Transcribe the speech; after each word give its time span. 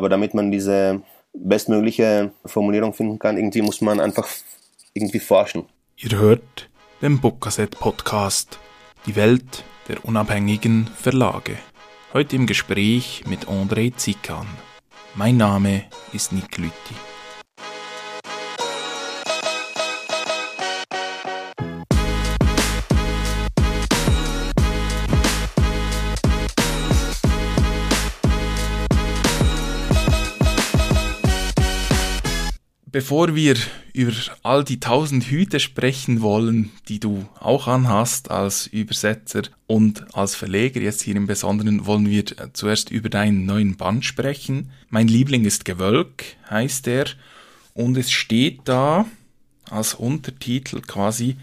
Aber 0.00 0.08
damit 0.08 0.32
man 0.32 0.50
diese 0.50 1.02
bestmögliche 1.34 2.32
Formulierung 2.46 2.94
finden 2.94 3.18
kann, 3.18 3.36
irgendwie 3.36 3.60
muss 3.60 3.82
man 3.82 4.00
einfach 4.00 4.26
irgendwie 4.94 5.18
forschen. 5.18 5.66
Ihr 5.98 6.18
hört 6.18 6.70
den 7.02 7.20
Bookcassette 7.20 7.76
Podcast, 7.76 8.58
die 9.04 9.14
Welt 9.14 9.62
der 9.88 10.02
unabhängigen 10.06 10.88
Verlage. 10.96 11.58
Heute 12.14 12.34
im 12.36 12.46
Gespräch 12.46 13.24
mit 13.28 13.44
André 13.44 13.94
Zikan. 13.94 14.46
Mein 15.16 15.36
Name 15.36 15.82
ist 16.14 16.32
Nick 16.32 16.56
Lütti. 16.56 17.09
Bevor 32.92 33.36
wir 33.36 33.56
über 33.92 34.12
all 34.42 34.64
die 34.64 34.80
tausend 34.80 35.24
Hüte 35.24 35.60
sprechen 35.60 36.22
wollen, 36.22 36.70
die 36.88 36.98
du 36.98 37.24
auch 37.38 37.68
anhast 37.68 38.32
als 38.32 38.66
Übersetzer 38.66 39.42
und 39.68 40.12
als 40.12 40.34
Verleger, 40.34 40.80
jetzt 40.80 41.02
hier 41.02 41.14
im 41.14 41.28
Besonderen, 41.28 41.86
wollen 41.86 42.10
wir 42.10 42.24
zuerst 42.52 42.90
über 42.90 43.08
deinen 43.08 43.46
neuen 43.46 43.76
Band 43.76 44.04
sprechen. 44.04 44.70
Mein 44.88 45.06
Liebling 45.06 45.44
ist 45.44 45.64
Gewölk, 45.64 46.24
heißt 46.48 46.88
er, 46.88 47.04
und 47.74 47.96
es 47.96 48.10
steht 48.10 48.62
da 48.64 49.06
als 49.70 49.94
Untertitel 49.94 50.80
quasi 50.80 51.36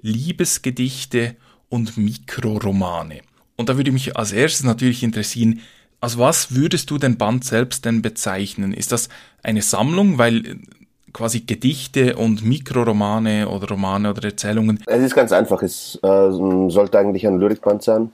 Liebesgedichte 0.00 1.36
und 1.68 1.98
Mikroromane. 1.98 3.20
Und 3.56 3.68
da 3.68 3.76
würde 3.76 3.92
mich 3.92 4.16
als 4.16 4.32
erstes 4.32 4.64
natürlich 4.64 5.02
interessieren, 5.02 5.60
als 6.00 6.16
was 6.16 6.54
würdest 6.54 6.90
du 6.90 6.96
den 6.96 7.18
Band 7.18 7.44
selbst 7.44 7.84
denn 7.84 8.00
bezeichnen? 8.00 8.72
Ist 8.72 8.92
das 8.92 9.10
eine 9.42 9.62
Sammlung, 9.62 10.18
weil 10.18 10.60
quasi 11.14 11.40
Gedichte 11.40 12.16
und 12.16 12.44
Mikroromane 12.44 13.48
oder 13.48 13.68
Romane 13.68 14.10
oder 14.10 14.24
Erzählungen? 14.24 14.82
Es 14.86 15.02
ist 15.02 15.14
ganz 15.14 15.32
einfach. 15.32 15.62
Es 15.62 15.98
äh, 16.02 16.30
sollte 16.68 16.98
eigentlich 16.98 17.26
ein 17.26 17.38
Lyrikband 17.38 17.82
sein 17.82 18.12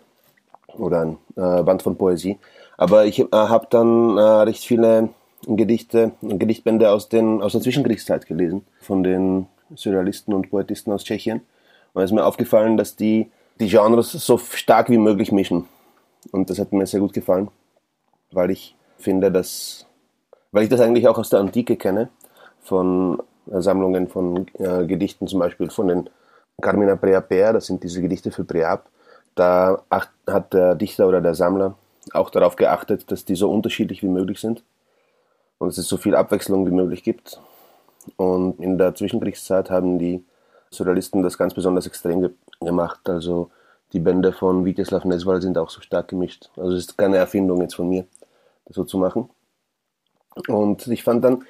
oder 0.69 1.01
ein 1.01 1.17
äh, 1.35 1.63
Band 1.65 1.83
von 1.83 1.97
Poesie. 1.97 2.39
Aber 2.77 3.07
ich 3.07 3.19
äh, 3.19 3.27
habe 3.33 3.67
dann 3.71 4.17
äh, 4.17 4.21
recht 4.21 4.65
viele 4.65 5.09
Gedichte, 5.47 6.13
Gedichtbände 6.21 6.91
aus, 6.91 7.09
den, 7.09 7.43
aus 7.43 7.53
der 7.53 7.63
Zwischenkriegszeit 7.63 8.27
gelesen, 8.27 8.65
von 8.81 9.03
den 9.03 9.47
Surrealisten 9.75 10.35
und 10.35 10.51
Poetisten 10.51 10.93
aus 10.93 11.05
Tschechien. 11.05 11.41
Und 11.95 12.03
es 12.03 12.11
ist 12.11 12.15
mir 12.15 12.25
aufgefallen, 12.25 12.77
dass 12.77 12.95
die 12.95 13.31
die 13.59 13.69
Genres 13.69 14.13
so 14.13 14.39
stark 14.39 14.91
wie 14.91 14.99
möglich 14.99 15.33
mischen. 15.33 15.67
Und 16.33 16.51
das 16.51 16.59
hat 16.59 16.73
mir 16.73 16.87
sehr 16.87 17.01
gut 17.01 17.13
gefallen, 17.13 17.49
weil 18.31 18.51
ich 18.51 18.75
finde, 18.99 19.33
dass, 19.33 19.87
weil 20.53 20.65
ich 20.65 20.69
das 20.69 20.81
eigentlich 20.81 21.09
auch 21.09 21.19
aus 21.19 21.31
der 21.31 21.41
Antike 21.41 21.77
kenne 21.77 22.11
von 22.63 23.23
äh, 23.51 23.61
Sammlungen 23.61 24.09
von 24.09 24.47
äh, 24.59 24.87
Gedichten, 24.87 25.27
zum 25.27 25.41
Beispiel 25.41 25.71
von 25.71 25.89
den 25.89 26.11
Carmina 26.61 26.97
Preaper, 26.97 27.55
das 27.55 27.67
sind 27.67 27.83
diese 27.83 28.03
Gedichte 28.03 28.31
für 28.31 28.45
Preab. 28.45 28.87
Da 29.35 29.83
hat 29.91 30.53
der 30.53 30.75
Dichter 30.75 31.09
oder 31.09 31.21
der 31.21 31.35
Sammler 31.35 31.75
auch 32.13 32.31
darauf 32.31 32.57
geachtet, 32.57 33.11
dass 33.11 33.25
die 33.25 33.35
so 33.35 33.51
unterschiedlich 33.51 34.03
wie 34.03 34.09
möglich 34.09 34.41
sind 34.41 34.63
und 35.59 35.69
dass 35.69 35.79
es 35.79 35.89
so 35.89 35.97
viel 35.97 36.15
Abwechslung 36.15 36.67
wie 36.67 36.73
möglich 36.73 37.03
gibt. 37.03 37.41
Und 38.17 38.61
in 38.61 38.79
der 38.79 38.95
Zwischenkriegszeit 38.95 39.71
haben 39.71 39.99
die 39.99 40.25
Surrealisten 40.71 41.23
das 41.23 41.39
ganz 41.39 41.55
besonders 41.55 41.87
extrem 41.87 42.21
ge 42.21 42.31
gemacht. 42.61 43.09
Also 43.09 43.51
die 43.93 44.01
Bände 44.01 44.33
von 44.33 44.65
Viteslav 44.65 45.05
Nesval 45.05 45.41
sind 45.41 45.59
auch 45.59 45.71
so 45.71 45.81
stark 45.81 46.09
gemischt. 46.09 46.51
Also 46.57 46.73
es 46.73 46.85
ist 46.85 46.99
keine 46.99 47.17
Erfindung 47.17 47.61
jetzt 47.61 47.75
von 47.75 47.89
mir, 47.89 48.05
das 48.67 48.77
so 48.77 48.85
zu 48.85 48.99
machen. 48.99 49.31
Und 50.49 50.87
ich 50.87 51.03
fand 51.03 51.25
dann, 51.25 51.45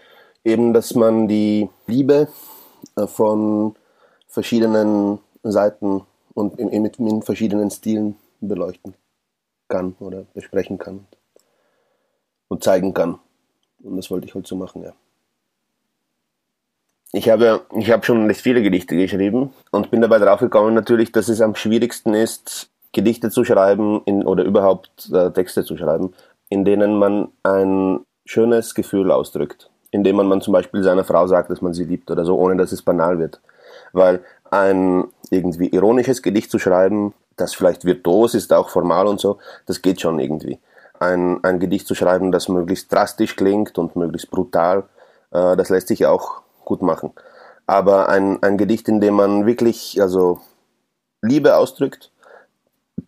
eben, 0.44 0.72
dass 0.72 0.94
man 0.94 1.28
die 1.28 1.68
Liebe 1.86 2.28
äh, 2.96 3.06
von 3.06 3.74
verschiedenen 4.26 5.18
Seiten 5.42 6.02
und 6.34 6.58
in, 6.58 7.22
verschiedenen 7.22 7.70
Stilen 7.70 8.16
beleuchten 8.40 8.94
kann 9.68 9.94
oder 10.00 10.24
besprechen 10.34 10.78
kann 10.78 11.06
und 12.48 12.64
zeigen 12.64 12.94
kann. 12.94 13.18
Und 13.82 13.96
das 13.96 14.10
wollte 14.10 14.26
ich 14.26 14.34
heute 14.34 14.48
so 14.48 14.56
machen, 14.56 14.82
ja. 14.82 14.92
Ich 17.12 17.28
habe, 17.28 17.62
ich 17.76 17.90
habe 17.90 18.04
schon 18.04 18.26
recht 18.26 18.40
viele 18.40 18.62
Gedichte 18.62 18.96
geschrieben 18.96 19.52
und 19.72 19.90
bin 19.90 20.00
dabei 20.00 20.18
draufgekommen 20.18 20.74
natürlich, 20.74 21.10
dass 21.10 21.28
es 21.28 21.40
am 21.40 21.56
schwierigsten 21.56 22.14
ist, 22.14 22.70
Gedichte 22.92 23.30
zu 23.30 23.44
schreiben 23.44 24.02
in, 24.04 24.24
oder 24.24 24.44
überhaupt 24.44 25.10
äh, 25.12 25.32
Texte 25.32 25.64
zu 25.64 25.76
schreiben, 25.76 26.12
in 26.50 26.64
denen 26.64 26.96
man 26.96 27.28
ein 27.42 28.00
schönes 28.24 28.76
Gefühl 28.76 29.10
ausdrückt 29.10 29.70
indem 29.90 30.16
man, 30.16 30.26
man 30.26 30.40
zum 30.40 30.52
Beispiel 30.52 30.82
seiner 30.82 31.04
Frau 31.04 31.26
sagt, 31.26 31.50
dass 31.50 31.60
man 31.60 31.74
sie 31.74 31.84
liebt 31.84 32.10
oder 32.10 32.24
so, 32.24 32.38
ohne 32.38 32.56
dass 32.56 32.72
es 32.72 32.82
banal 32.82 33.18
wird. 33.18 33.40
Weil 33.92 34.20
ein 34.50 35.08
irgendwie 35.30 35.68
ironisches 35.68 36.22
Gedicht 36.22 36.50
zu 36.50 36.58
schreiben, 36.58 37.14
das 37.36 37.54
vielleicht 37.54 37.84
virtuos 37.84 38.34
ist, 38.34 38.52
auch 38.52 38.68
formal 38.68 39.06
und 39.06 39.20
so, 39.20 39.38
das 39.66 39.82
geht 39.82 40.00
schon 40.00 40.18
irgendwie. 40.18 40.58
Ein, 40.98 41.42
ein 41.44 41.60
Gedicht 41.60 41.86
zu 41.86 41.94
schreiben, 41.94 42.30
das 42.30 42.48
möglichst 42.48 42.92
drastisch 42.92 43.36
klingt 43.36 43.78
und 43.78 43.96
möglichst 43.96 44.30
brutal, 44.30 44.84
äh, 45.30 45.56
das 45.56 45.70
lässt 45.70 45.88
sich 45.88 46.06
auch 46.06 46.42
gut 46.64 46.82
machen. 46.82 47.12
Aber 47.66 48.08
ein, 48.08 48.42
ein 48.42 48.58
Gedicht, 48.58 48.88
in 48.88 49.00
dem 49.00 49.14
man 49.14 49.46
wirklich 49.46 50.00
also 50.02 50.40
Liebe 51.22 51.56
ausdrückt, 51.56 52.10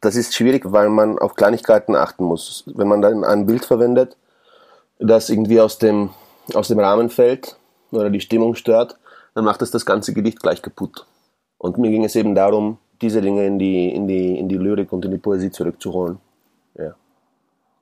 das 0.00 0.16
ist 0.16 0.34
schwierig, 0.34 0.72
weil 0.72 0.88
man 0.88 1.18
auf 1.18 1.34
Kleinigkeiten 1.34 1.94
achten 1.94 2.24
muss. 2.24 2.64
Wenn 2.66 2.88
man 2.88 3.02
dann 3.02 3.24
ein 3.24 3.46
Bild 3.46 3.64
verwendet, 3.64 4.16
das 4.98 5.30
irgendwie 5.30 5.60
aus 5.60 5.78
dem 5.78 6.10
aus 6.54 6.68
dem 6.68 6.78
Rahmen 6.78 7.10
fällt 7.10 7.56
oder 7.90 8.10
die 8.10 8.20
Stimmung 8.20 8.54
stört, 8.54 8.98
dann 9.34 9.44
macht 9.44 9.62
das 9.62 9.70
das 9.70 9.86
ganze 9.86 10.12
Gedicht 10.12 10.40
gleich 10.40 10.62
kaputt. 10.62 11.06
Und 11.58 11.78
mir 11.78 11.90
ging 11.90 12.04
es 12.04 12.16
eben 12.16 12.34
darum, 12.34 12.78
diese 13.00 13.20
Dinge 13.20 13.46
in 13.46 13.58
die, 13.58 13.88
in 13.88 14.06
die, 14.06 14.38
in 14.38 14.48
die 14.48 14.56
Lyrik 14.56 14.92
und 14.92 15.04
in 15.04 15.10
die 15.10 15.18
Poesie 15.18 15.50
zurückzuholen. 15.50 16.18
Ja. 16.76 16.94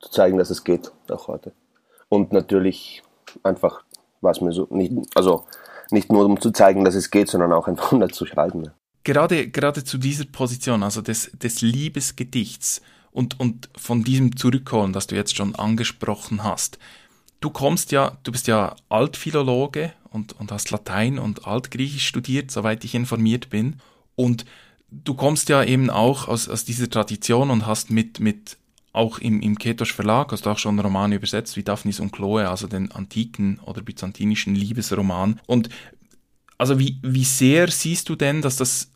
Zu 0.00 0.10
zeigen, 0.10 0.38
dass 0.38 0.50
es 0.50 0.64
geht, 0.64 0.90
auch 1.10 1.28
heute. 1.28 1.52
Und 2.08 2.32
natürlich 2.32 3.02
einfach 3.42 3.82
war 4.20 4.32
es 4.32 4.40
mir 4.40 4.52
so, 4.52 4.66
nicht, 4.70 4.92
also 5.14 5.44
nicht 5.90 6.10
nur 6.10 6.24
um 6.24 6.40
zu 6.40 6.50
zeigen, 6.50 6.84
dass 6.84 6.94
es 6.94 7.10
geht, 7.10 7.28
sondern 7.28 7.52
auch 7.52 7.68
einfach 7.68 7.92
um 7.92 8.00
das 8.00 8.12
zu 8.12 8.26
schreiben. 8.26 8.64
Ja. 8.64 8.72
Gerade, 9.04 9.48
gerade 9.48 9.82
zu 9.82 9.98
dieser 9.98 10.24
Position, 10.26 10.82
also 10.82 11.00
des, 11.00 11.30
des 11.32 11.62
Liebesgedichts 11.62 12.82
und, 13.12 13.40
und 13.40 13.70
von 13.76 14.04
diesem 14.04 14.36
Zurückholen, 14.36 14.92
das 14.92 15.06
du 15.06 15.16
jetzt 15.16 15.36
schon 15.36 15.54
angesprochen 15.54 16.44
hast, 16.44 16.78
Du 17.40 17.50
kommst 17.50 17.90
ja, 17.90 18.18
du 18.22 18.32
bist 18.32 18.46
ja 18.46 18.76
Altphilologe 18.88 19.92
und, 20.10 20.38
und 20.38 20.52
hast 20.52 20.70
Latein 20.70 21.18
und 21.18 21.46
Altgriechisch 21.46 22.06
studiert, 22.06 22.50
soweit 22.50 22.84
ich 22.84 22.94
informiert 22.94 23.48
bin. 23.50 23.76
Und 24.14 24.44
du 24.90 25.14
kommst 25.14 25.48
ja 25.48 25.64
eben 25.64 25.88
auch 25.88 26.28
aus, 26.28 26.48
aus 26.48 26.64
dieser 26.64 26.90
Tradition 26.90 27.50
und 27.50 27.66
hast 27.66 27.90
mit, 27.90 28.20
mit 28.20 28.58
auch 28.92 29.18
im, 29.18 29.40
im 29.40 29.56
Ketosch 29.56 29.92
Verlag 29.92 30.32
hast 30.32 30.46
du 30.46 30.50
auch 30.50 30.58
schon 30.58 30.78
Romane 30.78 31.14
übersetzt 31.14 31.56
wie 31.56 31.62
Daphnis 31.62 32.00
und 32.00 32.12
Chloe, 32.12 32.48
also 32.48 32.66
den 32.66 32.90
antiken 32.90 33.60
oder 33.60 33.82
byzantinischen 33.82 34.54
Liebesroman. 34.54 35.40
Und 35.46 35.68
also 36.58 36.78
wie, 36.78 36.98
wie 37.02 37.24
sehr 37.24 37.68
siehst 37.68 38.08
du 38.08 38.16
denn, 38.16 38.42
dass 38.42 38.56
das 38.56 38.90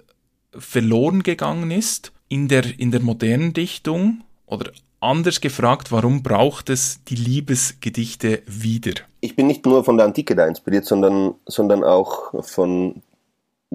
verloren 0.51 1.23
gegangen 1.23 1.71
ist 1.71 2.13
in 2.29 2.49
der, 2.49 2.79
in 2.79 2.91
der 2.91 3.01
modernen 3.01 3.53
Dichtung? 3.53 4.25
Oder 4.47 4.73
Anders 5.05 5.43
gefragt, 5.43 5.93
warum 5.93 6.23
braucht 6.23 6.71
es 6.71 7.05
die 7.05 7.15
Liebesgedichte 7.15 8.41
wieder? 8.47 8.95
Ich 9.21 9.37
bin 9.37 9.47
nicht 9.47 9.67
nur 9.67 9.85
von 9.85 9.99
der 9.99 10.07
Antike 10.07 10.35
da 10.35 10.47
inspiriert, 10.47 10.87
sondern, 10.87 11.35
sondern 11.45 11.85
auch 11.85 12.33
von, 12.43 13.03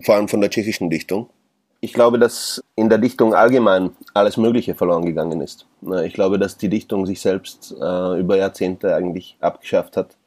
vor 0.01 0.15
allem 0.15 0.27
von 0.27 0.41
der 0.41 0.49
tschechischen 0.49 0.89
Dichtung. 0.89 1.29
Ich 1.81 1.93
glaube, 1.93 2.17
dass 2.17 2.63
in 2.75 2.89
der 2.89 2.97
Dichtung 2.97 3.35
allgemein 3.35 3.91
alles 4.15 4.37
Mögliche 4.37 4.73
verloren 4.73 5.05
gegangen 5.05 5.39
ist. 5.41 5.67
Ich 6.03 6.15
glaube, 6.15 6.39
dass 6.39 6.57
die 6.57 6.67
Dichtung 6.67 7.05
sich 7.05 7.21
selbst 7.21 7.75
äh, 7.79 8.19
über 8.19 8.35
Jahrzehnte 8.35 8.95
eigentlich 8.95 9.37
abgeschafft 9.39 9.97
hat, 9.97 10.17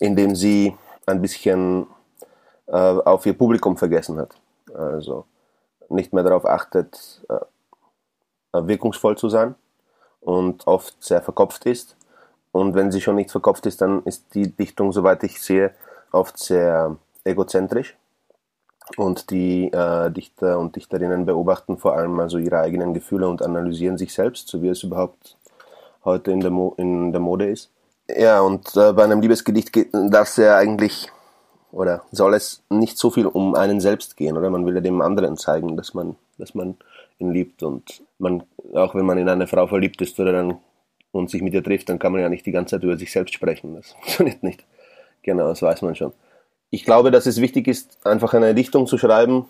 indem 0.00 0.36
sie 0.36 0.74
ein 1.06 1.22
bisschen 1.22 1.86
äh, 2.66 2.76
auf 2.76 3.24
ihr 3.24 3.32
Publikum 3.32 3.78
vergessen 3.78 4.18
hat. 4.18 4.36
Also 4.74 5.24
nicht 5.88 6.12
mehr 6.12 6.24
darauf 6.24 6.44
achtet, 6.44 7.24
äh, 7.30 7.38
wirkungsvoll 8.52 9.16
zu 9.16 9.30
sein 9.30 9.54
und 10.24 10.66
oft 10.66 10.96
sehr 11.02 11.22
verkopft 11.22 11.66
ist. 11.66 11.96
Und 12.52 12.74
wenn 12.74 12.90
sie 12.90 13.00
schon 13.00 13.16
nicht 13.16 13.30
verkopft 13.30 13.66
ist, 13.66 13.80
dann 13.80 14.02
ist 14.04 14.34
die 14.34 14.48
Dichtung, 14.48 14.92
soweit 14.92 15.22
ich 15.24 15.40
sehe, 15.42 15.72
oft 16.12 16.38
sehr 16.38 16.96
egozentrisch. 17.24 17.96
Und 18.96 19.30
die 19.30 19.72
äh, 19.72 20.10
Dichter 20.10 20.58
und 20.58 20.76
Dichterinnen 20.76 21.24
beobachten 21.24 21.78
vor 21.78 21.96
allem 21.96 22.20
also 22.20 22.38
ihre 22.38 22.60
eigenen 22.60 22.92
Gefühle 22.92 23.28
und 23.28 23.42
analysieren 23.42 23.96
sich 23.96 24.12
selbst, 24.12 24.48
so 24.48 24.62
wie 24.62 24.68
es 24.68 24.82
überhaupt 24.82 25.36
heute 26.04 26.30
in 26.30 26.40
der, 26.40 26.50
Mo 26.50 26.74
in 26.76 27.10
der 27.12 27.20
Mode 27.20 27.48
ist. 27.50 27.70
Ja, 28.08 28.40
und 28.42 28.76
äh, 28.76 28.92
bei 28.92 29.04
einem 29.04 29.22
Liebesgedicht 29.22 29.72
geht 29.72 29.88
das 29.92 30.36
ja 30.36 30.56
eigentlich, 30.56 31.10
oder 31.72 32.02
soll 32.12 32.34
es 32.34 32.62
nicht 32.68 32.98
so 32.98 33.10
viel 33.10 33.26
um 33.26 33.54
einen 33.54 33.80
selbst 33.80 34.16
gehen, 34.18 34.36
oder? 34.36 34.50
Man 34.50 34.66
will 34.66 34.74
ja 34.74 34.82
dem 34.82 35.00
anderen 35.00 35.38
zeigen, 35.38 35.78
dass 35.78 35.94
man, 35.94 36.16
dass 36.36 36.54
man 36.54 36.76
ihn 37.18 37.32
liebt 37.32 37.62
und 37.62 38.02
man, 38.18 38.42
auch 38.74 38.94
wenn 38.94 39.04
man 39.04 39.18
in 39.18 39.28
eine 39.28 39.46
Frau 39.46 39.66
verliebt 39.66 40.00
ist, 40.00 40.18
oder 40.18 40.32
dann 40.32 40.58
und 41.12 41.30
sich 41.30 41.42
mit 41.42 41.54
ihr 41.54 41.62
trifft, 41.62 41.88
dann 41.88 41.98
kann 41.98 42.12
man 42.12 42.20
ja 42.20 42.28
nicht 42.28 42.44
die 42.44 42.50
ganze 42.50 42.72
Zeit 42.76 42.82
über 42.82 42.96
sich 42.96 43.12
selbst 43.12 43.34
sprechen. 43.34 43.76
Das 43.76 43.92
funktioniert 43.92 44.42
nicht. 44.42 44.64
Genau, 45.22 45.48
das 45.48 45.62
weiß 45.62 45.82
man 45.82 45.94
schon. 45.94 46.12
Ich 46.70 46.84
glaube, 46.84 47.10
dass 47.10 47.26
es 47.26 47.40
wichtig 47.40 47.68
ist, 47.68 48.04
einfach 48.04 48.34
eine 48.34 48.54
Dichtung 48.54 48.86
zu 48.86 48.98
schreiben, 48.98 49.46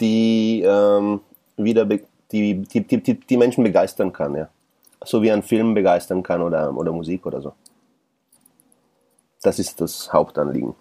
die 0.00 0.62
ähm, 0.66 1.20
wieder 1.56 1.84
die, 1.84 2.62
die, 2.62 2.80
die, 2.82 3.20
die, 3.20 3.36
Menschen 3.36 3.62
begeistern 3.62 4.12
kann, 4.12 4.34
ja. 4.34 4.48
So 5.04 5.20
wie 5.22 5.30
ein 5.30 5.42
Film 5.42 5.74
begeistern 5.74 6.22
kann 6.22 6.40
oder, 6.40 6.74
oder 6.74 6.92
Musik 6.92 7.26
oder 7.26 7.42
so. 7.42 7.52
Das 9.42 9.58
ist 9.58 9.80
das 9.80 10.12
Hauptanliegen. 10.12 10.74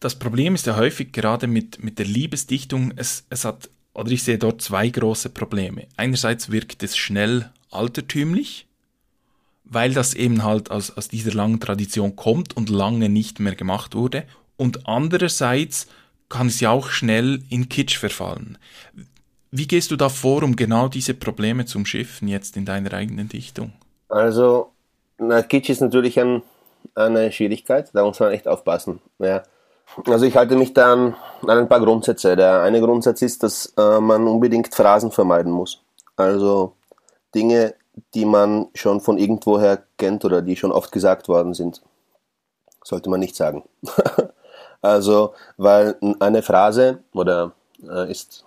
Das 0.00 0.16
Problem 0.16 0.54
ist 0.54 0.66
ja 0.66 0.76
häufig 0.76 1.12
gerade 1.12 1.46
mit, 1.46 1.82
mit 1.82 1.98
der 1.98 2.06
Liebesdichtung, 2.06 2.92
es, 2.96 3.24
es 3.30 3.44
hat, 3.44 3.70
oder 3.96 4.10
ich 4.10 4.22
sehe 4.22 4.38
dort 4.38 4.60
zwei 4.60 4.88
große 4.88 5.30
Probleme. 5.30 5.86
Einerseits 5.96 6.50
wirkt 6.50 6.82
es 6.82 6.96
schnell 6.96 7.50
altertümlich, 7.70 8.66
weil 9.64 9.94
das 9.94 10.12
eben 10.14 10.44
halt 10.44 10.70
aus, 10.70 10.96
aus 10.96 11.08
dieser 11.08 11.32
langen 11.32 11.60
Tradition 11.60 12.14
kommt 12.14 12.56
und 12.56 12.68
lange 12.68 13.08
nicht 13.08 13.40
mehr 13.40 13.54
gemacht 13.54 13.94
wurde. 13.94 14.24
Und 14.56 14.86
andererseits 14.86 15.88
kann 16.28 16.48
es 16.48 16.60
ja 16.60 16.70
auch 16.70 16.90
schnell 16.90 17.42
in 17.48 17.68
Kitsch 17.70 17.96
verfallen. 17.96 18.58
Wie 19.50 19.66
gehst 19.66 19.90
du 19.90 19.96
da 19.96 20.10
vor, 20.10 20.42
um 20.42 20.56
genau 20.56 20.88
diese 20.88 21.14
Probleme 21.14 21.64
zu 21.64 21.78
umschiffen 21.78 22.28
jetzt 22.28 22.56
in 22.56 22.66
deiner 22.66 22.92
eigenen 22.92 23.30
Dichtung? 23.30 23.72
Also, 24.08 24.72
na, 25.18 25.42
Kitsch 25.42 25.70
ist 25.70 25.80
natürlich 25.80 26.20
ein, 26.20 26.42
eine 26.94 27.32
Schwierigkeit, 27.32 27.90
da 27.94 28.04
muss 28.04 28.20
man 28.20 28.32
echt 28.32 28.46
aufpassen. 28.46 29.00
Ja. 29.18 29.42
Also 30.06 30.26
ich 30.26 30.36
halte 30.36 30.56
mich 30.56 30.74
da 30.74 30.92
an, 30.92 31.16
an 31.42 31.58
ein 31.58 31.68
paar 31.68 31.80
Grundsätze. 31.80 32.36
Der 32.36 32.62
eine 32.62 32.80
Grundsatz 32.80 33.22
ist, 33.22 33.42
dass 33.42 33.72
äh, 33.76 34.00
man 34.00 34.26
unbedingt 34.26 34.74
Phrasen 34.74 35.10
vermeiden 35.10 35.52
muss. 35.52 35.80
Also 36.16 36.74
Dinge, 37.34 37.74
die 38.14 38.24
man 38.24 38.68
schon 38.74 39.00
von 39.00 39.18
irgendwoher 39.18 39.82
kennt 39.96 40.24
oder 40.24 40.42
die 40.42 40.56
schon 40.56 40.72
oft 40.72 40.92
gesagt 40.92 41.28
worden 41.28 41.54
sind, 41.54 41.82
sollte 42.84 43.10
man 43.10 43.20
nicht 43.20 43.36
sagen. 43.36 43.64
also, 44.82 45.34
weil 45.56 45.96
eine 46.20 46.42
Phrase 46.42 47.02
oder 47.14 47.52
äh, 47.82 48.10
ist, 48.10 48.44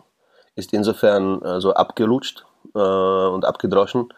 ist 0.56 0.74
insofern 0.74 1.42
äh, 1.42 1.62
so 1.62 1.74
abgelutscht 1.74 2.46
äh, 2.76 2.80
und 2.80 3.46
abgedroschen 3.46 4.14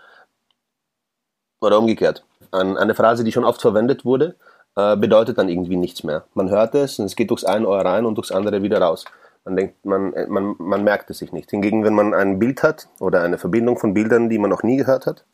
oder 1.62 1.79
umgekehrt. 1.79 2.24
An, 2.51 2.77
eine 2.77 2.95
Phrase, 2.95 3.24
die 3.24 3.31
schon 3.31 3.45
oft 3.45 3.62
verwendet 3.62 4.03
wurde, 4.03 4.35
äh, 4.75 4.95
bedeutet 4.95 5.38
dann 5.38 5.50
irgendwie 5.50 5.77
nichts 5.77 6.03
mehr. 6.03 6.25
Man 6.33 6.50
hört 6.50 6.75
es 6.75 7.00
und 7.00 7.06
es 7.06 7.15
geht 7.15 7.29
durchs 7.29 7.44
eine 7.44 7.68
Ohr 7.68 7.83
rein 7.83 8.06
und 8.06 8.15
durchs 8.15 8.31
andere 8.31 8.62
wieder 8.63 8.81
raus. 8.81 9.06
Man 9.44 9.56
denkt, 9.56 9.85
man, 9.85 10.13
äh, 10.13 10.27
man, 10.27 10.56
man 10.59 10.83
merkt 10.83 11.09
es 11.09 11.19
sich 11.19 11.31
nicht. 11.31 11.50
Hingegen, 11.50 11.83
wenn 11.83 11.95
man 11.95 12.13
ein 12.13 12.39
Bild 12.39 12.63
hat 12.63 12.88
oder 13.00 13.21
eine 13.21 13.38
Verbindung 13.38 13.77
von 13.77 13.94
Bildern, 13.94 14.29
die 14.29 14.38
man 14.38 14.50
noch 14.50 14.63
nie 14.63 14.77
gehört 14.77 15.06
hat, 15.06 15.25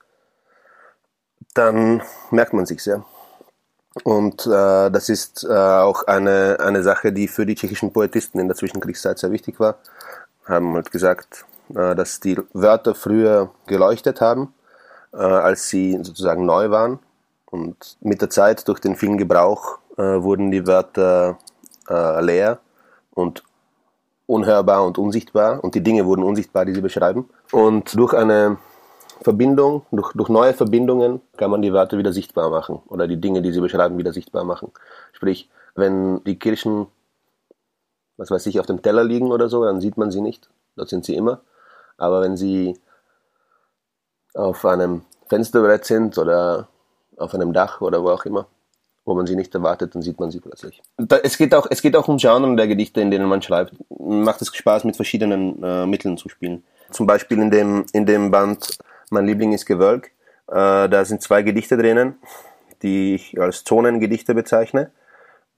dann 1.54 2.02
merkt 2.32 2.54
man 2.54 2.66
sich 2.66 2.84
sehr. 2.84 3.04
Und 4.04 4.46
äh, 4.46 4.92
das 4.92 5.10
ist 5.10 5.44
äh, 5.44 5.54
auch 5.54 6.04
eine, 6.04 6.58
eine 6.60 6.84
Sache, 6.84 7.12
die 7.12 7.28
für 7.28 7.46
die 7.46 7.56
tschechischen 7.56 7.92
Poetisten 7.92 8.40
in 8.40 8.48
der 8.48 8.56
Zwischenkriegszeit 8.56 9.18
sehr 9.18 9.32
wichtig 9.32 9.60
war. 9.60 9.78
Haben 10.46 10.74
halt 10.76 10.92
gesagt, 10.92 11.46
äh, 11.70 11.96
dass 11.96 12.20
die 12.20 12.38
Wörter 12.54 12.96
früher 12.96 13.52
geleuchtet 13.66 14.22
haben, 14.22 14.54
äh, 15.14 15.18
als 15.18 15.70
sie 15.70 15.98
sozusagen 16.02 16.46
neu 16.46 16.70
waren. 16.70 17.00
Und 17.50 17.98
mit 18.02 18.22
der 18.22 18.30
Zeit, 18.30 18.68
durch 18.68 18.80
den 18.80 18.96
vielen 18.96 19.18
Gebrauch, 19.18 19.80
äh, 19.98 20.22
wurden 20.22 20.52
die 20.52 20.68
Wörter 20.68 21.38
äh, 21.90 22.22
leer 22.22 22.60
und 23.12 23.44
unhörbar 24.26 24.86
und 24.86 24.98
unsichtbar 24.98 25.64
und 25.64 25.74
die 25.74 25.82
Dinge 25.82 26.06
wurden 26.06 26.24
unsichtbar, 26.24 26.66
die 26.66 26.74
sie 26.74 26.82
beschreiben. 26.82 27.30
Und 27.52 27.98
durch 27.98 28.14
eine 28.14 28.58
Verbindung, 29.22 29.86
durch, 29.92 30.14
durch 30.14 30.30
neue 30.30 30.54
Verbindungen 30.54 31.22
kann 31.38 31.50
man 31.50 31.62
die 31.62 31.74
Wörter 31.74 31.98
wieder 31.98 32.14
sichtbar 32.14 32.50
machen 32.50 32.82
oder 32.88 33.08
die 33.08 33.20
Dinge, 33.20 33.42
die 33.42 33.52
sie 33.52 33.62
beschreiben, 33.62 33.98
wieder 33.98 34.14
sichtbar 34.14 34.44
machen. 34.44 34.72
Sprich, 35.14 35.50
wenn 35.76 36.24
die 36.26 36.38
Kirchen, 36.38 36.88
was 38.18 38.30
weiß 38.30 38.46
ich, 38.48 38.60
auf 38.60 38.66
dem 38.66 38.82
Teller 38.82 39.04
liegen 39.04 39.32
oder 39.32 39.48
so, 39.48 39.64
dann 39.64 39.80
sieht 39.80 39.98
man 39.98 40.12
sie 40.12 40.22
nicht. 40.22 40.50
Dort 40.76 40.90
sind 40.90 41.06
sie 41.06 41.16
immer. 41.16 41.42
Aber 41.98 42.22
wenn 42.22 42.38
sie 42.38 42.80
auf 44.34 44.66
einem 44.66 45.02
Fensterbrett 45.28 45.86
sind 45.86 46.18
oder 46.18 46.68
auf 47.18 47.34
einem 47.34 47.54
Dach 47.54 47.82
oder 47.82 48.04
wo 48.04 48.10
auch 48.10 48.26
immer, 48.26 48.48
wo 49.06 49.16
man 49.16 49.26
sie 49.26 49.36
nicht 49.36 49.54
erwartet, 49.56 49.96
dann 49.96 50.02
sieht 50.02 50.20
man 50.20 50.32
sie 50.32 50.40
plötzlich. 50.40 50.82
Da, 50.98 51.18
es, 51.18 51.38
geht 51.38 51.56
auch, 51.56 51.68
es 51.70 51.82
geht 51.82 51.96
auch 51.96 52.08
um 52.08 52.18
Genren 52.18 52.58
der 52.58 52.68
Gedichte, 52.68 53.02
in 53.02 53.12
denen 53.12 53.28
man 53.28 53.42
schreibt. 53.42 53.74
Macht 53.90 54.42
es 54.42 54.56
Spaß, 54.56 54.84
mit 54.84 54.96
verschiedenen 54.96 55.64
äh, 55.64 55.86
Mitteln 55.86 56.18
zu 56.18 56.30
spielen. 56.30 56.64
Zum 56.92 57.08
Beispiel 57.08 57.40
in 57.40 57.52
dem, 57.52 57.86
in 57.94 58.06
dem 58.06 58.32
Band 58.32 58.78
Mein 59.10 59.26
Liebling 59.26 59.54
ist 59.54 59.66
Gewölk. 59.66 60.12
Äh, 60.48 60.90
da 60.90 61.06
sind 61.06 61.22
zwei 61.22 61.42
Gedichte 61.42 61.78
drinnen, 61.78 62.16
die 62.82 63.16
ich 63.16 63.40
als 63.40 63.64
Zonengedichte 63.64 64.36
bezeichne. 64.36 64.92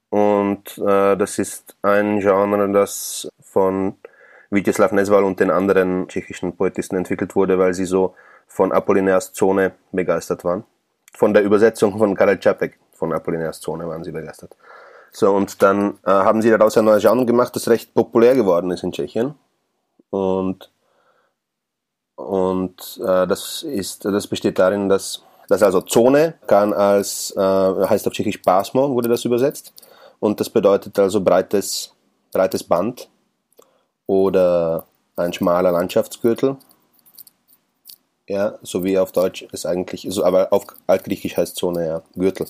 Und 0.10 0.78
äh, 0.78 1.16
das 1.18 1.38
ist 1.38 1.76
ein 1.82 2.20
Genre, 2.20 2.72
das 2.72 3.30
von 3.42 3.96
Vyacheslav 4.50 4.92
Nesval 4.92 5.24
und 5.24 5.40
den 5.40 5.52
anderen 5.52 6.08
tschechischen 6.08 6.56
Poetisten 6.56 6.98
entwickelt 6.98 7.36
wurde, 7.36 7.60
weil 7.60 7.74
sie 7.76 7.86
so 7.86 8.16
von 8.48 8.72
Apollinaires 8.72 9.34
Zone 9.34 9.74
begeistert 9.92 10.44
waren 10.44 10.64
von 11.14 11.34
der 11.34 11.44
Übersetzung 11.44 11.98
von 11.98 12.16
Karel 12.16 12.40
Čapek 12.40 12.80
von 12.94 13.14
Apollinaires 13.14 13.60
Zone 13.62 13.88
waren 13.88 14.04
sie 14.04 14.12
begeistert. 14.12 14.56
So, 15.12 15.34
und 15.34 15.62
dann 15.62 15.98
äh, 16.06 16.12
haben 16.12 16.42
sie 16.42 16.52
daraus 16.52 16.78
ein 16.78 16.86
neues 16.86 17.02
Genre 17.02 17.26
gemacht, 17.26 17.56
das 17.56 17.68
recht 17.68 17.94
populär 17.94 18.36
geworden 18.36 18.72
ist 18.72 18.84
in 18.84 18.92
Tschechien. 18.92 19.36
Und, 20.12 20.72
und 22.16 23.00
äh, 23.04 23.26
das, 23.28 23.64
ist, 23.64 24.06
das 24.06 24.28
besteht 24.28 24.60
darin, 24.60 24.90
dass, 24.90 25.24
dass 25.48 25.64
also 25.64 25.82
Zone 25.82 26.36
kann 26.46 26.74
als, 26.74 27.34
äh, 27.36 27.40
heißt 27.40 28.08
auf 28.08 28.14
Tschechisch 28.14 28.38
Pasmo, 28.38 28.90
wurde 28.90 29.10
das 29.10 29.26
übersetzt. 29.26 29.74
Und 30.20 30.40
das 30.40 30.50
bedeutet 30.50 31.00
also 31.00 31.22
breites, 31.22 31.96
breites 32.32 32.64
Band 32.64 33.10
oder 34.06 34.86
ein 35.16 35.34
schmaler 35.34 35.72
Landschaftsgürtel 35.72 36.58
ja, 38.30 38.60
so 38.62 38.84
wie 38.84 38.98
auf 38.98 39.12
Deutsch 39.12 39.46
es 39.52 39.66
eigentlich, 39.66 40.06
so, 40.10 40.24
aber 40.24 40.54
auf 40.54 40.66
Altgriechisch 40.88 41.36
heißt 41.36 41.56
Zone 41.56 41.86
ja 41.86 42.02
Gürtel. 42.16 42.48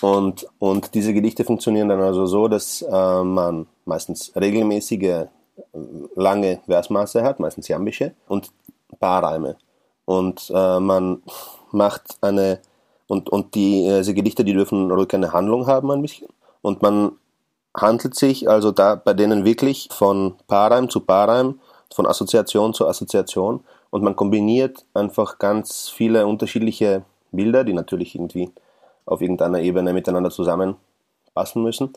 Und, 0.00 0.46
und 0.58 0.94
diese 0.94 1.12
Gedichte 1.12 1.44
funktionieren 1.44 1.88
dann 1.88 2.00
also 2.00 2.26
so, 2.26 2.48
dass 2.48 2.82
äh, 2.82 3.22
man 3.22 3.66
meistens 3.84 4.32
regelmäßige, 4.34 5.02
äh, 5.02 5.28
lange 6.14 6.60
Versmaße 6.66 7.22
hat, 7.22 7.40
meistens 7.40 7.68
jambische, 7.68 8.14
und 8.28 8.50
Paarreime. 9.00 9.56
Und 10.04 10.50
äh, 10.54 10.80
man 10.80 11.22
macht 11.72 12.16
eine, 12.20 12.60
und, 13.08 13.28
und 13.28 13.54
die, 13.54 13.84
äh, 13.84 13.98
diese 13.98 14.14
Gedichte, 14.14 14.44
die 14.44 14.54
dürfen 14.54 14.90
ruhig 14.90 15.12
eine 15.14 15.32
Handlung 15.32 15.66
haben 15.66 15.90
ein 15.90 16.02
bisschen. 16.02 16.28
Und 16.62 16.80
man 16.82 17.12
handelt 17.76 18.14
sich 18.14 18.48
also 18.48 18.70
da 18.70 18.94
bei 18.94 19.14
denen 19.14 19.44
wirklich 19.44 19.88
von 19.90 20.36
Paarreim 20.46 20.88
zu 20.88 21.00
Paarreim, 21.00 21.60
von 21.92 22.06
Assoziation 22.06 22.72
zu 22.72 22.86
Assoziation 22.86 23.64
und 23.92 24.02
man 24.02 24.16
kombiniert 24.16 24.86
einfach 24.94 25.38
ganz 25.38 25.90
viele 25.90 26.26
unterschiedliche 26.26 27.04
Bilder, 27.30 27.62
die 27.62 27.74
natürlich 27.74 28.14
irgendwie 28.14 28.50
auf 29.04 29.20
irgendeiner 29.20 29.60
Ebene 29.60 29.92
miteinander 29.92 30.30
zusammenpassen 30.30 31.62
müssen. 31.62 31.92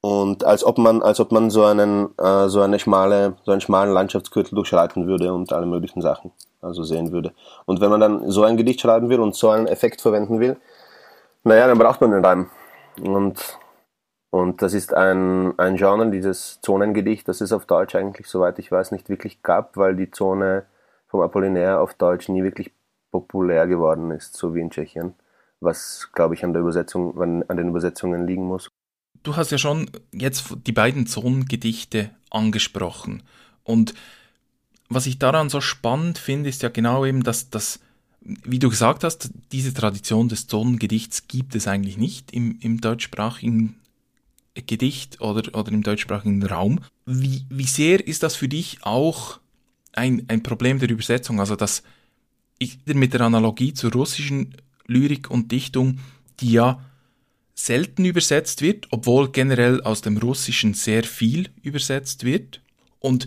Und 0.00 0.44
als 0.44 0.64
ob 0.64 0.78
man, 0.78 1.02
als 1.02 1.18
ob 1.18 1.32
man 1.32 1.50
so 1.50 1.64
einen, 1.64 2.16
äh, 2.16 2.48
so 2.48 2.60
eine 2.60 2.78
schmale, 2.78 3.34
so 3.44 3.50
einen 3.50 3.60
schmalen 3.60 3.92
Landschaftsgürtel 3.92 4.54
durchschreiten 4.54 5.08
würde 5.08 5.34
und 5.34 5.52
alle 5.52 5.66
möglichen 5.66 6.00
Sachen 6.00 6.30
also 6.60 6.84
sehen 6.84 7.10
würde. 7.10 7.32
Und 7.66 7.80
wenn 7.80 7.90
man 7.90 8.00
dann 8.00 8.30
so 8.30 8.44
ein 8.44 8.56
Gedicht 8.56 8.80
schreiben 8.80 9.08
will 9.08 9.18
und 9.18 9.34
so 9.34 9.50
einen 9.50 9.66
Effekt 9.66 10.00
verwenden 10.00 10.38
will, 10.38 10.56
naja, 11.42 11.66
dann 11.66 11.78
braucht 11.78 12.00
man 12.00 12.12
den 12.12 12.24
Reim. 12.24 12.50
Und, 13.00 13.58
und 14.30 14.62
das 14.62 14.74
ist 14.74 14.94
ein, 14.94 15.58
ein 15.58 15.74
Genre, 15.74 16.08
dieses 16.08 16.60
Zonengedicht, 16.60 17.26
das 17.26 17.40
es 17.40 17.52
auf 17.52 17.66
Deutsch 17.66 17.96
eigentlich, 17.96 18.28
soweit 18.28 18.60
ich 18.60 18.70
weiß, 18.70 18.92
nicht 18.92 19.08
wirklich 19.08 19.42
gab, 19.42 19.76
weil 19.76 19.96
die 19.96 20.12
Zone 20.12 20.66
vom 21.12 21.20
Apollinaire 21.20 21.78
auf 21.78 21.94
Deutsch 21.94 22.28
nie 22.30 22.42
wirklich 22.42 22.72
populär 23.12 23.68
geworden 23.68 24.10
ist, 24.10 24.34
so 24.34 24.54
wie 24.54 24.60
in 24.60 24.70
Tschechien, 24.70 25.12
was, 25.60 26.08
glaube 26.12 26.34
ich, 26.34 26.42
an 26.42 26.54
der 26.54 26.62
Übersetzung, 26.62 27.20
an, 27.20 27.56
den 27.56 27.68
Übersetzungen 27.68 28.26
liegen 28.26 28.44
muss. 28.44 28.70
Du 29.22 29.36
hast 29.36 29.52
ja 29.52 29.58
schon 29.58 29.90
jetzt 30.10 30.56
die 30.66 30.72
beiden 30.72 31.06
Zonengedichte 31.06 32.10
angesprochen. 32.30 33.22
Und 33.62 33.92
was 34.88 35.06
ich 35.06 35.18
daran 35.18 35.50
so 35.50 35.60
spannend 35.60 36.16
finde, 36.16 36.48
ist 36.48 36.62
ja 36.62 36.70
genau 36.70 37.04
eben, 37.04 37.22
dass 37.22 37.50
das, 37.50 37.78
wie 38.22 38.58
du 38.58 38.70
gesagt 38.70 39.04
hast, 39.04 39.30
diese 39.52 39.74
Tradition 39.74 40.30
des 40.30 40.46
Zonengedichts 40.46 41.28
gibt 41.28 41.54
es 41.54 41.68
eigentlich 41.68 41.98
nicht 41.98 42.32
im, 42.32 42.58
im 42.62 42.80
deutschsprachigen 42.80 43.78
Gedicht 44.54 45.20
oder, 45.20 45.56
oder 45.56 45.72
im 45.72 45.82
deutschsprachigen 45.82 46.42
Raum. 46.42 46.80
Wie, 47.04 47.44
wie 47.50 47.64
sehr 47.64 48.06
ist 48.06 48.22
das 48.22 48.34
für 48.34 48.48
dich 48.48 48.78
auch 48.80 49.41
ein, 49.92 50.24
ein 50.28 50.42
Problem 50.42 50.78
der 50.78 50.90
Übersetzung, 50.90 51.40
also 51.40 51.56
dass 51.56 51.82
ich 52.58 52.78
mit 52.86 53.14
der 53.14 53.22
Analogie 53.22 53.74
zur 53.74 53.92
russischen 53.92 54.54
Lyrik 54.86 55.30
und 55.30 55.52
Dichtung, 55.52 55.98
die 56.40 56.52
ja 56.52 56.84
selten 57.54 58.04
übersetzt 58.04 58.62
wird, 58.62 58.88
obwohl 58.90 59.30
generell 59.30 59.82
aus 59.82 60.00
dem 60.00 60.16
Russischen 60.16 60.74
sehr 60.74 61.04
viel 61.04 61.50
übersetzt 61.62 62.24
wird. 62.24 62.60
Und 62.98 63.26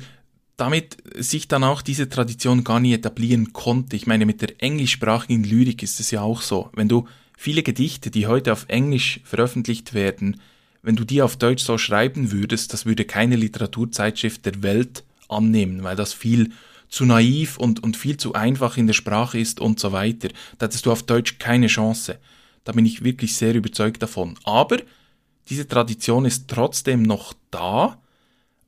damit 0.58 0.98
sich 1.16 1.48
dann 1.48 1.64
auch 1.64 1.82
diese 1.82 2.10
Tradition 2.10 2.64
gar 2.64 2.80
nie 2.80 2.94
etablieren 2.94 3.54
konnte. 3.54 3.96
Ich 3.96 4.08
meine, 4.08 4.26
mit 4.26 4.42
der 4.42 4.62
englischsprachigen 4.64 5.44
Lyrik 5.44 5.84
ist 5.84 6.00
es 6.00 6.12
ja 6.12 6.22
auch 6.22 6.42
so. 6.42 6.70
Wenn 6.74 6.88
du 6.88 7.08
viele 7.38 7.62
Gedichte, 7.62 8.10
die 8.10 8.28
heute 8.28 8.54
auf 8.54 8.66
Englisch 8.70 9.20
veröffentlicht 9.26 9.94
werden, 9.94 10.40
wenn 10.82 10.96
du 10.96 11.04
die 11.04 11.22
auf 11.22 11.36
Deutsch 11.36 11.64
so 11.64 11.78
schreiben 11.78 12.32
würdest, 12.32 12.72
das 12.72 12.86
würde 12.86 13.06
keine 13.06 13.36
Literaturzeitschrift 13.36 14.46
der 14.46 14.64
Welt 14.64 15.04
annehmen, 15.28 15.84
weil 15.84 15.96
das 15.96 16.14
viel 16.14 16.52
zu 16.90 17.06
naiv 17.06 17.58
und, 17.58 17.84
und 17.84 17.98
viel 17.98 18.18
zu 18.18 18.34
einfach 18.34 18.78
in 18.78 18.88
der 18.88 18.94
Sprache 18.94 19.40
ist 19.40 19.60
und 19.60 19.80
so 19.80 19.92
weiter. 19.92 20.30
Da 20.58 20.66
hättest 20.66 20.86
du 20.86 20.92
auf 20.92 21.04
Deutsch 21.04 21.40
keine 21.40 21.68
Chance. 21.68 22.20
Da 22.64 22.72
bin 22.72 22.86
ich 22.86 23.04
wirklich 23.04 23.36
sehr 23.36 23.54
überzeugt 23.54 24.02
davon. 24.02 24.36
Aber 24.44 24.78
diese 25.50 25.68
Tradition 25.68 26.26
ist 26.26 26.48
trotzdem 26.48 27.04
noch 27.04 27.34
da, 27.52 28.00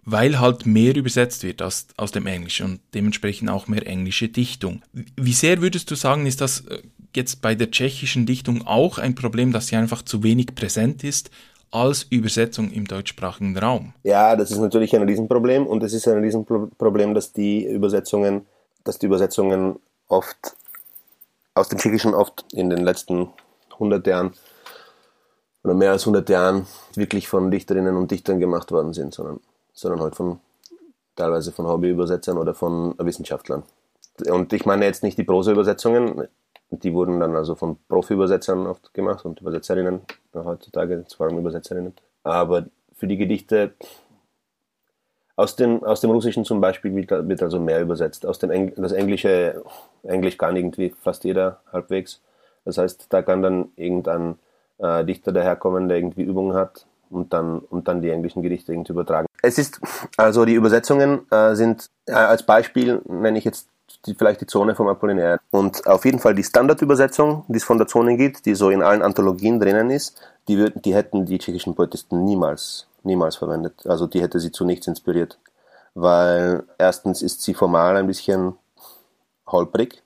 weil 0.03 0.39
halt 0.39 0.65
mehr 0.65 0.95
übersetzt 0.95 1.43
wird 1.43 1.61
aus, 1.61 1.87
aus 1.97 2.11
dem 2.11 2.27
Englischen 2.27 2.65
und 2.65 2.79
dementsprechend 2.93 3.49
auch 3.49 3.67
mehr 3.67 3.85
englische 3.85 4.29
Dichtung. 4.29 4.81
Wie 5.15 5.33
sehr 5.33 5.61
würdest 5.61 5.91
du 5.91 5.95
sagen, 5.95 6.25
ist 6.25 6.41
das 6.41 6.61
äh, 6.61 6.81
jetzt 7.15 7.41
bei 7.41 7.55
der 7.55 7.71
tschechischen 7.71 8.25
Dichtung 8.25 8.65
auch 8.65 8.99
ein 8.99 9.15
Problem, 9.15 9.51
dass 9.51 9.67
sie 9.67 9.75
einfach 9.75 10.01
zu 10.03 10.23
wenig 10.23 10.55
präsent 10.55 11.03
ist 11.03 11.29
als 11.71 12.03
Übersetzung 12.03 12.71
im 12.71 12.85
deutschsprachigen 12.85 13.57
Raum? 13.57 13.93
Ja, 14.03 14.35
das 14.35 14.51
ist 14.51 14.59
natürlich 14.59 14.95
ein 14.95 15.03
Riesenproblem 15.03 15.67
und 15.67 15.83
es 15.83 15.93
ist 15.93 16.07
ein 16.07 16.19
Riesenproblem, 16.19 17.13
dass 17.13 17.33
die 17.33 17.65
Übersetzungen, 17.65 18.45
dass 18.83 18.99
die 18.99 19.05
Übersetzungen 19.05 19.79
oft 20.07 20.55
aus 21.53 21.69
dem 21.69 21.79
Tschechischen 21.79 22.13
oft 22.13 22.45
in 22.53 22.69
den 22.69 22.83
letzten 22.83 23.29
100 23.73 24.05
Jahren 24.07 24.33
oder 25.63 25.73
mehr 25.73 25.91
als 25.91 26.03
100 26.03 26.29
Jahren 26.29 26.67
wirklich 26.95 27.27
von 27.27 27.51
Dichterinnen 27.51 27.97
und 27.97 28.11
Dichtern 28.11 28.39
gemacht 28.39 28.71
worden 28.71 28.93
sind, 28.93 29.13
sondern, 29.13 29.39
sondern 29.73 30.01
halt 30.01 30.15
von 30.15 30.39
teilweise 31.15 31.51
von 31.51 31.67
Hobbyübersetzern 31.67 32.37
oder 32.37 32.53
von 32.53 32.95
Wissenschaftlern. 32.97 33.63
Und 34.29 34.53
ich 34.53 34.65
meine 34.65 34.85
jetzt 34.85 35.03
nicht 35.03 35.17
die 35.17 35.23
Prosa-Übersetzungen, 35.23 36.27
die 36.69 36.93
wurden 36.93 37.19
dann 37.19 37.35
also 37.35 37.55
von 37.55 37.77
Profi-Übersetzern 37.87 38.67
oft 38.67 38.93
gemacht 38.93 39.25
und 39.25 39.41
Übersetzerinnen 39.41 40.01
heutzutage, 40.33 41.05
vor 41.15 41.27
allem 41.27 41.37
Übersetzerinnen. 41.37 41.93
Aber 42.23 42.65
für 42.95 43.07
die 43.07 43.17
Gedichte 43.17 43.73
aus 45.37 45.55
dem, 45.55 45.83
aus 45.83 46.01
dem 46.01 46.09
Russischen 46.09 46.43
zum 46.45 46.59
Beispiel 46.59 46.93
wird, 46.95 47.41
also 47.43 47.59
mehr 47.59 47.81
übersetzt. 47.81 48.25
Aus 48.25 48.39
dem 48.39 48.49
Engl 48.49 48.73
das 48.75 48.91
Englische, 48.91 49.63
Englisch 50.03 50.37
kann 50.37 50.55
irgendwie 50.55 50.93
fast 50.99 51.23
jeder 51.23 51.61
halbwegs. 51.71 52.21
Das 52.65 52.77
heißt, 52.77 53.05
da 53.09 53.21
kann 53.21 53.41
dann 53.41 53.69
irgendein 53.75 54.39
äh, 54.79 55.05
Dichter 55.05 55.31
daherkommen, 55.31 55.87
der 55.87 55.97
irgendwie 55.97 56.23
Übungen 56.23 56.55
hat 56.55 56.87
und 57.09 57.33
dann, 57.33 57.59
und 57.59 57.87
dann 57.87 58.01
die 58.01 58.09
englischen 58.09 58.41
Gedichte 58.41 58.73
irgendwie 58.73 58.91
übertragen. 58.91 59.27
Es 59.43 59.59
ist, 59.59 59.79
also 60.17 60.43
die 60.43 60.55
Übersetzungen 60.55 61.31
äh, 61.31 61.55
sind, 61.55 61.89
äh, 62.07 62.13
als 62.13 62.43
Beispiel 62.43 63.01
nenne 63.05 63.37
ich 63.37 63.45
jetzt 63.45 63.69
die, 64.05 64.15
vielleicht 64.15 64.41
die 64.41 64.47
Zone 64.47 64.75
vom 64.75 64.87
Apollinaire. 64.87 65.39
Und 65.51 65.85
auf 65.87 66.05
jeden 66.05 66.19
Fall 66.19 66.35
die 66.35 66.43
Standardübersetzung, 66.43 67.43
die 67.47 67.57
es 67.57 67.63
von 67.63 67.77
der 67.77 67.87
Zone 67.87 68.17
gibt, 68.17 68.45
die 68.45 68.55
so 68.55 68.69
in 68.69 68.81
allen 68.81 69.01
Anthologien 69.01 69.59
drinnen 69.59 69.89
ist, 69.89 70.21
die, 70.47 70.57
würden, 70.57 70.81
die 70.81 70.95
hätten 70.95 71.25
die 71.25 71.37
tschechischen 71.39 71.75
Poetisten 71.75 72.23
niemals, 72.23 72.87
niemals 73.03 73.35
verwendet. 73.35 73.85
Also 73.85 74.07
die 74.07 74.21
hätte 74.21 74.39
sie 74.39 74.51
zu 74.51 74.65
nichts 74.65 74.87
inspiriert. 74.87 75.37
Weil 75.93 76.63
erstens 76.77 77.21
ist 77.21 77.41
sie 77.41 77.53
formal 77.53 77.97
ein 77.97 78.07
bisschen 78.07 78.53
holprig 79.47 80.03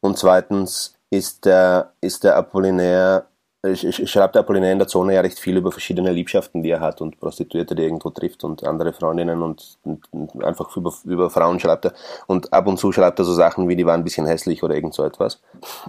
und 0.00 0.18
zweitens 0.18 0.94
ist 1.10 1.44
der, 1.44 1.92
ist 2.00 2.24
der 2.24 2.36
Apollinaire 2.36 3.26
ich, 3.62 3.84
ich, 3.84 4.10
schreibe 4.10 4.32
der 4.32 4.40
Apollinaire 4.40 4.72
in 4.72 4.78
der 4.78 4.88
Zone 4.88 5.14
ja 5.14 5.20
recht 5.20 5.38
viel 5.38 5.56
über 5.56 5.70
verschiedene 5.70 6.12
Liebschaften, 6.12 6.62
die 6.62 6.70
er 6.70 6.80
hat 6.80 7.02
und 7.02 7.20
Prostituierte, 7.20 7.74
die 7.74 7.82
er 7.82 7.88
irgendwo 7.88 8.10
trifft 8.10 8.42
und 8.42 8.64
andere 8.64 8.92
Freundinnen 8.92 9.42
und, 9.42 9.78
und, 9.82 10.00
und, 10.12 10.44
einfach 10.44 10.74
über, 10.76 10.92
über 11.04 11.28
Frauen 11.28 11.60
schreibt 11.60 11.84
er. 11.84 11.92
Und 12.26 12.52
ab 12.52 12.66
und 12.66 12.78
zu 12.78 12.90
schreibt 12.90 13.18
er 13.18 13.26
so 13.26 13.34
Sachen 13.34 13.68
wie, 13.68 13.76
die 13.76 13.84
waren 13.84 14.00
ein 14.00 14.04
bisschen 14.04 14.26
hässlich 14.26 14.62
oder 14.62 14.74
irgend 14.74 14.94
so 14.94 15.04
etwas. 15.04 15.42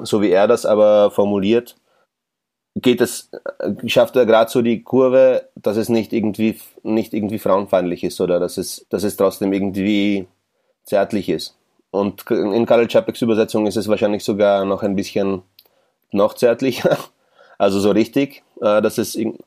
So 0.03 0.21
wie 0.21 0.31
er 0.31 0.47
das 0.47 0.65
aber 0.65 1.11
formuliert, 1.11 1.77
geht 2.75 2.99
es, 2.99 3.29
schafft 3.85 4.17
er 4.17 4.25
gerade 4.25 4.51
so 4.51 4.61
die 4.61 4.83
Kurve, 4.83 5.49
dass 5.55 5.77
es 5.77 5.87
nicht 5.87 6.11
irgendwie, 6.11 6.59
nicht 6.83 7.13
irgendwie 7.13 7.39
frauenfeindlich 7.39 8.03
ist 8.03 8.19
oder 8.19 8.39
dass 8.39 8.57
es, 8.57 8.85
dass 8.89 9.03
es 9.03 9.15
trotzdem 9.15 9.53
irgendwie 9.53 10.27
zärtlich 10.83 11.29
ist. 11.29 11.57
Und 11.89 12.29
in 12.31 12.65
Karel 12.65 12.87
Čapeks 12.87 13.21
Übersetzung 13.21 13.65
ist 13.65 13.77
es 13.77 13.87
wahrscheinlich 13.87 14.23
sogar 14.23 14.65
noch 14.65 14.83
ein 14.83 14.95
bisschen 14.95 15.43
noch 16.11 16.33
zärtlicher. 16.33 16.97
Also 17.61 17.79
so 17.79 17.91
richtig, 17.91 18.41
äh, 18.59 18.81
das 18.81 18.97
ist 18.97 19.13
in, 19.13 19.37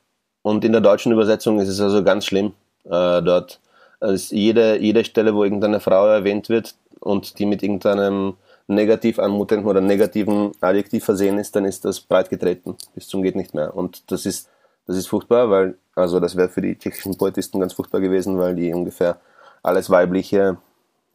und 0.42 0.64
in 0.64 0.70
der 0.70 0.80
deutschen 0.80 1.10
Übersetzung 1.10 1.58
ist 1.58 1.68
es 1.68 1.80
also 1.80 2.04
ganz 2.04 2.26
schlimm. 2.26 2.52
Äh, 2.84 3.20
dort 3.22 3.58
ist 3.98 4.30
jede, 4.30 4.78
jede 4.78 5.04
Stelle, 5.04 5.34
wo 5.34 5.42
irgendeine 5.42 5.80
Frau 5.80 6.06
erwähnt 6.06 6.48
wird 6.48 6.76
und 7.00 7.40
die 7.40 7.44
mit 7.44 7.64
irgendeinem 7.64 8.34
negativ 8.68 9.18
anmutenden 9.18 9.66
oder 9.66 9.80
negativen 9.80 10.52
Adjektiv 10.60 11.04
versehen 11.04 11.38
ist, 11.38 11.56
dann 11.56 11.64
ist 11.64 11.84
das 11.84 11.98
breit 11.98 12.30
getreten 12.30 12.76
bis 12.94 13.08
zum 13.08 13.24
geht 13.24 13.34
nicht 13.34 13.52
mehr. 13.52 13.74
Und 13.74 14.08
das 14.12 14.26
ist 14.26 14.48
das 14.86 14.96
ist 14.96 15.08
furchtbar, 15.08 15.50
weil 15.50 15.76
also 15.96 16.20
das 16.20 16.36
wäre 16.36 16.48
für 16.48 16.62
die 16.62 16.78
tschechischen 16.78 17.18
Poetisten 17.18 17.58
ganz 17.58 17.72
furchtbar 17.72 18.00
gewesen, 18.00 18.38
weil 18.38 18.54
die 18.54 18.72
ungefähr 18.72 19.16
alles 19.64 19.90
Weibliche 19.90 20.56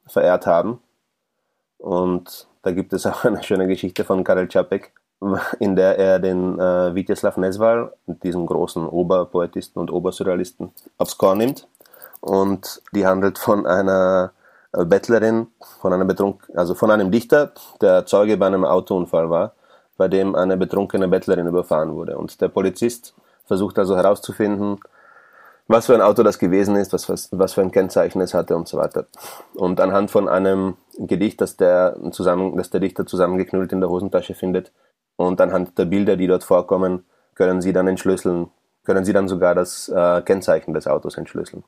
verehrt 0.05 0.45
haben. 0.45 0.79
Und 1.77 2.49
da 2.61 2.71
gibt 2.71 2.91
es 2.91 3.05
auch 3.05 3.23
eine 3.23 3.41
schöne 3.41 3.67
Geschichte 3.67 4.03
von 4.03 4.25
Karel 4.25 4.49
Čapek, 4.49 4.91
in 5.59 5.75
der 5.75 5.97
er 5.97 6.19
den 6.19 6.59
äh, 6.59 6.95
Vityaslav 6.95 7.37
Nesval, 7.37 7.91
diesen 8.07 8.45
großen 8.45 8.87
Oberpoetisten 8.87 9.81
und 9.81 9.91
Obersurrealisten, 9.91 10.71
aufs 10.97 11.17
Korn 11.17 11.39
nimmt. 11.39 11.67
Und 12.21 12.81
die 12.93 13.05
handelt 13.05 13.37
von 13.37 13.65
einer 13.65 14.31
äh, 14.71 14.85
Bettlerin, 14.85 15.47
von 15.81 15.93
einer 15.93 16.05
Betrunk 16.05 16.49
also 16.55 16.75
von 16.75 16.91
einem 16.91 17.11
Dichter, 17.11 17.51
der 17.81 18.05
Zeuge 18.05 18.37
bei 18.37 18.47
einem 18.47 18.65
Autounfall 18.65 19.29
war, 19.29 19.53
bei 19.97 20.07
dem 20.07 20.35
eine 20.35 20.57
betrunkene 20.57 21.07
Bettlerin 21.07 21.47
überfahren 21.47 21.93
wurde. 21.95 22.17
Und 22.17 22.39
der 22.39 22.47
Polizist 22.47 23.13
versucht 23.45 23.77
also 23.79 23.97
herauszufinden, 23.97 24.79
was 25.67 25.85
für 25.85 25.93
ein 25.93 26.01
Auto 26.01 26.23
das 26.23 26.39
gewesen 26.39 26.75
ist, 26.75 26.93
was, 26.93 27.09
was, 27.09 27.29
was 27.31 27.53
für 27.53 27.61
ein 27.61 27.71
Kennzeichen 27.71 28.21
es 28.21 28.33
hatte 28.33 28.55
und 28.55 28.67
so 28.67 28.77
weiter. 28.77 29.05
Und 29.53 29.79
anhand 29.79 30.09
von 30.09 30.27
einem 30.27 30.77
Gedicht, 30.97 31.41
das 31.41 31.57
der, 31.57 31.95
zusammen, 32.11 32.57
das 32.57 32.71
der 32.71 32.79
Dichter 32.79 33.05
zusammengeknüllt 33.05 33.71
in 33.71 33.79
der 33.79 33.89
Hosentasche 33.89 34.33
findet, 34.33 34.71
und 35.19 35.41
anhand 35.41 35.77
der 35.77 35.83
Bilder, 35.83 36.15
die 36.15 36.27
dort 36.27 36.45
vorkommen, 36.45 37.03
können 37.35 37.61
Sie 37.61 37.73
dann 37.73 37.89
entschlüsseln, 37.89 38.51
können 38.85 39.03
Sie 39.03 39.11
dann 39.11 39.27
sogar 39.27 39.53
das 39.53 39.89
äh, 39.89 40.21
Kennzeichen 40.21 40.73
des 40.73 40.87
Autos 40.87 41.17
entschlüsseln. 41.17 41.65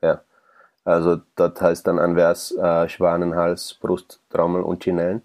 Ja. 0.00 0.22
Also 0.82 1.20
dort 1.36 1.60
heißt 1.60 1.86
dann 1.86 1.98
ein 1.98 2.14
Vers 2.14 2.52
äh, 2.52 2.88
Schwanenhals, 2.88 3.74
Brust, 3.74 4.18
Trommel 4.30 4.62
und 4.62 4.82
Chinellen. 4.82 5.20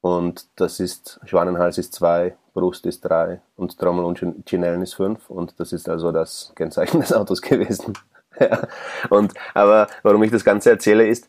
Und 0.00 0.46
das 0.54 0.78
ist, 0.78 1.18
Schwanenhals 1.24 1.76
ist 1.76 1.92
zwei, 1.92 2.36
Brust 2.54 2.86
ist 2.86 3.00
drei 3.00 3.40
und 3.56 3.76
Trommel 3.76 4.04
und 4.04 4.48
Chinellen 4.48 4.82
ist 4.82 4.94
fünf. 4.94 5.28
Und 5.28 5.58
das 5.58 5.72
ist 5.72 5.88
also 5.88 6.12
das 6.12 6.52
Kennzeichen 6.54 7.00
des 7.00 7.12
Autos 7.12 7.42
gewesen. 7.42 7.94
ja. 8.38 8.60
Und, 9.10 9.34
aber 9.54 9.88
warum 10.04 10.22
ich 10.22 10.30
das 10.30 10.44
Ganze 10.44 10.70
erzähle 10.70 11.08
ist, 11.08 11.28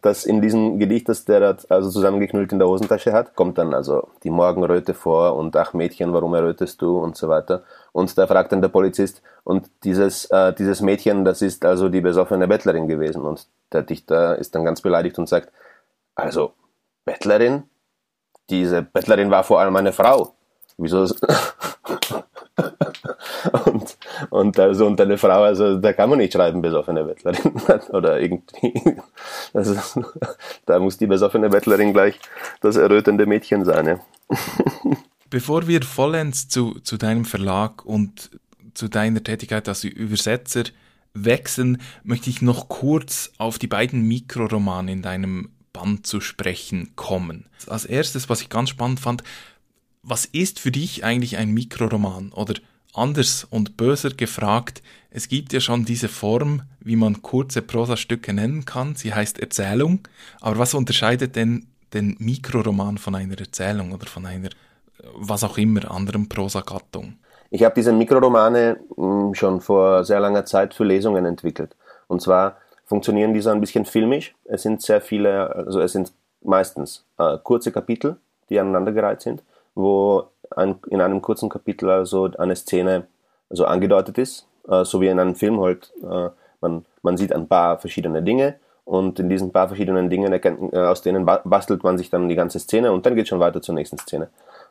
dass 0.00 0.24
in 0.24 0.40
diesem 0.40 0.78
Gedicht, 0.78 1.08
das 1.08 1.24
der 1.24 1.56
also 1.68 1.90
zusammengeknüllt 1.90 2.52
in 2.52 2.58
der 2.58 2.68
Hosentasche 2.68 3.12
hat, 3.12 3.34
kommt 3.36 3.58
dann 3.58 3.74
also 3.74 4.08
die 4.22 4.30
Morgenröte 4.30 4.94
vor 4.94 5.36
und 5.36 5.54
ach 5.56 5.74
Mädchen, 5.74 6.12
warum 6.12 6.34
errötest 6.34 6.80
du 6.82 6.98
und 6.98 7.16
so 7.16 7.28
weiter. 7.28 7.62
Und 7.92 8.16
da 8.16 8.26
fragt 8.26 8.52
dann 8.52 8.62
der 8.62 8.68
Polizist, 8.68 9.22
und 9.44 9.68
dieses, 9.84 10.26
äh, 10.26 10.52
dieses 10.52 10.80
Mädchen, 10.80 11.24
das 11.24 11.42
ist 11.42 11.64
also 11.64 11.88
die 11.88 12.00
besoffene 12.00 12.46
Bettlerin 12.46 12.86
gewesen. 12.86 13.22
Und 13.22 13.46
der 13.72 13.82
Dichter 13.82 14.38
ist 14.38 14.54
dann 14.54 14.64
ganz 14.64 14.80
beleidigt 14.80 15.18
und 15.18 15.28
sagt, 15.28 15.52
also 16.14 16.52
Bettlerin? 17.04 17.64
Diese 18.50 18.82
Bettlerin 18.82 19.30
war 19.30 19.44
vor 19.44 19.60
allem 19.60 19.74
eine 19.76 19.92
Frau. 19.92 20.34
Wieso? 20.76 21.06
und, 23.64 23.96
und 24.30 24.58
also 24.58 24.86
und 24.86 25.00
eine 25.00 25.18
Frau, 25.18 25.42
also 25.42 25.78
da 25.78 25.92
kann 25.92 26.10
man 26.10 26.18
nicht 26.18 26.32
schreiben, 26.32 26.62
besoffene 26.62 27.04
Bettlerin 27.04 27.52
oder 27.90 28.20
irgendwie. 28.20 28.96
Also, 29.52 30.02
da 30.66 30.78
muss 30.78 30.98
die 30.98 31.06
besoffene 31.06 31.50
Bettlerin 31.50 31.92
gleich 31.92 32.18
das 32.60 32.76
errötende 32.76 33.26
Mädchen 33.26 33.64
sein. 33.64 33.86
Ja. 33.86 34.00
Bevor 35.30 35.66
wir 35.66 35.82
vollends 35.82 36.48
zu, 36.48 36.78
zu 36.80 36.96
deinem 36.96 37.24
Verlag 37.24 37.84
und 37.84 38.30
zu 38.74 38.88
deiner 38.88 39.22
Tätigkeit 39.22 39.68
als 39.68 39.84
Übersetzer 39.84 40.64
wechseln, 41.14 41.80
möchte 42.04 42.30
ich 42.30 42.42
noch 42.42 42.68
kurz 42.68 43.32
auf 43.38 43.58
die 43.58 43.66
beiden 43.66 44.02
Mikroromane 44.02 44.92
in 44.92 45.02
deinem 45.02 45.50
Band 45.72 46.06
zu 46.06 46.20
sprechen 46.20 46.92
kommen. 46.96 47.46
Als 47.66 47.84
erstes, 47.84 48.28
was 48.28 48.40
ich 48.40 48.48
ganz 48.48 48.70
spannend 48.70 49.00
fand, 49.00 49.22
was 50.02 50.24
ist 50.24 50.58
für 50.58 50.70
dich 50.70 51.04
eigentlich 51.04 51.36
ein 51.36 51.52
Mikroroman? 51.52 52.32
Oder 52.32 52.54
anders 52.92 53.44
und 53.50 53.76
böser 53.76 54.10
gefragt, 54.10 54.82
es 55.10 55.28
gibt 55.28 55.52
ja 55.52 55.60
schon 55.60 55.84
diese 55.84 56.08
Form, 56.08 56.62
wie 56.80 56.96
man 56.96 57.20
kurze 57.20 57.60
Prosastücke 57.60 58.32
nennen 58.32 58.64
kann. 58.64 58.94
Sie 58.94 59.12
heißt 59.12 59.40
Erzählung. 59.40 60.00
Aber 60.40 60.58
was 60.58 60.72
unterscheidet 60.74 61.36
denn 61.36 61.66
den 61.92 62.16
Mikroroman 62.18 62.96
von 62.96 63.14
einer 63.14 63.38
Erzählung 63.38 63.92
oder 63.92 64.06
von 64.06 64.24
einer, 64.24 64.48
was 65.14 65.44
auch 65.44 65.58
immer, 65.58 65.90
anderen 65.90 66.28
Prosagattung? 66.28 67.18
Ich 67.50 67.62
habe 67.62 67.74
diese 67.74 67.92
Mikroromane 67.92 68.80
hm, 68.96 69.34
schon 69.34 69.60
vor 69.60 70.04
sehr 70.04 70.20
langer 70.20 70.46
Zeit 70.46 70.72
für 70.72 70.84
Lesungen 70.84 71.26
entwickelt. 71.26 71.76
Und 72.08 72.22
zwar 72.22 72.56
funktionieren 72.86 73.34
die 73.34 73.42
so 73.42 73.50
ein 73.50 73.60
bisschen 73.60 73.84
filmisch. 73.84 74.34
Es 74.44 74.62
sind 74.62 74.80
sehr 74.80 75.02
viele, 75.02 75.54
also 75.54 75.80
es 75.80 75.92
sind 75.92 76.12
meistens 76.42 77.04
äh, 77.18 77.36
kurze 77.42 77.70
Kapitel, 77.70 78.16
die 78.48 78.58
aneinandergereiht 78.58 79.20
sind, 79.20 79.42
wo 79.74 80.31
ein, 80.56 80.76
in 80.88 81.00
einem 81.00 81.22
kurzen 81.22 81.48
Kapitel 81.48 81.90
also 81.90 82.30
eine 82.38 82.56
Szene 82.56 83.06
so 83.50 83.64
angedeutet 83.64 84.18
ist, 84.18 84.46
äh, 84.68 84.84
so 84.84 85.00
wie 85.00 85.08
in 85.08 85.18
einem 85.18 85.34
Film 85.34 85.60
halt. 85.60 85.92
Äh, 86.02 86.30
man, 86.60 86.84
man 87.02 87.16
sieht 87.16 87.32
ein 87.32 87.48
paar 87.48 87.78
verschiedene 87.78 88.22
Dinge 88.22 88.54
und 88.84 89.18
in 89.18 89.28
diesen 89.28 89.52
paar 89.52 89.68
verschiedenen 89.68 90.10
Dingen, 90.10 90.32
erkennt, 90.32 90.72
äh, 90.72 90.78
aus 90.78 91.02
denen 91.02 91.26
bastelt 91.26 91.82
man 91.82 91.98
sich 91.98 92.10
dann 92.10 92.28
die 92.28 92.34
ganze 92.34 92.58
Szene 92.58 92.92
und 92.92 93.04
dann 93.06 93.14
geht 93.14 93.28
schon 93.28 93.40
weiter 93.40 93.62
zur 93.62 93.74
nächsten 93.74 93.98
Szene. 93.98 94.28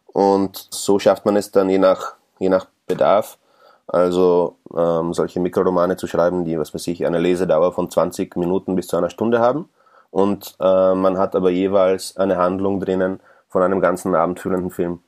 Und 0.07 0.67
so 0.69 0.99
schafft 0.99 1.25
man 1.25 1.35
es 1.37 1.51
dann 1.51 1.69
je 1.69 1.77
nach, 1.77 2.15
je 2.39 2.49
nach 2.49 2.67
Bedarf, 2.87 3.37
also 3.87 4.57
ähm, 4.75 5.13
solche 5.13 5.39
Mikroromane 5.39 5.97
zu 5.97 6.07
schreiben, 6.07 6.45
die, 6.45 6.57
was 6.59 6.73
weiß 6.73 6.87
ich, 6.87 7.05
eine 7.05 7.19
Lesedauer 7.19 7.73
von 7.73 7.89
20 7.89 8.35
Minuten 8.37 8.75
bis 8.75 8.87
zu 8.87 8.97
einer 8.97 9.09
Stunde 9.09 9.39
haben. 9.39 9.69
Und 10.11 10.55
äh, 10.59 10.93
man 10.93 11.17
hat 11.17 11.35
aber 11.35 11.49
jeweils 11.49 12.17
eine 12.17 12.37
Handlung 12.37 12.79
drinnen 12.79 13.21
von 13.49 13.63
einem 13.63 13.79
ganzen 13.81 14.13
abendfüllenden 14.15 14.71
Film. 14.71 14.99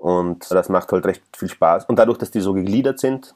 Und 0.00 0.50
das 0.50 0.70
macht 0.70 0.90
halt 0.92 1.04
recht 1.04 1.22
viel 1.36 1.50
Spaß. 1.50 1.84
Und 1.84 1.98
dadurch, 1.98 2.16
dass 2.16 2.30
die 2.30 2.40
so 2.40 2.54
gegliedert 2.54 2.98
sind 2.98 3.34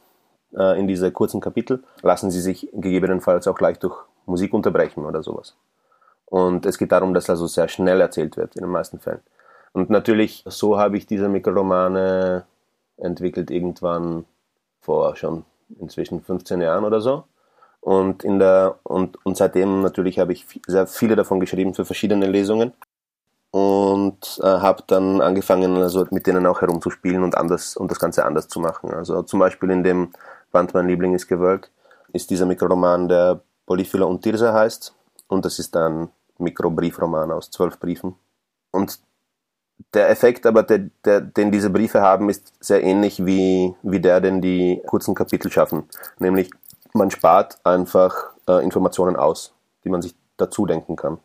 äh, 0.56 0.78
in 0.80 0.88
diese 0.88 1.12
kurzen 1.12 1.42
Kapitel, 1.42 1.84
lassen 2.00 2.30
sie 2.30 2.40
sich 2.40 2.70
gegebenenfalls 2.72 3.46
auch 3.46 3.60
leicht 3.60 3.82
durch 3.82 3.96
Musik 4.24 4.54
unterbrechen 4.54 5.04
oder 5.04 5.22
sowas. 5.22 5.54
Und 6.24 6.64
es 6.64 6.78
geht 6.78 6.90
darum, 6.90 7.12
dass 7.12 7.28
also 7.28 7.46
sehr 7.46 7.68
schnell 7.68 8.00
erzählt 8.00 8.38
wird 8.38 8.56
in 8.56 8.62
den 8.62 8.70
meisten 8.70 8.98
Fällen. 8.98 9.20
Und 9.74 9.90
natürlich, 9.90 10.42
so 10.46 10.78
habe 10.78 10.96
ich 10.96 11.06
diese 11.06 11.28
Mikroromane 11.28 12.44
entwickelt 12.96 13.50
irgendwann 13.50 14.24
vor 14.80 15.16
schon 15.16 15.44
inzwischen 15.78 16.22
15 16.22 16.62
Jahren 16.62 16.84
oder 16.84 17.02
so. 17.02 17.24
Und 17.82 18.24
in 18.24 18.38
der 18.38 18.76
und, 18.84 19.18
und 19.26 19.36
seitdem 19.36 19.82
natürlich 19.82 20.18
habe 20.18 20.32
ich 20.32 20.46
sehr 20.66 20.86
viele 20.86 21.14
davon 21.14 21.40
geschrieben 21.40 21.74
für 21.74 21.84
verschiedene 21.84 22.26
Lesungen 22.26 22.72
und 23.54 24.40
äh, 24.42 24.46
habe 24.46 24.82
dann 24.88 25.20
angefangen, 25.20 25.76
also 25.76 26.06
mit 26.10 26.26
denen 26.26 26.44
auch 26.44 26.60
herumzuspielen 26.60 27.22
und 27.22 27.36
anders 27.36 27.76
und 27.76 27.88
das 27.88 28.00
Ganze 28.00 28.24
anders 28.24 28.48
zu 28.48 28.58
machen. 28.58 28.92
Also 28.92 29.22
zum 29.22 29.38
Beispiel 29.38 29.70
in 29.70 29.84
dem 29.84 30.10
Band 30.50 30.74
Mein 30.74 30.88
Liebling 30.88 31.14
ist 31.14 31.28
gewollt 31.28 31.70
ist 32.12 32.30
dieser 32.30 32.46
Mikroroman, 32.46 33.08
der 33.08 33.40
Polyphila 33.66 34.06
und 34.06 34.22
Tirsa 34.22 34.52
heißt 34.52 34.94
und 35.28 35.44
das 35.44 35.60
ist 35.60 35.76
ein 35.76 36.08
Mikrobriefroman 36.38 37.30
aus 37.30 37.50
zwölf 37.50 37.78
Briefen. 37.78 38.16
Und 38.70 38.98
der 39.92 40.10
Effekt 40.10 40.46
aber, 40.46 40.62
der, 40.62 40.90
der, 41.04 41.20
den 41.20 41.52
diese 41.52 41.70
Briefe 41.70 42.00
haben, 42.00 42.30
ist 42.30 42.52
sehr 42.60 42.82
ähnlich 42.82 43.24
wie, 43.24 43.74
wie 43.82 44.00
der, 44.00 44.20
den 44.20 44.40
die 44.40 44.82
kurzen 44.86 45.14
Kapitel 45.14 45.50
schaffen. 45.50 45.88
Nämlich, 46.18 46.50
man 46.92 47.10
spart 47.10 47.58
einfach 47.64 48.32
äh, 48.48 48.62
Informationen 48.64 49.16
aus, 49.16 49.52
die 49.84 49.90
man 49.90 50.02
sich 50.02 50.14
dazu 50.36 50.66
denken 50.66 50.96
kann. 50.96 51.18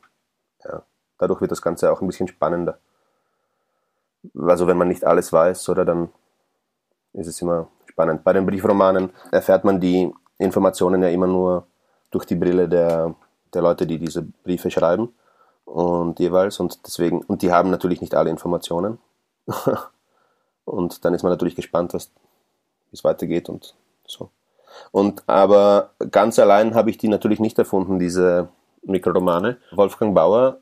Ja. 0.64 0.84
Dadurch 1.20 1.42
wird 1.42 1.52
das 1.52 1.62
Ganze 1.62 1.92
auch 1.92 2.02
ein 2.02 2.08
bisschen 2.08 2.28
spannender. 2.28 2.80
Also 4.36 4.68
wenn 4.68 4.78
man 4.78 4.88
nicht 4.88 5.06
alles 5.06 5.32
weiß, 5.32 5.70
oder 5.70 5.86
dann 5.86 6.10
ist 7.14 7.28
es 7.28 7.42
immer 7.42 7.68
spannend. 7.86 8.24
Bei 8.24 8.34
den 8.34 8.46
Briefromanen 8.46 9.12
erfährt 9.32 9.64
man 9.64 9.80
die 9.80 10.12
Informationen 10.38 11.04
ja 11.04 11.10
immer 11.10 11.28
nur 11.28 11.68
durch 12.12 12.26
die 12.26 12.36
Brille 12.36 12.68
der, 12.68 13.14
der 13.54 13.62
Leute, 13.62 13.86
die 13.86 14.00
diese 14.00 14.24
Briefe 14.24 14.72
schreiben 14.72 15.14
und 15.66 16.20
jeweils 16.20 16.60
und 16.60 16.86
deswegen 16.86 17.22
und 17.24 17.42
die 17.42 17.52
haben 17.52 17.70
natürlich 17.70 18.02
nicht 18.02 18.16
alle 18.16 18.30
Informationen 18.30 18.98
und 20.66 21.06
dann 21.06 21.14
ist 21.14 21.24
man 21.24 21.32
natürlich 21.32 21.56
gespannt, 21.56 21.94
was 21.94 22.12
wie 22.90 22.96
es 22.96 23.04
weitergeht 23.04 23.50
und 23.50 23.76
so. 24.08 24.32
Und 24.92 25.24
aber 25.28 25.92
ganz 26.12 26.40
allein 26.40 26.74
habe 26.74 26.90
ich 26.90 26.98
die 26.98 27.08
natürlich 27.08 27.40
nicht 27.40 27.60
erfunden, 27.60 28.00
diese 28.00 28.50
Mikroromane. 28.84 29.58
Wolfgang 29.72 30.16
Bauer 30.16 30.60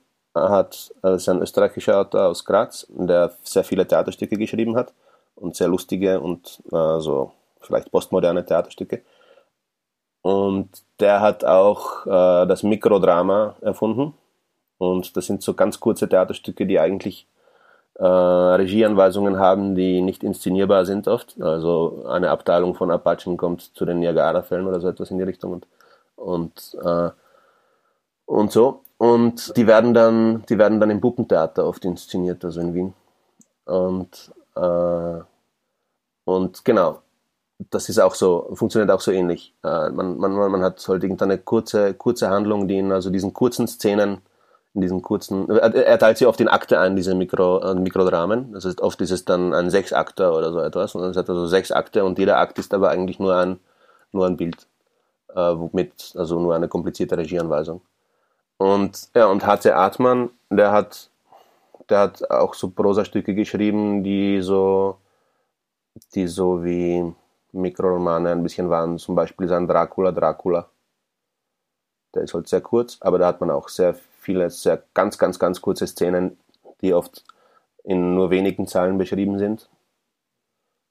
hat, 0.49 0.93
das 1.01 1.21
ist 1.21 1.29
ein 1.29 1.41
österreichischer 1.41 1.99
Autor 1.99 2.27
aus 2.27 2.45
Graz, 2.45 2.87
der 2.89 3.31
sehr 3.43 3.63
viele 3.63 3.87
Theaterstücke 3.87 4.37
geschrieben 4.37 4.75
hat 4.75 4.93
und 5.35 5.55
sehr 5.55 5.67
lustige 5.67 6.19
und 6.19 6.61
äh, 6.71 6.99
so 6.99 7.31
vielleicht 7.61 7.91
postmoderne 7.91 8.45
Theaterstücke. 8.45 9.01
Und 10.21 10.69
der 10.99 11.21
hat 11.21 11.45
auch 11.45 12.05
äh, 12.05 12.47
das 12.47 12.63
Mikrodrama 12.63 13.55
erfunden, 13.61 14.13
und 14.77 15.17
das 15.17 15.25
sind 15.25 15.41
so 15.41 15.53
ganz 15.53 15.79
kurze 15.79 16.07
Theaterstücke, 16.07 16.65
die 16.65 16.79
eigentlich 16.79 17.27
äh, 17.95 18.05
Regieanweisungen 18.05 19.39
haben, 19.39 19.75
die 19.75 20.01
nicht 20.01 20.23
inszenierbar 20.23 20.85
sind 20.85 21.07
oft. 21.07 21.39
Also 21.41 22.05
eine 22.07 22.29
Abteilung 22.29 22.75
von 22.75 22.91
Apachen 22.91 23.37
kommt 23.37 23.75
zu 23.75 23.85
den 23.85 23.99
Niagara-Fällen 23.99 24.67
oder 24.67 24.79
so 24.79 24.87
etwas 24.87 25.09
in 25.11 25.17
die 25.17 25.23
Richtung 25.23 25.53
und, 25.53 25.67
und, 26.15 26.77
äh, 26.83 27.09
und 28.25 28.51
so. 28.51 28.81
Und 28.97 29.55
die 29.55 29.67
werden 29.67 29.93
dann, 29.93 30.43
die 30.49 30.57
werden 30.57 30.79
dann 30.79 30.89
im 30.89 31.01
Puppentheater 31.01 31.65
oft 31.65 31.85
inszeniert, 31.85 32.43
also 32.43 32.59
in 32.61 32.73
Wien. 32.73 32.93
Und, 33.65 34.31
äh, 34.55 35.19
und 36.25 36.65
genau, 36.65 37.01
das 37.69 37.89
ist 37.89 37.99
auch 37.99 38.15
so, 38.15 38.49
funktioniert 38.53 38.91
auch 38.91 39.01
so 39.01 39.11
ähnlich. 39.11 39.53
Äh, 39.63 39.89
man, 39.89 40.17
man, 40.17 40.33
man 40.33 40.63
hat 40.63 40.85
halt 40.87 41.03
irgendeine 41.03 41.37
kurze, 41.37 41.93
kurze 41.93 42.29
Handlung, 42.29 42.67
die 42.67 42.79
in 42.79 42.91
also 42.91 43.09
diesen 43.09 43.33
kurzen 43.33 43.67
Szenen 43.67 44.21
in 44.77 44.81
diesen 44.81 45.01
kurzen, 45.01 45.49
er 45.49 45.97
teilt 45.97 46.19
sie 46.19 46.27
oft 46.27 46.39
in 46.39 46.47
Akte 46.47 46.79
ein, 46.79 46.95
diese 46.95 47.15
Mikro, 47.15 47.61
äh, 47.61 47.73
Mikrodramen. 47.73 48.53
Das 48.53 48.63
heißt, 48.63 48.79
oft 48.81 49.01
ist 49.01 49.09
es 49.09 49.25
dann 49.25 49.51
ein 49.55 49.71
Sechsakter 49.71 50.35
oder 50.35 50.51
so 50.51 50.59
etwas. 50.59 50.93
Und 50.93 51.03
es 51.03 51.17
hat 51.17 51.27
also 51.29 51.47
sechs 51.47 51.71
Akte 51.71 52.05
und 52.05 52.19
jeder 52.19 52.37
Akt 52.37 52.59
ist 52.59 52.75
aber 52.75 52.91
eigentlich 52.91 53.17
nur 53.17 53.35
ein, 53.35 53.59
nur 54.11 54.27
ein 54.27 54.37
Bild. 54.37 54.67
Äh, 55.35 55.55
mit, 55.71 56.13
also 56.15 56.39
nur 56.39 56.53
eine 56.53 56.67
komplizierte 56.67 57.17
Regieanweisung. 57.17 57.81
Und, 58.57 59.09
ja, 59.15 59.27
und 59.27 59.45
H.C. 59.45 59.71
Artmann, 59.71 60.29
der 60.49 60.71
hat, 60.71 61.09
der 61.89 61.99
hat 61.99 62.29
auch 62.31 62.53
so 62.53 62.69
Prosastücke 62.69 63.35
geschrieben, 63.35 64.03
die 64.03 64.41
so, 64.41 64.97
die 66.15 66.27
so 66.27 66.63
wie 66.63 67.13
Mikroromane 67.51 68.31
ein 68.31 68.43
bisschen 68.43 68.69
waren. 68.69 68.97
Zum 68.97 69.15
Beispiel 69.15 69.47
sein 69.47 69.67
Dracula, 69.67 70.11
Dracula. 70.11 70.69
Der 72.15 72.23
ist 72.23 72.33
halt 72.33 72.47
sehr 72.47 72.61
kurz, 72.61 72.97
aber 73.01 73.19
da 73.19 73.27
hat 73.27 73.41
man 73.41 73.51
auch 73.51 73.69
sehr 73.69 73.93
viele 73.93 74.49
sehr 74.49 74.81
ganz, 74.93 75.17
ganz, 75.17 75.37
ganz 75.39 75.61
kurze 75.61 75.85
Szenen, 75.87 76.37
die 76.81 76.93
oft 76.93 77.23
in 77.83 78.15
nur 78.15 78.29
wenigen 78.31 78.67
Zeilen 78.67 78.97
beschrieben 78.97 79.37
sind. 79.37 79.69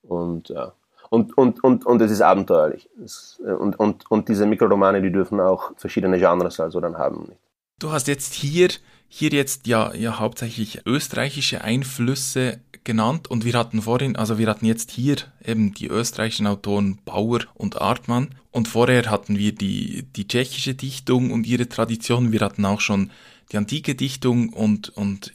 Und 0.02 0.48
ja. 0.48 0.72
Und, 1.10 1.36
und, 1.38 1.62
und, 1.62 1.86
und 1.86 2.02
es 2.02 2.10
ist 2.10 2.20
abenteuerlich. 2.20 2.88
Es, 3.04 3.40
und, 3.40 3.78
und, 3.78 4.10
und 4.10 4.28
diese 4.28 4.46
Mikroromane, 4.46 5.02
die 5.02 5.12
dürfen 5.12 5.40
auch 5.40 5.72
verschiedene 5.76 6.18
Genres 6.18 6.58
also 6.58 6.80
dann 6.80 6.98
haben. 6.98 7.32
Du 7.78 7.92
hast 7.92 8.08
jetzt 8.08 8.32
hier, 8.32 8.70
hier 9.06 9.28
jetzt 9.32 9.66
ja, 9.66 9.94
ja 9.94 10.18
hauptsächlich 10.18 10.86
österreichische 10.86 11.60
Einflüsse 11.60 12.58
genannt 12.84 13.28
und 13.28 13.44
wir 13.44 13.52
hatten 13.52 13.82
vorhin, 13.82 14.16
also 14.16 14.38
wir 14.38 14.46
hatten 14.46 14.64
jetzt 14.64 14.90
hier 14.90 15.16
eben 15.44 15.74
die 15.74 15.88
österreichischen 15.88 16.46
Autoren 16.46 16.98
Bauer 17.04 17.40
und 17.52 17.78
Artmann 17.78 18.34
und 18.50 18.66
vorher 18.66 19.10
hatten 19.10 19.36
wir 19.36 19.54
die, 19.54 20.04
die 20.04 20.26
tschechische 20.26 20.72
Dichtung 20.74 21.30
und 21.30 21.46
ihre 21.46 21.68
Tradition, 21.68 22.32
wir 22.32 22.40
hatten 22.40 22.64
auch 22.64 22.80
schon 22.80 23.10
die 23.52 23.58
antike 23.58 23.94
Dichtung 23.94 24.54
und, 24.54 24.88
und 24.88 25.34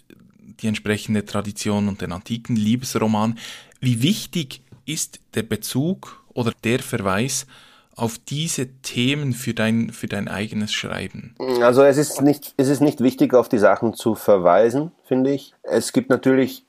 die 0.62 0.68
entsprechende 0.68 1.24
Tradition 1.24 1.88
und 1.88 2.02
den 2.02 2.12
antiken 2.12 2.56
Liebesroman. 2.56 3.38
Wie 3.82 4.02
wichtig 4.02 4.64
ist 4.88 5.20
der 5.36 5.44
Bezug 5.44 6.24
oder 6.34 6.54
der 6.64 6.80
Verweis 6.80 7.46
auf 7.96 8.18
diese 8.18 8.68
Themen 8.82 9.34
für 9.34 9.54
dein, 9.54 9.92
für 9.92 10.08
dein 10.08 10.28
eigenes 10.28 10.74
Schreiben? 10.74 11.36
Also 11.62 11.84
es 11.84 11.98
ist 11.98 12.22
nicht, 12.22 12.54
es 12.58 12.70
ist 12.70 12.82
nicht 12.82 13.02
wichtig, 13.02 13.34
auf 13.34 13.50
die 13.50 13.58
Sachen 13.58 13.94
zu 13.94 14.16
verweisen, 14.16 14.92
finde 15.04 15.32
ich. 15.32 15.54
Es 15.64 15.94
gibt 15.94 16.10
natürlich 16.10 16.66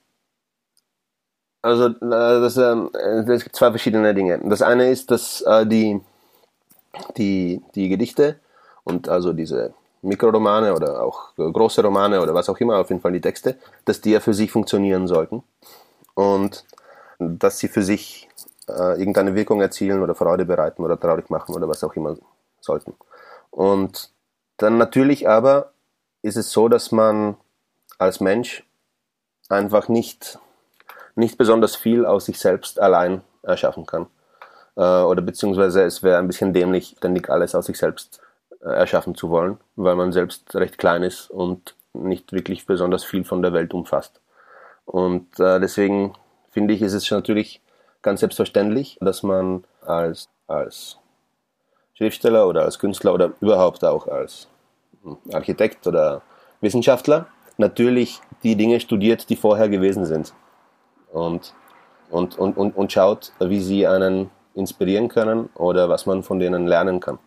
also 1.62 1.86
äh, 1.86 1.94
das, 2.00 2.56
äh, 2.56 2.74
es 3.32 3.44
gibt 3.44 3.56
zwei 3.56 3.70
verschiedene 3.70 4.14
Dinge. 4.14 4.40
Das 4.44 4.62
eine 4.62 4.90
ist, 4.90 5.10
dass 5.12 5.42
äh, 5.42 5.64
die, 5.64 6.00
die, 7.16 7.62
die 7.76 7.88
Gedichte 7.88 8.40
und 8.82 9.08
also 9.08 9.32
diese 9.32 9.72
Mikroromane 10.02 10.74
oder 10.74 11.04
auch 11.04 11.34
große 11.36 11.80
Romane 11.82 12.20
oder 12.20 12.34
was 12.34 12.48
auch 12.48 12.58
immer, 12.58 12.78
auf 12.78 12.90
jeden 12.90 13.00
Fall 13.00 13.12
die 13.12 13.20
Texte, 13.20 13.56
dass 13.84 14.00
die 14.00 14.10
ja 14.10 14.20
für 14.20 14.34
sich 14.34 14.50
funktionieren 14.50 15.06
sollten 15.06 15.44
und 16.14 16.64
dass 17.20 17.60
sie 17.60 17.68
für 17.68 17.84
sich 17.84 18.28
äh, 18.68 18.98
irgendeine 18.98 19.34
Wirkung 19.34 19.60
erzielen 19.60 20.02
oder 20.02 20.14
Freude 20.14 20.44
bereiten 20.44 20.82
oder 20.82 20.98
traurig 20.98 21.30
machen 21.30 21.54
oder 21.54 21.68
was 21.68 21.84
auch 21.84 21.94
immer 21.94 22.16
sollten. 22.60 22.94
Und 23.50 24.10
dann 24.56 24.78
natürlich 24.78 25.28
aber 25.28 25.72
ist 26.22 26.36
es 26.36 26.52
so, 26.52 26.68
dass 26.68 26.92
man 26.92 27.36
als 27.98 28.20
Mensch 28.20 28.64
einfach 29.48 29.88
nicht 29.88 30.38
nicht 31.14 31.38
besonders 31.38 31.76
viel 31.76 32.06
aus 32.06 32.26
sich 32.26 32.38
selbst 32.38 32.80
allein 32.80 33.22
erschaffen 33.42 33.86
kann. 33.86 34.06
Äh, 34.76 34.80
oder 34.80 35.22
beziehungsweise 35.22 35.82
es 35.82 36.02
wäre 36.02 36.18
ein 36.18 36.26
bisschen 36.26 36.52
dämlich, 36.52 36.94
ständig 36.96 37.28
alles 37.28 37.54
aus 37.54 37.66
sich 37.66 37.78
selbst 37.78 38.20
äh, 38.60 38.68
erschaffen 38.68 39.14
zu 39.14 39.30
wollen, 39.30 39.58
weil 39.76 39.96
man 39.96 40.12
selbst 40.12 40.54
recht 40.54 40.78
klein 40.78 41.02
ist 41.02 41.30
und 41.30 41.74
nicht 41.92 42.32
wirklich 42.32 42.66
besonders 42.66 43.04
viel 43.04 43.24
von 43.24 43.42
der 43.42 43.52
Welt 43.52 43.74
umfasst. 43.74 44.20
Und 44.84 45.38
äh, 45.38 45.60
deswegen 45.60 46.14
finde 46.50 46.74
ich, 46.74 46.82
ist 46.82 46.94
es 46.94 47.10
natürlich 47.10 47.60
ganz 48.02 48.20
selbstverständlich, 48.20 48.98
dass 49.00 49.22
man 49.22 49.64
als, 49.86 50.28
als 50.46 50.98
Schriftsteller 51.94 52.48
oder 52.48 52.62
als 52.62 52.78
Künstler 52.78 53.14
oder 53.14 53.32
überhaupt 53.40 53.84
auch 53.84 54.08
als 54.08 54.48
hm, 55.02 55.16
Architekt 55.32 55.86
oder 55.86 56.22
Wissenschaftler 56.60 57.26
natürlich 57.58 58.20
die 58.42 58.56
Dinge 58.56 58.80
studiert, 58.80 59.28
die 59.30 59.36
vorher 59.36 59.68
gewesen 59.68 60.04
sind. 60.04 60.32
Und, 61.12 61.54
und, 62.10 62.38
und, 62.38 62.56
und, 62.56 62.76
und 62.76 62.92
schaut, 62.92 63.32
wie 63.38 63.60
sie 63.60 63.86
einen 63.86 64.30
inspirieren 64.54 65.08
können 65.08 65.48
oder 65.54 65.88
was 65.88 66.06
man 66.06 66.22
von 66.22 66.38
denen 66.38 66.66
lernen 66.66 67.00
kann. 67.00 67.18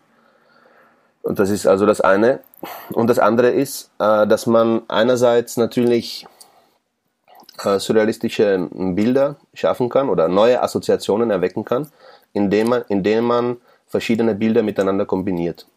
Und 1.22 1.40
das 1.40 1.50
ist 1.50 1.66
also 1.66 1.86
das 1.86 2.02
eine. 2.02 2.42
Und 2.94 3.10
das 3.10 3.18
andere 3.18 3.50
ist, 3.50 3.92
äh, 4.00 4.28
dass 4.28 4.46
man 4.46 4.84
einerseits 4.88 5.58
natürlich 5.58 6.28
äh, 7.64 7.80
surrealistische 7.80 8.70
Bilder 8.72 9.38
schaffen 9.54 9.90
kann 9.90 10.10
oder 10.10 10.28
neue 10.28 10.62
Assoziationen 10.62 11.32
erwecken 11.32 11.64
kann, 11.66 11.90
indem 12.34 12.70
man, 12.70 12.84
indem 12.90 13.26
man 13.26 13.58
verschiedene 13.88 14.36
Bilder 14.36 14.64
miteinander 14.64 15.06
kombiniert. 15.06 15.68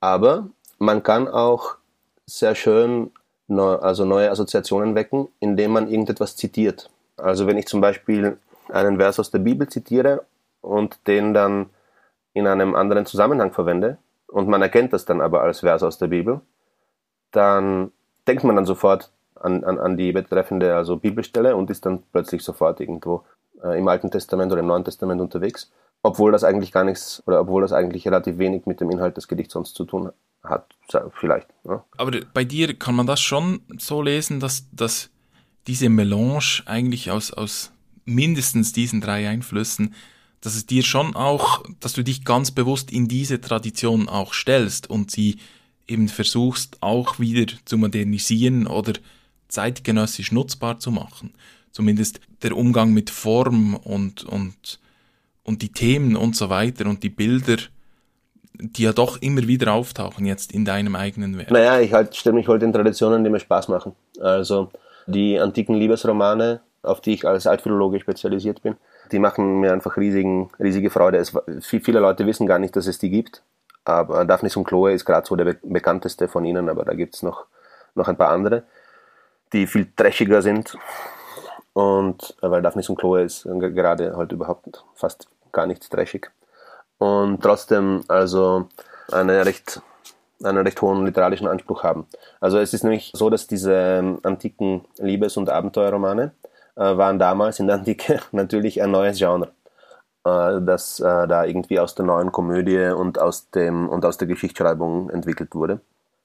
Aber 0.00 0.48
man 0.78 1.02
kann 1.02 1.28
auch 1.28 1.76
sehr 2.26 2.54
schön 2.54 3.10
neu, 3.48 3.76
also 3.76 4.04
neue 4.04 4.30
Assoziationen 4.30 4.94
wecken, 4.94 5.28
indem 5.40 5.72
man 5.72 5.88
irgendetwas 5.88 6.36
zitiert. 6.36 6.90
Also 7.16 7.46
wenn 7.46 7.58
ich 7.58 7.66
zum 7.66 7.80
Beispiel 7.80 8.38
einen 8.68 8.96
Vers 8.98 9.20
aus 9.20 9.30
der 9.30 9.38
Bibel 9.38 9.68
zitiere 9.68 10.24
und 10.60 10.98
den 11.06 11.34
dann 11.34 11.70
in 12.34 12.46
einem 12.46 12.74
anderen 12.74 13.06
Zusammenhang 13.06 13.52
verwende 13.52 13.98
und 14.26 14.48
man 14.48 14.62
erkennt 14.62 14.92
das 14.92 15.04
dann 15.04 15.20
aber 15.20 15.42
als 15.42 15.60
Vers 15.60 15.82
aus 15.82 15.98
der 15.98 16.08
Bibel, 16.08 16.40
dann 17.30 17.92
denkt 18.26 18.44
man 18.44 18.56
dann 18.56 18.66
sofort 18.66 19.10
an, 19.40 19.64
an, 19.64 19.78
an 19.78 19.96
die 19.96 20.12
betreffende 20.12 20.74
also 20.74 20.96
Bibelstelle 20.96 21.56
und 21.56 21.70
ist 21.70 21.86
dann 21.86 22.02
plötzlich 22.12 22.42
sofort 22.42 22.80
irgendwo 22.80 23.24
äh, 23.62 23.78
im 23.78 23.88
Alten 23.88 24.10
Testament 24.10 24.52
oder 24.52 24.60
im 24.60 24.66
Neuen 24.66 24.84
Testament 24.84 25.20
unterwegs, 25.20 25.70
obwohl 26.02 26.32
das 26.32 26.44
eigentlich 26.44 26.72
gar 26.72 26.84
nichts 26.84 27.22
oder 27.26 27.40
obwohl 27.40 27.62
das 27.62 27.72
eigentlich 27.72 28.06
relativ 28.06 28.38
wenig 28.38 28.66
mit 28.66 28.80
dem 28.80 28.90
Inhalt 28.90 29.16
des 29.16 29.28
Gedichts 29.28 29.54
sonst 29.54 29.74
zu 29.74 29.84
tun 29.84 30.10
hat, 30.42 30.76
vielleicht. 31.18 31.48
Ja. 31.64 31.84
Aber 31.96 32.12
bei 32.32 32.44
dir 32.44 32.74
kann 32.74 32.94
man 32.94 33.06
das 33.06 33.20
schon 33.20 33.60
so 33.78 34.02
lesen, 34.02 34.40
dass, 34.40 34.68
dass 34.70 35.10
diese 35.66 35.88
Melange 35.88 36.62
eigentlich 36.66 37.10
aus, 37.10 37.32
aus 37.32 37.72
mindestens 38.04 38.72
diesen 38.72 39.00
drei 39.00 39.28
Einflüssen, 39.28 39.94
dass 40.40 40.54
es 40.54 40.66
dir 40.66 40.84
schon 40.84 41.16
auch, 41.16 41.64
dass 41.80 41.94
du 41.94 42.04
dich 42.04 42.24
ganz 42.24 42.52
bewusst 42.52 42.92
in 42.92 43.08
diese 43.08 43.40
Tradition 43.40 44.08
auch 44.08 44.32
stellst 44.32 44.88
und 44.88 45.10
sie 45.10 45.38
eben 45.88 46.08
versuchst 46.08 46.78
auch 46.82 47.18
wieder 47.18 47.52
zu 47.64 47.78
modernisieren 47.78 48.66
oder 48.66 48.92
zeitgenössisch 49.48 50.32
nutzbar 50.32 50.78
zu 50.78 50.90
machen. 50.90 51.32
Zumindest 51.70 52.20
der 52.42 52.56
Umgang 52.56 52.92
mit 52.92 53.10
Form 53.10 53.74
und, 53.76 54.24
und, 54.24 54.80
und 55.42 55.62
die 55.62 55.72
Themen 55.72 56.16
und 56.16 56.36
so 56.36 56.48
weiter 56.48 56.86
und 56.86 57.02
die 57.02 57.10
Bilder, 57.10 57.56
die 58.54 58.84
ja 58.84 58.92
doch 58.92 59.20
immer 59.20 59.46
wieder 59.46 59.72
auftauchen 59.72 60.24
jetzt 60.24 60.52
in 60.52 60.64
deinem 60.64 60.96
eigenen 60.96 61.36
Werk. 61.36 61.50
Naja, 61.50 61.80
ich 61.80 61.92
halt, 61.92 62.16
stelle 62.16 62.36
mich 62.36 62.48
heute 62.48 62.64
in 62.64 62.72
Traditionen, 62.72 63.22
die 63.24 63.30
mir 63.30 63.40
Spaß 63.40 63.68
machen. 63.68 63.92
Also 64.20 64.70
die 65.06 65.38
antiken 65.38 65.74
Liebesromane, 65.74 66.60
auf 66.82 67.00
die 67.00 67.14
ich 67.14 67.26
als 67.26 67.46
Altphilologe 67.46 68.00
spezialisiert 68.00 68.62
bin, 68.62 68.76
die 69.12 69.18
machen 69.18 69.60
mir 69.60 69.72
einfach 69.72 69.96
riesigen, 69.96 70.50
riesige 70.58 70.90
Freude. 70.90 71.18
Es, 71.18 71.32
viele 71.60 72.00
Leute 72.00 72.26
wissen 72.26 72.46
gar 72.46 72.58
nicht, 72.58 72.74
dass 72.74 72.86
es 72.86 72.98
die 72.98 73.10
gibt. 73.10 73.42
Aber 73.84 74.24
Daphnis 74.24 74.56
und 74.56 74.64
Chloe 74.64 74.92
ist 74.92 75.04
gerade 75.04 75.26
so 75.26 75.36
der 75.36 75.56
bekannteste 75.62 76.26
von 76.26 76.44
ihnen, 76.44 76.68
aber 76.68 76.84
da 76.84 76.94
gibt 76.94 77.14
es 77.14 77.22
noch, 77.22 77.46
noch 77.94 78.08
ein 78.08 78.16
paar 78.16 78.30
andere 78.30 78.64
die 79.52 79.66
viel 79.66 79.86
trashiger 79.94 80.42
sind. 80.42 80.76
Und 81.72 82.36
äh, 82.42 82.50
weil 82.50 82.62
Daphnis 82.62 82.88
und 82.88 82.98
Chloe 82.98 83.22
ist 83.22 83.44
gerade 83.44 84.16
halt 84.16 84.32
überhaupt 84.32 84.84
fast 84.94 85.28
gar 85.52 85.66
nicht 85.66 85.90
trashig. 85.90 86.30
Und 86.98 87.42
trotzdem 87.42 88.02
also 88.08 88.68
eine 89.12 89.44
recht, 89.44 89.82
einen 90.42 90.58
recht 90.58 90.80
hohen 90.80 91.04
literarischen 91.04 91.46
Anspruch 91.46 91.82
haben. 91.82 92.06
Also 92.40 92.58
es 92.58 92.72
ist 92.72 92.84
nämlich 92.84 93.10
so, 93.14 93.28
dass 93.28 93.46
diese 93.46 93.74
ähm, 93.74 94.18
antiken 94.22 94.84
Liebes- 94.98 95.36
und 95.36 95.50
Abenteuerromane 95.50 96.32
äh, 96.76 96.96
waren 96.96 97.18
damals 97.18 97.60
in 97.60 97.66
der 97.66 97.76
Antike 97.76 98.20
natürlich 98.32 98.82
ein 98.82 98.90
neues 98.90 99.18
Genre 99.18 99.52
äh, 100.26 100.60
das 100.60 101.00
äh, 101.00 101.28
da 101.28 101.44
irgendwie 101.44 101.78
aus 101.78 101.94
der 101.94 102.04
neuen 102.04 102.32
Komödie 102.32 102.88
und 102.88 103.18
aus 103.18 103.50
dem 103.50 103.88
und 103.88 104.04
aus 104.04 104.18
der 104.18 104.28
Geschichtsschreibung 104.28 105.10
entwickelt 105.10 105.54
wurde. 105.54 105.80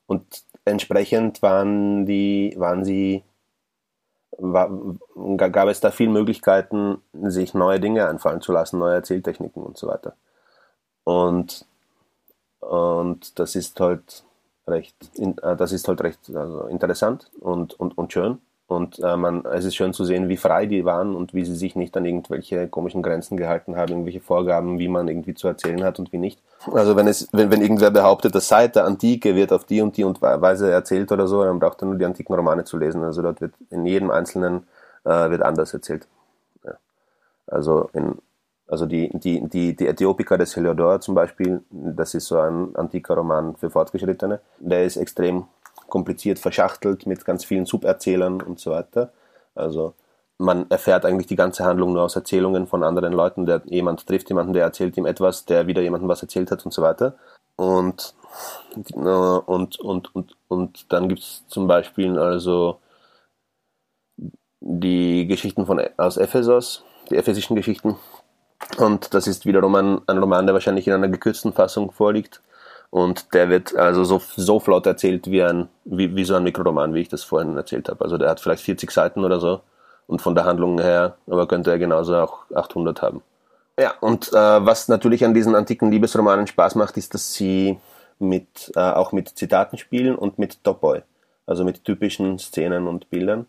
Und 0.08 0.26
entsprechend 0.72 1.42
waren 1.42 2.06
die, 2.06 2.54
waren 2.58 2.84
sie, 2.84 3.24
war, 4.38 4.72
gab 5.38 5.68
es 5.68 5.80
da 5.80 5.92
viele 5.92 6.12
Möglichkeiten, 6.12 7.02
sich 7.14 7.54
neue 7.54 7.80
Dinge 7.80 8.08
einfallen 8.08 8.42
zu 8.42 8.52
lassen, 8.52 8.80
neue 8.80 8.96
Erzähltechniken 8.96 9.62
und 9.64 9.78
so 9.78 9.88
weiter. 9.88 10.16
Und, 11.04 11.66
und 12.60 13.40
das 13.40 13.56
ist 13.56 13.80
halt 13.80 14.24
recht, 14.68 14.96
äh, 15.18 15.56
das 15.56 15.72
ist 15.72 15.88
halt 15.88 16.02
recht 16.02 16.20
also 16.36 16.66
interessant 16.68 17.30
und, 17.40 17.80
und, 17.80 17.98
und 17.98 18.14
schön. 18.14 18.40
Und 18.72 19.00
äh, 19.04 19.18
man, 19.18 19.44
es 19.44 19.66
ist 19.66 19.76
schön 19.76 19.92
zu 19.92 20.06
sehen, 20.06 20.30
wie 20.30 20.38
frei 20.38 20.66
die 20.66 20.86
waren 20.86 21.14
und 21.14 21.34
wie 21.34 21.44
sie 21.44 21.58
sich 21.58 21.76
nicht 21.76 21.98
an 21.98 22.06
irgendwelche 22.06 22.70
komischen 22.70 23.04
Grenzen 23.04 23.36
gehalten 23.36 23.76
haben, 23.76 23.90
irgendwelche 23.90 24.22
Vorgaben, 24.22 24.80
wie 24.80 24.88
man 24.88 25.10
irgendwie 25.10 25.34
zu 25.34 25.50
erzählen 25.50 25.84
hat 25.84 26.00
und 26.00 26.14
wie 26.14 26.18
nicht. 26.18 26.40
Also 26.72 26.96
wenn 26.96 27.06
es, 27.06 27.28
wenn, 27.34 27.52
wenn 27.52 27.62
irgendwer 27.62 27.92
behauptet, 27.92 28.34
dass 28.34 28.48
seit 28.48 28.78
der 28.78 28.86
Antike 28.86 29.36
wird 29.36 29.52
auf 29.52 29.66
die 29.66 29.82
und 29.82 29.98
die 29.98 30.06
und 30.06 30.22
Weise 30.22 30.72
erzählt 30.72 31.12
oder 31.12 31.28
so, 31.28 31.44
dann 31.44 31.60
braucht 31.60 31.82
er 31.84 31.88
nur 31.88 31.96
die 31.96 32.06
antiken 32.06 32.34
Romane 32.34 32.64
zu 32.64 32.78
lesen. 32.78 33.04
Also 33.04 33.22
dort 33.22 33.42
wird 33.42 33.54
in 33.72 33.86
jedem 33.86 34.10
einzelnen 34.10 34.64
äh, 35.04 35.30
wird 35.30 35.42
anders 35.42 35.74
erzählt. 35.74 36.08
Ja. 36.64 36.76
Also 37.48 37.90
in, 37.92 38.20
also 38.70 38.86
die, 38.86 39.10
die, 39.14 39.50
die, 39.50 39.76
die 39.76 39.88
Äthiopiker 39.88 40.38
des 40.38 40.56
Heliodor 40.56 41.02
zum 41.02 41.14
Beispiel, 41.14 41.62
das 41.72 42.14
ist 42.14 42.28
so 42.28 42.40
ein 42.40 42.74
antiker 42.78 43.16
Roman 43.16 43.54
für 43.58 43.70
Fortgeschrittene, 43.70 44.40
der 44.60 44.86
ist 44.86 44.96
extrem 44.96 45.44
kompliziert 45.92 46.40
verschachtelt 46.40 47.06
mit 47.06 47.24
ganz 47.26 47.46
vielen 47.46 47.68
Suberzählern 47.68 48.42
und 48.42 48.60
so 48.60 48.72
weiter. 48.72 49.12
Also 49.54 49.94
man 50.40 50.66
erfährt 50.72 51.06
eigentlich 51.06 51.28
die 51.28 51.36
ganze 51.36 51.66
Handlung 51.66 51.94
nur 51.94 52.02
aus 52.02 52.16
Erzählungen 52.16 52.66
von 52.66 52.84
anderen 52.84 53.14
Leuten. 53.14 53.46
Der, 53.46 53.62
jemand 53.66 54.08
trifft 54.08 54.30
jemanden, 54.30 54.54
der 54.54 54.64
erzählt 54.64 54.98
ihm 54.98 55.06
etwas, 55.06 55.46
der 55.46 55.68
wieder 55.68 55.84
jemandem 55.84 56.10
was 56.10 56.24
erzählt 56.24 56.50
hat 56.50 56.66
und 56.66 56.72
so 56.74 56.82
weiter. 56.82 57.16
Und, 57.58 58.16
äh, 58.76 59.00
und, 59.00 59.80
und, 59.80 60.16
und, 60.16 60.36
und 60.48 60.92
dann 60.92 61.10
gibt 61.10 61.22
es 61.22 61.44
zum 61.48 61.68
Beispiel 61.68 62.18
also 62.18 62.80
die 64.62 65.28
Geschichten 65.28 65.66
von, 65.66 65.82
aus 65.98 66.18
Ephesos, 66.18 66.84
die 67.10 67.18
ephesischen 67.18 67.56
Geschichten. 67.56 67.98
Und 68.78 69.14
das 69.14 69.28
ist 69.28 69.46
wiederum 69.46 69.76
ein, 69.76 70.02
ein 70.08 70.18
Roman, 70.20 70.46
der 70.48 70.54
wahrscheinlich 70.54 70.88
in 70.88 70.94
einer 70.94 71.10
gekürzten 71.10 71.52
Fassung 71.52 71.92
vorliegt. 71.92 72.42
Und 72.92 73.34
der 73.34 73.50
wird 73.50 73.74
also 73.76 74.04
so, 74.04 74.22
so 74.36 74.60
flott 74.60 74.86
erzählt 74.86 75.32
wie, 75.32 75.42
ein, 75.42 75.70
wie, 75.86 76.14
wie 76.14 76.26
so 76.26 76.36
ein 76.36 76.44
Mikroroman, 76.44 76.94
wie 76.94 77.00
ich 77.00 77.08
das 77.08 77.24
vorhin 77.24 77.56
erzählt 77.56 77.88
habe. 77.88 78.04
Also 78.04 78.18
der 78.18 78.30
hat 78.30 78.42
vielleicht 78.42 78.64
40 78.64 78.92
Seiten 78.92 79.24
oder 79.24 79.40
so. 79.40 79.62
Und 80.08 80.22
von 80.22 80.36
der 80.36 80.44
Handlung 80.44 80.78
her, 80.78 81.16
aber 81.26 81.48
könnte 81.48 81.72
er 81.72 81.80
genauso 81.80 82.18
auch 82.18 82.52
800 82.54 83.02
haben. 83.02 83.22
Ja, 83.80 83.94
und 84.02 84.34
äh, 84.34 84.36
was 84.66 84.90
natürlich 84.90 85.24
an 85.24 85.34
diesen 85.34 85.56
antiken 85.56 85.90
Liebesromanen 85.90 86.48
Spaß 86.48 86.76
macht, 86.76 86.98
ist, 86.98 87.14
dass 87.14 87.34
sie 87.34 87.80
mit, 88.20 88.72
äh, 88.76 88.80
auch 88.80 89.14
mit 89.14 89.30
Zitaten 89.30 89.78
spielen 89.78 90.16
und 90.16 90.38
mit 90.38 90.62
Topoi. 90.62 91.02
Also 91.46 91.64
mit 91.64 91.86
typischen 91.86 92.40
Szenen 92.40 92.88
und 92.88 93.10
Bildern. 93.10 93.48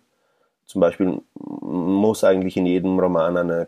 Zum 0.66 0.80
Beispiel 0.80 1.20
muss 1.34 2.22
eigentlich 2.22 2.56
in 2.56 2.66
jedem 2.66 2.98
Roman 2.98 3.36
eine 3.36 3.66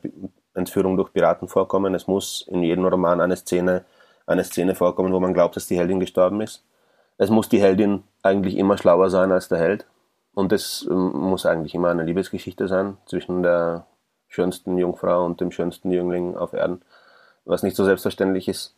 Entführung 0.55 0.97
durch 0.97 1.13
Piraten 1.13 1.49
vorkommen. 1.49 1.95
Es 1.97 2.07
muss 2.07 2.47
in 2.49 2.63
jedem 2.63 2.87
Roman 2.87 3.21
eine 3.21 3.37
Szene 3.37 3.85
eine 4.27 4.45
Szene 4.45 4.75
vorkommen, 4.75 5.13
wo 5.13 5.21
man 5.21 5.35
glaubt, 5.35 5.57
dass 5.57 5.67
die 5.67 5.77
Heldin 5.77 6.01
gestorben 6.01 6.41
ist. 6.41 6.65
Es 7.19 7.31
muss 7.31 7.49
die 7.49 7.61
Heldin 7.61 8.05
eigentlich 8.23 8.57
immer 8.57 8.79
schlauer 8.79 9.11
sein 9.11 9.33
als 9.33 9.49
der 9.49 9.59
Held. 9.59 9.87
Und 10.35 10.53
es 10.53 10.87
ähm, 10.91 11.13
muss 11.13 11.47
eigentlich 11.47 11.75
immer 11.75 11.91
eine 11.91 12.03
Liebesgeschichte 12.03 12.67
sein 12.67 12.97
zwischen 13.07 13.43
der 13.43 13.87
schönsten 14.29 14.77
Jungfrau 14.79 15.25
und 15.25 15.41
dem 15.41 15.53
schönsten 15.53 15.93
Jüngling 15.93 16.37
auf 16.37 16.53
Erden, 16.53 16.83
was 17.45 17.63
nicht 17.63 17.77
so 17.77 17.85
selbstverständlich 17.85 18.49
ist. 18.49 18.75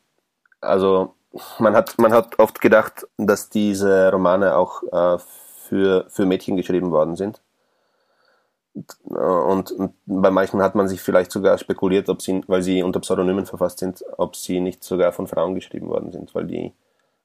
Also 0.60 1.14
man 1.58 1.74
hat, 1.74 1.98
man 1.98 2.12
hat 2.12 2.38
oft 2.38 2.60
gedacht, 2.60 3.06
dass 3.16 3.48
diese 3.48 4.10
Romane 4.10 4.56
auch 4.56 4.82
äh, 4.92 5.18
für, 5.18 6.06
für 6.08 6.26
Mädchen 6.26 6.56
geschrieben 6.56 6.90
worden 6.90 7.16
sind. 7.16 7.40
Und, 9.04 9.70
und, 9.72 9.92
bei 10.06 10.30
manchen 10.30 10.60
hat 10.60 10.74
man 10.74 10.88
sich 10.88 11.00
vielleicht 11.00 11.32
sogar 11.32 11.56
spekuliert, 11.58 12.08
ob 12.08 12.20
sie, 12.20 12.42
weil 12.46 12.62
sie 12.62 12.82
unter 12.82 13.00
Pseudonymen 13.00 13.46
verfasst 13.46 13.78
sind, 13.78 14.04
ob 14.18 14.36
sie 14.36 14.60
nicht 14.60 14.84
sogar 14.84 15.12
von 15.12 15.26
Frauen 15.26 15.54
geschrieben 15.54 15.88
worden 15.88 16.12
sind, 16.12 16.34
weil 16.34 16.46
die, 16.46 16.72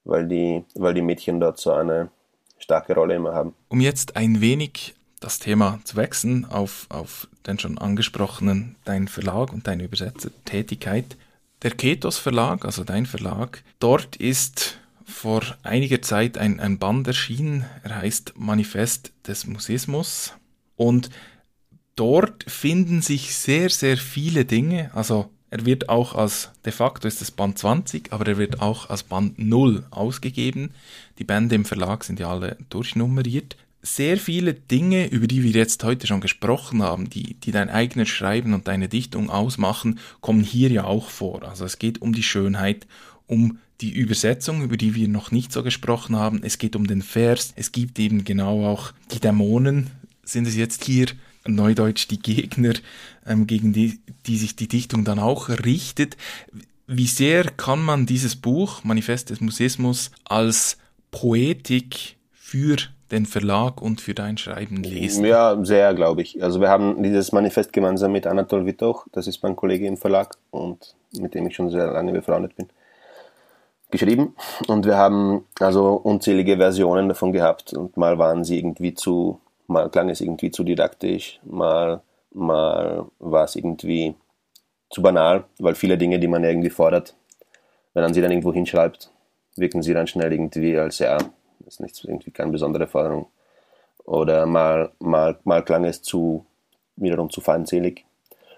weil 0.06 0.28
die, 0.28 0.64
weil 0.76 0.94
die 0.94 1.02
Mädchen 1.02 1.40
dort 1.40 1.60
so 1.60 1.72
eine 1.74 2.10
starke 2.58 2.94
Rolle 2.96 3.16
immer 3.16 3.34
haben. 3.34 3.54
Um 3.70 3.82
jetzt 3.82 4.16
ein 4.16 4.40
wenig 4.40 4.96
das 5.20 5.40
Thema 5.40 5.80
zu 5.84 5.98
wechseln 5.98 6.46
auf, 6.46 6.88
auf 6.90 7.28
den 7.46 7.60
schon 7.60 7.78
angesprochenen, 7.78 8.76
dein 8.86 9.08
Verlag 9.08 9.54
und 9.54 9.68
deine 9.68 9.84
Übersetzertätigkeit. 9.84 11.18
Der 11.62 11.72
Ketos 11.72 12.18
Verlag, 12.18 12.66
also 12.66 12.84
dein 12.84 13.06
Verlag, 13.06 13.64
dort 13.80 14.16
ist 14.16 14.80
vor 15.06 15.42
einiger 15.64 16.02
Zeit 16.02 16.38
ein, 16.38 16.60
ein 16.60 16.80
Band 16.80 17.06
erschienen, 17.08 17.66
er 17.84 17.98
heißt 17.98 18.34
Manifest 18.36 19.12
des 19.28 19.46
Museismus. 19.46 20.34
Und 20.76 21.12
Dort 21.96 22.50
finden 22.50 23.02
sich 23.02 23.36
sehr, 23.36 23.70
sehr 23.70 23.98
viele 23.98 24.46
Dinge. 24.46 24.92
Also 24.94 25.30
Er 25.54 25.66
wird 25.66 25.90
auch 25.90 26.16
als, 26.16 26.50
de 26.64 26.72
facto 26.72 27.10
ist 27.10 27.22
es 27.22 27.30
Band 27.30 27.60
20, 27.60 28.14
aber 28.14 28.26
er 28.26 28.38
wird 28.38 28.62
auch 28.62 28.90
als 28.90 29.04
Band 29.04 29.38
0 29.38 29.84
ausgegeben. 29.92 30.72
Die 31.20 31.26
Bände 31.26 31.56
im 31.56 31.66
Verlag 31.66 32.06
sind 32.06 32.22
ja 32.22 32.32
alle 32.32 32.56
durchnummeriert. 32.70 33.58
Sehr 33.82 34.18
viele 34.18 34.54
Dinge, 34.54 35.08
über 35.08 35.28
die 35.28 35.44
wir 35.44 35.52
jetzt 35.52 35.84
heute 35.84 36.08
schon 36.08 36.22
gesprochen 36.22 36.82
haben, 36.82 37.10
die, 37.10 37.34
die 37.34 37.52
dein 37.52 37.70
eigenes 37.70 38.08
Schreiben 38.08 38.54
und 38.54 38.70
deine 38.70 38.88
Dichtung 38.88 39.30
ausmachen, 39.30 40.00
kommen 40.22 40.44
hier 40.44 40.72
ja 40.72 40.86
auch 40.86 41.10
vor. 41.10 41.44
Also 41.44 41.66
es 41.66 41.80
geht 41.80 42.02
um 42.02 42.14
die 42.14 42.24
Schönheit, 42.24 42.88
um 43.28 43.60
die 43.82 43.92
Übersetzung, 43.92 44.62
über 44.62 44.78
die 44.78 44.96
wir 44.96 45.10
noch 45.10 45.32
nicht 45.32 45.52
so 45.52 45.64
gesprochen 45.64 46.16
haben. 46.16 46.44
Es 46.44 46.60
geht 46.60 46.78
um 46.78 46.88
den 46.88 47.02
Vers. 47.02 47.52
Es 47.58 47.74
gibt 47.74 48.00
eben 48.00 48.24
genau 48.24 48.66
auch 48.68 48.94
die 49.12 49.20
Dämonen, 49.20 49.90
sind 50.24 50.48
es 50.48 50.56
jetzt 50.56 50.86
hier 50.86 51.08
Neudeutsch 51.46 52.08
die 52.08 52.20
Gegner, 52.20 52.74
ähm, 53.26 53.48
gegen 53.48 53.74
die, 53.74 54.00
die 54.26 54.38
sich 54.38 54.56
die 54.56 54.68
Dichtung 54.68 55.04
dann 55.04 55.20
auch 55.20 55.50
richtet. 55.50 56.18
Wie 56.88 57.08
sehr 57.08 57.46
kann 57.46 57.82
man 57.82 58.06
dieses 58.06 58.36
Buch, 58.36 58.84
Manifest 58.84 59.30
des 59.30 59.42
Museismus, 59.42 60.12
als 60.26 60.78
Poetik 61.10 62.18
für 62.32 62.78
den 63.12 63.26
Verlag 63.26 63.82
und 63.82 64.02
für 64.02 64.14
dein 64.14 64.38
Schreiben 64.38 64.84
lesen? 64.84 65.26
Ja, 65.26 65.58
sehr, 65.64 65.94
glaube 65.94 66.22
ich. 66.22 66.42
Also 66.44 66.62
wir 66.62 66.70
haben 66.70 67.02
dieses 67.04 67.32
Manifest 67.32 67.74
gemeinsam 67.74 68.12
mit 68.12 68.26
Anatol 68.28 68.66
Witoch, 68.66 69.06
das 69.12 69.28
ist 69.28 69.44
mein 69.44 69.56
Kollege 69.56 69.88
im 69.88 69.98
Verlag 69.98 70.38
und 70.50 70.96
mit 71.14 71.34
dem 71.36 71.48
ich 71.48 71.56
schon 71.56 71.70
sehr 71.70 71.92
lange 71.92 72.14
befreundet 72.14 72.56
bin, 72.56 72.68
geschrieben. 73.90 74.36
Und 74.68 74.86
wir 74.86 74.98
haben 74.98 75.46
also 75.60 75.94
unzählige 75.94 76.58
Versionen 76.58 77.10
davon 77.10 77.32
gehabt 77.32 77.74
und 77.74 77.98
mal 77.98 78.18
waren 78.18 78.44
sie 78.44 78.58
irgendwie 78.58 78.94
zu 78.94 79.40
Mal 79.72 79.90
klang 79.90 80.10
es 80.10 80.22
irgendwie 80.22 80.52
zu 80.52 80.64
didaktisch, 80.64 81.40
mal, 81.44 82.02
mal 82.32 83.06
war 83.20 83.46
es 83.46 83.56
irgendwie 83.56 84.16
zu 84.90 85.02
banal, 85.02 85.46
weil 85.60 85.76
viele 85.76 85.98
Dinge, 85.98 86.20
die 86.20 86.28
man 86.28 86.44
irgendwie 86.44 86.70
fordert, 86.70 87.16
wenn 87.94 88.04
man 88.04 88.14
sie 88.14 88.22
dann 88.22 88.32
irgendwo 88.32 88.54
hinschreibt, 88.54 89.12
wirken 89.56 89.82
sie 89.82 89.94
dann 89.94 90.08
schnell 90.08 90.32
irgendwie 90.32 90.78
als 90.78 91.00
ja, 91.00 91.18
ist 91.66 91.80
nicht 91.80 92.04
irgendwie 92.04 92.32
keine 92.32 92.52
besondere 92.52 92.88
Forderung. 92.88 93.28
Oder 94.04 94.46
mal, 94.46 94.92
mal, 95.00 95.38
mal 95.44 95.64
klang 95.64 95.86
es 95.86 96.02
zu 96.02 96.46
wiederum 96.96 97.30
zu 97.30 97.42
feindselig. 97.42 98.06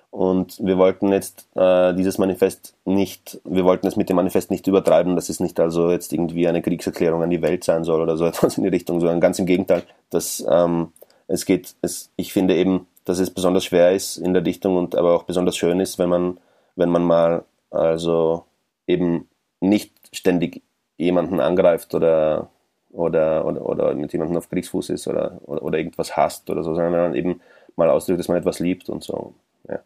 Und 0.10 0.64
wir 0.64 0.78
wollten 0.78 1.12
jetzt 1.12 1.48
äh, 1.56 1.94
dieses 1.96 2.20
Manifest 2.20 2.76
nicht, 2.86 3.42
wir 3.46 3.66
wollten 3.66 3.88
es 3.88 3.96
mit 3.96 4.10
dem 4.10 4.16
Manifest 4.16 4.52
nicht 4.52 4.68
übertreiben, 4.68 5.16
dass 5.16 5.30
es 5.30 5.40
nicht 5.40 5.60
also 5.60 5.90
jetzt 5.90 6.14
irgendwie 6.14 6.48
eine 6.48 6.62
Kriegserklärung 6.62 7.24
an 7.24 7.32
die 7.32 7.42
Welt 7.42 7.64
sein 7.64 7.84
soll 7.84 8.00
oder 8.00 8.16
so 8.16 8.26
etwas 8.28 8.58
in 8.58 8.64
die 8.64 8.70
Richtung, 8.70 9.00
sondern 9.00 9.20
ganz 9.20 9.40
im 9.40 9.48
Gegenteil, 9.48 9.84
dass 10.12 10.46
ähm, 10.48 10.92
es 11.28 11.46
geht, 11.46 11.76
es, 11.82 12.12
ich 12.16 12.34
finde 12.34 12.56
eben, 12.56 12.88
dass 13.06 13.20
es 13.20 13.32
besonders 13.32 13.66
schwer 13.66 13.92
ist 13.92 14.18
in 14.18 14.34
der 14.34 14.42
Dichtung 14.42 14.78
und 14.78 14.96
aber 14.96 15.16
auch 15.16 15.24
besonders 15.24 15.58
schön 15.58 15.80
ist, 15.80 16.00
wenn 16.00 16.10
man, 16.10 16.40
wenn 16.76 16.90
man 16.90 17.04
mal 17.04 17.44
also 17.70 18.46
eben 18.88 19.28
nicht 19.60 19.94
ständig 20.12 20.62
jemanden 20.98 21.40
angreift 21.40 21.94
oder, 21.96 22.50
oder, 22.92 23.46
oder, 23.46 23.66
oder 23.68 23.94
mit 23.96 24.14
jemandem 24.14 24.38
auf 24.38 24.50
Kriegsfuß 24.50 24.90
ist 24.92 25.08
oder, 25.08 25.40
oder, 25.46 25.64
oder 25.64 25.78
irgendwas 25.78 26.16
hasst 26.16 26.50
oder 26.50 26.64
so, 26.64 26.76
sondern 26.76 26.94
wenn 26.94 27.02
man 27.02 27.16
eben 27.16 27.42
mal 27.76 27.90
ausdrückt, 27.90 28.20
dass 28.20 28.28
man 28.28 28.38
etwas 28.38 28.60
liebt 28.60 28.90
und 28.90 29.04
so. 29.04 29.34
Ja. 29.68 29.80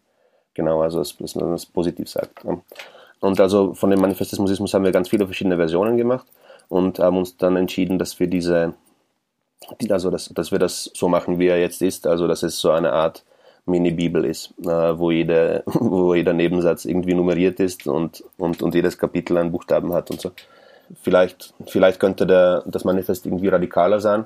Genau, 0.54 0.82
also 0.82 1.00
dass, 1.00 1.36
man 1.36 1.52
das 1.52 1.66
positiv 1.66 2.10
sagt. 2.10 2.44
Und 3.20 3.40
also 3.40 3.74
von 3.74 3.90
dem 3.90 4.02
Manifest 4.02 4.32
des 4.32 4.40
Museismus 4.40 4.74
haben 4.74 4.84
wir 4.84 4.92
ganz 4.92 5.10
viele 5.10 5.26
verschiedene 5.26 5.56
Versionen 5.56 5.98
gemacht 5.98 6.28
und 6.68 7.00
haben 7.00 7.18
uns 7.18 7.38
dann 7.38 7.56
entschieden, 7.56 7.98
dass 7.98 8.20
wir 8.20 8.28
diese 8.28 8.74
also 9.90 10.10
dass, 10.10 10.30
dass 10.30 10.52
wir 10.52 10.60
das 10.60 10.92
so 10.94 11.08
machen, 11.08 11.40
wie 11.40 11.48
er 11.48 11.60
jetzt 11.60 11.82
ist, 11.82 12.08
also 12.08 12.28
dass 12.28 12.44
es 12.44 12.60
so 12.60 12.72
eine 12.72 12.94
Art 12.94 13.24
Mini-Bibel 13.66 14.26
ist, 14.26 14.54
äh, 14.62 14.98
wo, 14.98 15.12
jede, 15.12 15.64
wo 15.66 16.14
jeder 16.14 16.34
Nebensatz 16.34 16.86
irgendwie 16.86 17.14
nummeriert 17.14 17.60
ist 17.60 17.88
und, 17.88 18.24
und, 18.38 18.62
und 18.62 18.74
jedes 18.74 18.98
Kapitel 18.98 19.38
einen 19.38 19.52
Buchstaben 19.52 19.94
hat 19.94 20.10
und 20.10 20.22
so. 20.22 20.32
Vielleicht, 21.02 21.54
vielleicht 21.66 22.00
könnte 22.00 22.26
der, 22.26 22.64
das 22.66 22.86
Manifest 22.86 23.26
irgendwie 23.26 23.50
radikaler 23.50 24.00
sein, 24.00 24.26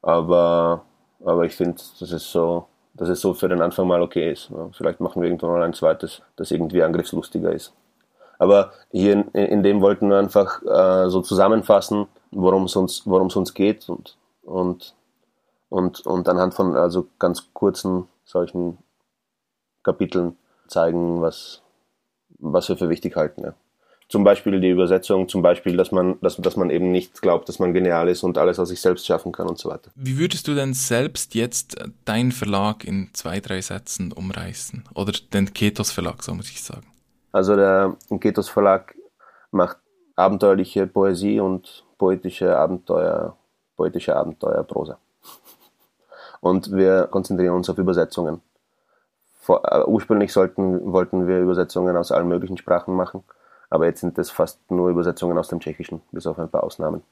aber, 0.00 0.82
aber 1.22 1.44
ich 1.44 1.54
finde, 1.54 1.82
dass 2.00 2.10
es 2.10 2.30
so, 2.30 2.66
dass 2.94 3.10
es 3.10 3.20
so 3.20 3.34
für 3.34 3.48
den 3.48 3.60
Anfang 3.60 3.86
mal 3.86 4.00
okay 4.00 4.32
ist. 4.32 4.50
Vielleicht 4.72 5.00
machen 5.00 5.20
wir 5.20 5.28
irgendwann 5.28 5.50
mal 5.50 5.62
ein 5.62 5.74
zweites, 5.74 6.22
das 6.36 6.50
irgendwie 6.50 6.82
angriffslustiger 6.82 7.52
ist. 7.52 7.74
Aber 8.38 8.72
hier 8.90 9.12
in, 9.12 9.24
in 9.34 9.62
dem 9.62 9.82
wollten 9.82 10.08
wir 10.08 10.16
einfach 10.16 10.62
äh, 10.62 11.10
so 11.10 11.20
zusammenfassen, 11.20 12.06
worum 12.30 12.64
es 12.64 12.76
uns, 12.76 13.00
uns 13.06 13.52
geht 13.52 13.86
und 13.90 14.16
und, 14.50 14.94
und, 15.68 16.00
und 16.06 16.28
anhand 16.28 16.54
von 16.54 16.76
also 16.76 17.08
ganz 17.18 17.48
kurzen 17.54 18.08
solchen 18.24 18.78
Kapiteln 19.82 20.36
zeigen, 20.66 21.20
was, 21.22 21.62
was 22.38 22.68
wir 22.68 22.76
für 22.76 22.88
wichtig 22.88 23.16
halten. 23.16 23.42
Ja. 23.42 23.54
Zum 24.08 24.24
Beispiel 24.24 24.60
die 24.60 24.70
Übersetzung, 24.70 25.28
zum 25.28 25.40
Beispiel, 25.40 25.76
dass 25.76 25.92
man, 25.92 26.20
dass, 26.20 26.36
dass 26.36 26.56
man 26.56 26.70
eben 26.70 26.90
nicht 26.90 27.22
glaubt, 27.22 27.48
dass 27.48 27.60
man 27.60 27.72
genial 27.72 28.08
ist 28.08 28.24
und 28.24 28.38
alles 28.38 28.58
aus 28.58 28.68
sich 28.68 28.80
selbst 28.80 29.06
schaffen 29.06 29.30
kann 29.30 29.46
und 29.46 29.58
so 29.58 29.68
weiter. 29.68 29.90
Wie 29.94 30.18
würdest 30.18 30.48
du 30.48 30.54
denn 30.54 30.74
selbst 30.74 31.36
jetzt 31.36 31.76
deinen 32.04 32.32
Verlag 32.32 32.84
in 32.84 33.10
zwei, 33.12 33.38
drei 33.38 33.60
Sätzen 33.60 34.12
umreißen? 34.12 34.84
Oder 34.94 35.12
den 35.32 35.54
Ketos 35.54 35.92
Verlag, 35.92 36.24
so 36.24 36.34
muss 36.34 36.50
ich 36.50 36.60
sagen. 36.60 36.86
Also 37.30 37.54
der 37.54 37.96
Ketos 38.18 38.48
Verlag 38.48 38.96
macht 39.52 39.76
abenteuerliche 40.16 40.88
Poesie 40.88 41.38
und 41.38 41.84
poetische 41.96 42.56
Abenteuer 42.56 43.36
poetische 43.80 44.14
Abenteuerprosa. 44.14 44.98
Und 46.42 46.70
wir 46.72 47.06
konzentrieren 47.06 47.54
uns 47.54 47.70
auf 47.70 47.78
Übersetzungen. 47.78 48.42
Vor, 49.40 49.62
äh, 49.64 49.84
ursprünglich 49.86 50.34
sollten, 50.34 50.92
wollten 50.92 51.26
wir 51.26 51.40
Übersetzungen 51.40 51.96
aus 51.96 52.12
allen 52.12 52.28
möglichen 52.28 52.58
Sprachen 52.58 52.94
machen, 52.94 53.24
aber 53.70 53.86
jetzt 53.86 54.00
sind 54.00 54.18
es 54.18 54.30
fast 54.30 54.70
nur 54.70 54.90
Übersetzungen 54.90 55.38
aus 55.38 55.48
dem 55.48 55.60
Tschechischen, 55.60 56.02
bis 56.12 56.26
auf 56.26 56.38
ein 56.38 56.50
paar 56.50 56.62
Ausnahmen. 56.62 57.02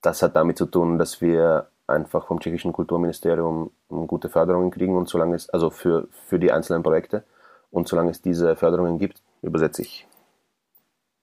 Das 0.00 0.22
hat 0.22 0.34
damit 0.34 0.56
zu 0.56 0.64
tun, 0.64 0.96
dass 0.98 1.20
wir 1.20 1.68
einfach 1.86 2.26
vom 2.26 2.40
tschechischen 2.40 2.72
Kulturministerium 2.72 3.70
gute 4.06 4.30
Förderungen 4.30 4.70
kriegen 4.70 4.96
und 4.96 5.10
solange 5.10 5.36
es, 5.36 5.50
also 5.50 5.68
für, 5.68 6.08
für 6.26 6.38
die 6.38 6.52
einzelnen 6.52 6.82
Projekte, 6.82 7.24
und 7.70 7.86
solange 7.86 8.12
es 8.12 8.22
diese 8.22 8.56
Förderungen 8.56 8.98
gibt, 8.98 9.20
übersetze 9.42 9.82
ich, 9.82 10.08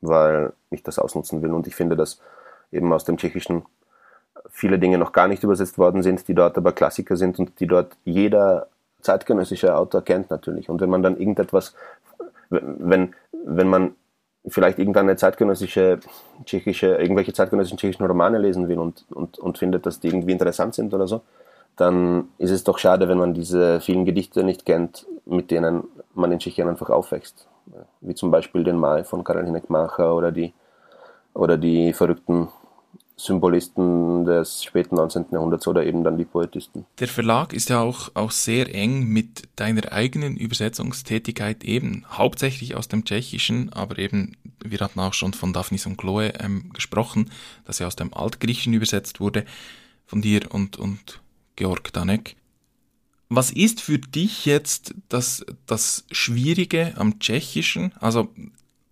weil 0.01 0.53
ich 0.69 0.83
das 0.83 0.99
ausnutzen 0.99 1.41
will. 1.41 1.53
Und 1.53 1.65
ich 1.65 1.75
finde, 1.75 1.95
dass 1.95 2.21
eben 2.71 2.91
aus 2.93 3.05
dem 3.05 3.17
Tschechischen 3.17 3.65
viele 4.49 4.79
Dinge 4.79 4.97
noch 4.97 5.11
gar 5.11 5.27
nicht 5.27 5.43
übersetzt 5.43 5.77
worden 5.77 6.03
sind, 6.03 6.27
die 6.27 6.33
dort 6.33 6.57
aber 6.57 6.71
Klassiker 6.71 7.17
sind 7.17 7.39
und 7.39 7.59
die 7.59 7.67
dort 7.67 7.95
jeder 8.03 8.67
zeitgenössische 9.01 9.75
Autor 9.75 10.03
kennt 10.03 10.29
natürlich. 10.29 10.69
Und 10.69 10.81
wenn 10.81 10.89
man 10.89 11.03
dann 11.03 11.17
irgendetwas, 11.17 11.75
wenn, 12.49 13.13
wenn 13.31 13.67
man 13.67 13.95
vielleicht 14.47 14.79
irgendeine 14.79 15.15
zeitgenössische 15.15 15.99
tschechische, 16.45 16.95
irgendwelche 16.95 17.33
zeitgenössischen 17.33 17.77
tschechischen 17.77 18.05
Romane 18.05 18.37
lesen 18.37 18.67
will 18.67 18.79
und, 18.79 19.05
und, 19.11 19.39
und 19.39 19.57
findet, 19.57 19.85
dass 19.85 19.99
die 19.99 20.07
irgendwie 20.07 20.31
interessant 20.31 20.75
sind 20.75 20.93
oder 20.93 21.07
so, 21.07 21.21
dann 21.75 22.29
ist 22.37 22.51
es 22.51 22.63
doch 22.63 22.77
schade, 22.77 23.07
wenn 23.07 23.17
man 23.17 23.33
diese 23.33 23.81
vielen 23.81 24.05
Gedichte 24.05 24.43
nicht 24.43 24.65
kennt, 24.65 25.05
mit 25.25 25.51
denen 25.51 25.83
man 26.13 26.31
in 26.31 26.39
Tschechien 26.39 26.69
einfach 26.69 26.89
aufwächst. 26.89 27.47
Wie 28.01 28.15
zum 28.15 28.31
Beispiel 28.31 28.63
den 28.63 28.77
Mai 28.77 29.03
von 29.03 29.23
Karel 29.23 29.45
Hinek 29.45 29.69
Macher 29.69 30.15
oder 30.15 30.31
die, 30.31 30.53
oder 31.33 31.57
die 31.57 31.93
verrückten 31.93 32.49
Symbolisten 33.17 34.25
des 34.25 34.63
späten 34.63 34.95
19. 34.95 35.27
Jahrhunderts 35.31 35.67
oder 35.67 35.85
eben 35.85 36.03
dann 36.03 36.17
die 36.17 36.25
Poetisten. 36.25 36.85
Der 36.99 37.07
Verlag 37.07 37.53
ist 37.53 37.69
ja 37.69 37.79
auch, 37.79 38.09
auch 38.13 38.31
sehr 38.31 38.73
eng 38.75 39.07
mit 39.07 39.47
deiner 39.55 39.93
eigenen 39.93 40.35
Übersetzungstätigkeit 40.35 41.63
eben, 41.63 42.05
hauptsächlich 42.09 42.75
aus 42.75 42.89
dem 42.89 43.05
Tschechischen, 43.05 43.71
aber 43.71 43.99
eben, 43.99 44.35
wir 44.63 44.79
hatten 44.79 44.99
auch 44.99 45.13
schon 45.13 45.33
von 45.33 45.53
Daphnis 45.53 45.85
und 45.85 45.97
Chloe 45.97 46.33
ähm, 46.39 46.71
gesprochen, 46.73 47.31
dass 47.65 47.79
er 47.79 47.87
aus 47.87 47.95
dem 47.95 48.13
Altgriechischen 48.13 48.73
übersetzt 48.73 49.21
wurde, 49.21 49.45
von 50.05 50.21
dir 50.21 50.53
und, 50.53 50.77
und 50.77 51.21
Georg 51.55 51.93
Danek. 51.93 52.35
Was 53.29 53.49
ist 53.49 53.81
für 53.81 53.97
dich 53.97 54.45
jetzt 54.45 54.93
das, 55.09 55.45
das 55.65 56.05
Schwierige 56.11 56.93
am 56.97 57.19
Tschechischen? 57.19 57.93
Also 57.99 58.29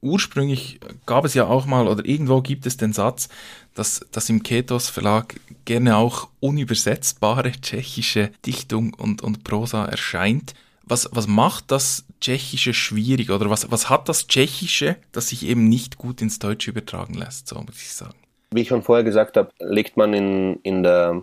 ursprünglich 0.01 0.79
gab 1.05 1.25
es 1.25 1.33
ja 1.33 1.45
auch 1.45 1.65
mal, 1.65 1.87
oder 1.87 2.05
irgendwo 2.05 2.41
gibt 2.41 2.65
es 2.65 2.77
den 2.77 2.93
Satz, 2.93 3.29
dass, 3.73 4.05
dass 4.11 4.29
im 4.29 4.43
Ketos 4.43 4.89
Verlag 4.89 5.35
gerne 5.65 5.97
auch 5.97 6.29
unübersetzbare 6.39 7.51
tschechische 7.53 8.31
Dichtung 8.45 8.93
und, 8.93 9.21
und 9.21 9.43
Prosa 9.43 9.85
erscheint. 9.85 10.53
Was, 10.85 11.09
was 11.13 11.27
macht 11.27 11.71
das 11.71 12.05
Tschechische 12.19 12.73
schwierig 12.73 13.29
oder 13.29 13.49
was, 13.49 13.71
was 13.71 13.89
hat 13.89 14.09
das 14.09 14.27
Tschechische, 14.27 14.97
das 15.11 15.29
sich 15.29 15.45
eben 15.45 15.69
nicht 15.69 15.97
gut 15.97 16.21
ins 16.21 16.39
Deutsche 16.39 16.71
übertragen 16.71 17.13
lässt, 17.13 17.47
so 17.47 17.55
muss 17.55 17.81
ich 17.81 17.93
sagen? 17.93 18.15
Wie 18.51 18.61
ich 18.61 18.67
schon 18.67 18.83
vorher 18.83 19.03
gesagt 19.03 19.37
habe, 19.37 19.49
legt 19.59 19.97
man 19.97 20.13
in, 20.13 20.59
in, 20.63 20.83
der, 20.83 21.21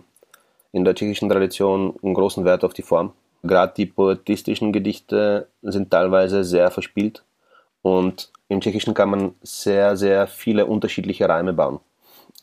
in 0.71 0.83
der 0.83 0.95
tschechischen 0.95 1.29
Tradition 1.29 1.95
einen 2.03 2.13
großen 2.13 2.43
Wert 2.43 2.63
auf 2.63 2.73
die 2.73 2.81
Form. 2.81 3.13
Gerade 3.43 3.73
die 3.77 3.85
poetistischen 3.85 4.73
Gedichte 4.73 5.47
sind 5.61 5.91
teilweise 5.91 6.43
sehr 6.43 6.71
verspielt 6.71 7.23
und 7.81 8.31
im 8.49 8.61
Tschechischen 8.61 8.93
kann 8.93 9.09
man 9.09 9.35
sehr, 9.41 9.95
sehr 9.95 10.27
viele 10.27 10.65
unterschiedliche 10.65 11.29
Reime 11.29 11.53
bauen. 11.53 11.79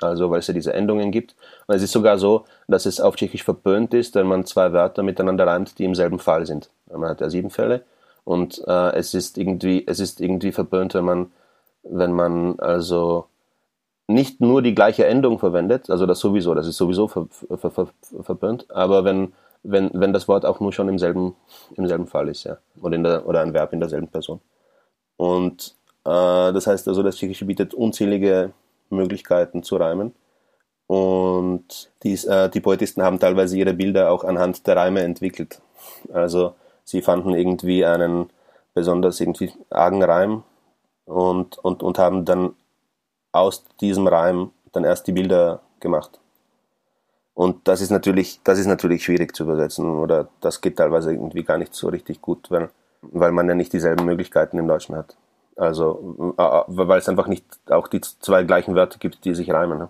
Also 0.03 0.31
weil 0.31 0.41
es 0.41 0.47
ja 0.47 0.55
diese 0.55 0.73
Endungen 0.73 1.11
gibt. 1.11 1.35
Und 1.67 1.77
es 1.77 1.83
ist 1.83 1.93
sogar 1.93 2.19
so, 2.19 2.45
dass 2.69 2.87
es 2.87 3.01
auf 3.01 3.17
Tschechisch 3.17 3.45
verpönt 3.45 3.95
ist, 3.95 4.15
wenn 4.15 4.27
man 4.27 4.45
zwei 4.45 4.73
Wörter 4.73 5.03
miteinander 5.03 5.47
reimt, 5.47 5.79
die 5.79 5.85
im 5.85 5.95
selben 5.95 6.19
Fall 6.19 6.47
sind. 6.47 6.71
Man 6.91 7.09
hat 7.11 7.21
ja 7.21 7.31
sieben 7.31 7.51
Fälle 7.51 7.83
Und 8.25 8.63
äh, 8.67 8.95
es 8.97 9.15
ist 9.15 9.39
irgendwie, 9.39 9.85
es 9.87 10.01
ist 10.01 10.21
irgendwie 10.21 10.53
verböhnt, 10.53 10.95
wenn 10.95 11.05
man, 11.05 11.33
wenn 11.83 12.13
man 12.13 12.59
also 12.61 13.27
nicht 14.09 14.41
nur 14.41 14.63
die 14.63 14.75
gleiche 14.75 15.07
Endung 15.07 15.39
verwendet, 15.39 15.91
also 15.91 16.07
das 16.07 16.21
sowieso, 16.21 16.55
das 16.55 16.67
ist 16.67 16.77
sowieso 16.79 17.09
ver, 17.09 17.27
ver, 17.31 17.71
ver, 17.71 17.89
verböhnt, 18.23 18.71
aber 18.71 19.05
wenn, 19.05 19.33
wenn, 19.63 19.91
wenn 19.95 20.13
das 20.13 20.29
Wort 20.29 20.47
auch 20.47 20.61
nur 20.61 20.73
schon 20.73 20.89
im 20.89 20.99
selben, 20.99 21.37
im 21.77 21.87
selben 21.89 22.07
Fall 22.07 22.29
ist, 22.29 22.45
ja, 22.45 22.59
oder, 22.81 22.97
in 22.97 23.05
der, 23.05 23.27
oder 23.27 23.41
ein 23.43 23.55
Verb 23.55 23.73
in 23.73 23.81
derselben 23.81 24.09
Person. 24.09 24.41
Und 25.17 25.75
äh, 26.05 26.53
das 26.53 26.67
heißt 26.67 26.89
also, 26.89 27.03
das 27.03 27.17
Tschechische 27.17 27.45
bietet 27.47 27.75
unzählige 27.75 28.53
Möglichkeiten 28.91 29.63
zu 29.63 29.77
reimen. 29.77 30.15
Und 30.87 31.91
dies, 32.03 32.25
äh, 32.25 32.49
die 32.49 32.61
Poetisten 32.61 33.03
haben 33.03 33.21
teilweise 33.21 33.57
ihre 33.59 33.75
Bilder 33.75 34.11
auch 34.11 34.25
anhand 34.25 34.67
der 34.67 34.77
Reime 34.77 35.03
entwickelt. 35.03 35.61
Also 36.13 36.55
sie 36.85 37.03
fanden 37.03 37.35
irgendwie 37.35 37.85
einen 37.85 38.31
besonders 38.75 39.21
irgendwie 39.21 39.53
argen 39.71 40.03
Reim 40.03 40.45
und, 41.05 41.59
und, 41.59 41.83
und 41.83 41.99
haben 41.99 42.25
dann 42.25 42.55
aus 43.33 43.65
diesem 43.81 44.07
Reim 44.07 44.51
dann 44.73 44.85
erst 44.85 45.07
die 45.07 45.13
Bilder 45.13 45.61
gemacht. 45.81 46.19
Und 47.35 47.69
das 47.69 47.81
ist 47.81 47.91
natürlich, 47.91 48.41
das 48.43 48.59
ist 48.59 48.67
natürlich 48.67 49.05
schwierig 49.05 49.37
zu 49.37 49.45
übersetzen 49.45 49.99
oder 49.99 50.29
das 50.41 50.61
geht 50.61 50.77
teilweise 50.77 51.13
irgendwie 51.13 51.45
gar 51.45 51.59
nicht 51.59 51.75
so 51.75 51.89
richtig 51.89 52.21
gut, 52.21 52.51
weil, 52.51 52.71
weil 53.03 53.33
man 53.33 53.49
ja 53.49 53.55
nicht 53.55 53.73
dieselben 53.73 54.05
Möglichkeiten 54.07 54.59
im 54.59 54.67
Deutschen 54.67 54.97
hat. 54.97 55.17
Also, 55.59 56.35
äh, 56.39 56.43
äh, 56.43 56.63
weil 56.69 56.99
es 56.99 57.09
einfach 57.09 57.27
nicht 57.27 57.45
auch 57.69 57.89
die 57.89 58.01
zwei 58.01 58.45
gleichen 58.45 58.77
Wörter 58.77 58.99
gibt, 58.99 59.25
die 59.25 59.35
sich 59.35 59.51
reimen. 59.51 59.79
Ne? 59.79 59.89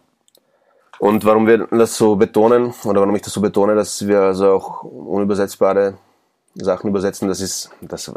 Und 0.99 1.25
warum 1.27 1.47
wir 1.47 1.67
das 1.67 1.97
so 1.97 2.17
betonen, 2.17 2.73
oder 2.85 3.03
warum 3.03 3.15
ich 3.15 3.23
das 3.23 3.35
so 3.35 3.41
betone, 3.43 3.75
dass 3.75 4.07
wir 4.07 4.21
also 4.23 4.53
auch 4.55 4.83
unübersetzbare 4.83 5.95
Sachen 6.55 6.89
übersetzen, 6.89 7.29
das 7.29 7.41
ist, 7.41 7.71
das, 7.83 8.11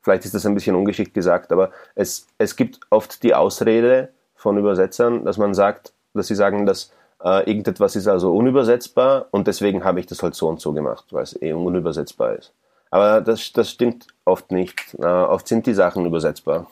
vielleicht 0.00 0.24
ist 0.24 0.34
das 0.34 0.46
ein 0.46 0.54
bisschen 0.54 0.76
ungeschickt 0.76 1.12
gesagt, 1.12 1.52
aber 1.52 1.70
es, 1.96 2.28
es 2.38 2.54
gibt 2.54 2.80
oft 2.90 3.22
die 3.24 3.34
Ausrede 3.34 4.10
von 4.36 4.56
Übersetzern, 4.56 5.24
dass 5.24 5.36
man 5.36 5.54
sagt, 5.54 5.92
dass 6.14 6.28
sie 6.28 6.36
sagen, 6.36 6.64
dass 6.64 6.92
äh, 7.22 7.50
irgendetwas 7.50 7.96
ist 7.96 8.06
also 8.06 8.32
unübersetzbar 8.32 9.26
und 9.32 9.48
deswegen 9.48 9.84
habe 9.84 9.98
ich 9.98 10.06
das 10.06 10.22
halt 10.22 10.36
so 10.36 10.48
und 10.48 10.60
so 10.60 10.72
gemacht, 10.72 11.06
weil 11.10 11.24
es 11.24 11.40
eh 11.42 11.52
unübersetzbar 11.52 12.36
ist. 12.36 12.52
Aber 12.90 13.20
das, 13.20 13.52
das 13.52 13.70
stimmt 13.70 14.06
oft 14.28 14.52
nicht. 14.52 14.96
Äh, 14.98 15.06
oft 15.06 15.48
sind 15.48 15.66
die 15.66 15.74
Sachen 15.74 16.06
übersetzbar. 16.06 16.66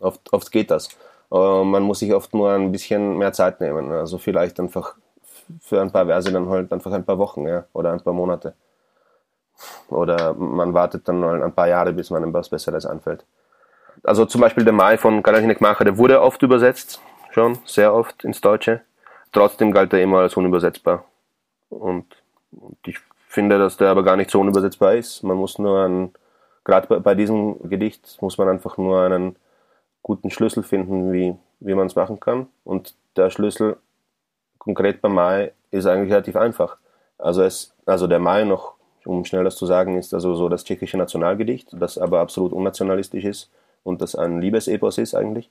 Oft, 0.00 0.32
oft 0.32 0.50
geht 0.50 0.70
das. 0.70 0.88
Äh, 1.32 1.64
man 1.64 1.82
muss 1.82 1.98
sich 2.00 2.14
oft 2.14 2.34
nur 2.34 2.50
ein 2.50 2.72
bisschen 2.72 3.18
mehr 3.18 3.32
Zeit 3.32 3.60
nehmen. 3.60 3.92
Also 3.92 4.18
vielleicht 4.18 4.58
einfach 4.60 4.94
für 5.60 5.80
ein 5.80 5.90
paar 5.90 6.06
Verse 6.06 6.32
dann 6.32 6.48
halt 6.48 6.72
einfach 6.72 6.92
ein 6.92 7.04
paar 7.04 7.18
Wochen 7.18 7.46
ja, 7.46 7.64
oder 7.72 7.92
ein 7.92 8.00
paar 8.00 8.14
Monate. 8.14 8.54
Oder 9.88 10.34
man 10.34 10.74
wartet 10.74 11.06
dann 11.08 11.20
mal 11.20 11.42
ein 11.42 11.52
paar 11.52 11.68
Jahre, 11.68 11.92
bis 11.92 12.10
man 12.10 12.32
was 12.32 12.48
Besseres 12.48 12.86
einfällt. 12.86 13.24
Also 14.02 14.26
zum 14.26 14.40
Beispiel 14.40 14.64
der 14.64 14.72
Mai 14.72 14.98
von 14.98 15.22
Karl 15.22 15.56
Macher, 15.60 15.84
der 15.84 15.96
wurde 15.96 16.20
oft 16.20 16.42
übersetzt, 16.42 17.00
schon, 17.30 17.58
sehr 17.64 17.94
oft 17.94 18.24
ins 18.24 18.40
Deutsche. 18.40 18.80
Trotzdem 19.32 19.72
galt 19.72 19.92
er 19.92 20.02
immer 20.02 20.20
als 20.20 20.36
unübersetzbar. 20.36 21.04
Und, 21.70 22.06
und 22.52 22.78
ich 22.86 22.98
finde, 23.28 23.58
dass 23.58 23.76
der 23.76 23.90
aber 23.90 24.02
gar 24.02 24.16
nicht 24.16 24.30
so 24.30 24.40
unübersetzbar 24.40 24.94
ist. 24.94 25.22
Man 25.22 25.36
muss 25.36 25.58
nur 25.58 25.84
einen, 25.84 26.14
gerade 26.64 26.86
bei, 26.88 26.98
bei 26.98 27.14
diesem 27.14 27.68
Gedicht 27.68 28.18
muss 28.20 28.38
man 28.38 28.48
einfach 28.48 28.76
nur 28.76 29.02
einen 29.02 29.36
guten 30.02 30.30
Schlüssel 30.30 30.62
finden, 30.62 31.12
wie, 31.12 31.34
wie 31.60 31.74
man 31.74 31.86
es 31.86 31.96
machen 31.96 32.20
kann. 32.20 32.46
Und 32.64 32.94
der 33.16 33.30
Schlüssel 33.30 33.76
konkret 34.58 35.00
bei 35.00 35.08
Mai 35.08 35.52
ist 35.70 35.86
eigentlich 35.86 36.12
relativ 36.12 36.36
einfach. 36.36 36.76
Also 37.18 37.42
es, 37.42 37.74
also 37.86 38.06
der 38.06 38.18
Mai 38.18 38.44
noch, 38.44 38.74
um 39.04 39.24
schnell 39.24 39.44
das 39.44 39.56
zu 39.56 39.66
sagen, 39.66 39.98
ist 39.98 40.14
also 40.14 40.34
so 40.34 40.48
das 40.48 40.64
tschechische 40.64 40.96
Nationalgedicht, 40.96 41.68
das 41.72 41.98
aber 41.98 42.20
absolut 42.20 42.52
unnationalistisch 42.52 43.24
ist 43.24 43.50
und 43.82 44.00
das 44.00 44.14
ein 44.14 44.40
Liebesepos 44.40 44.98
ist 44.98 45.14
eigentlich. 45.14 45.50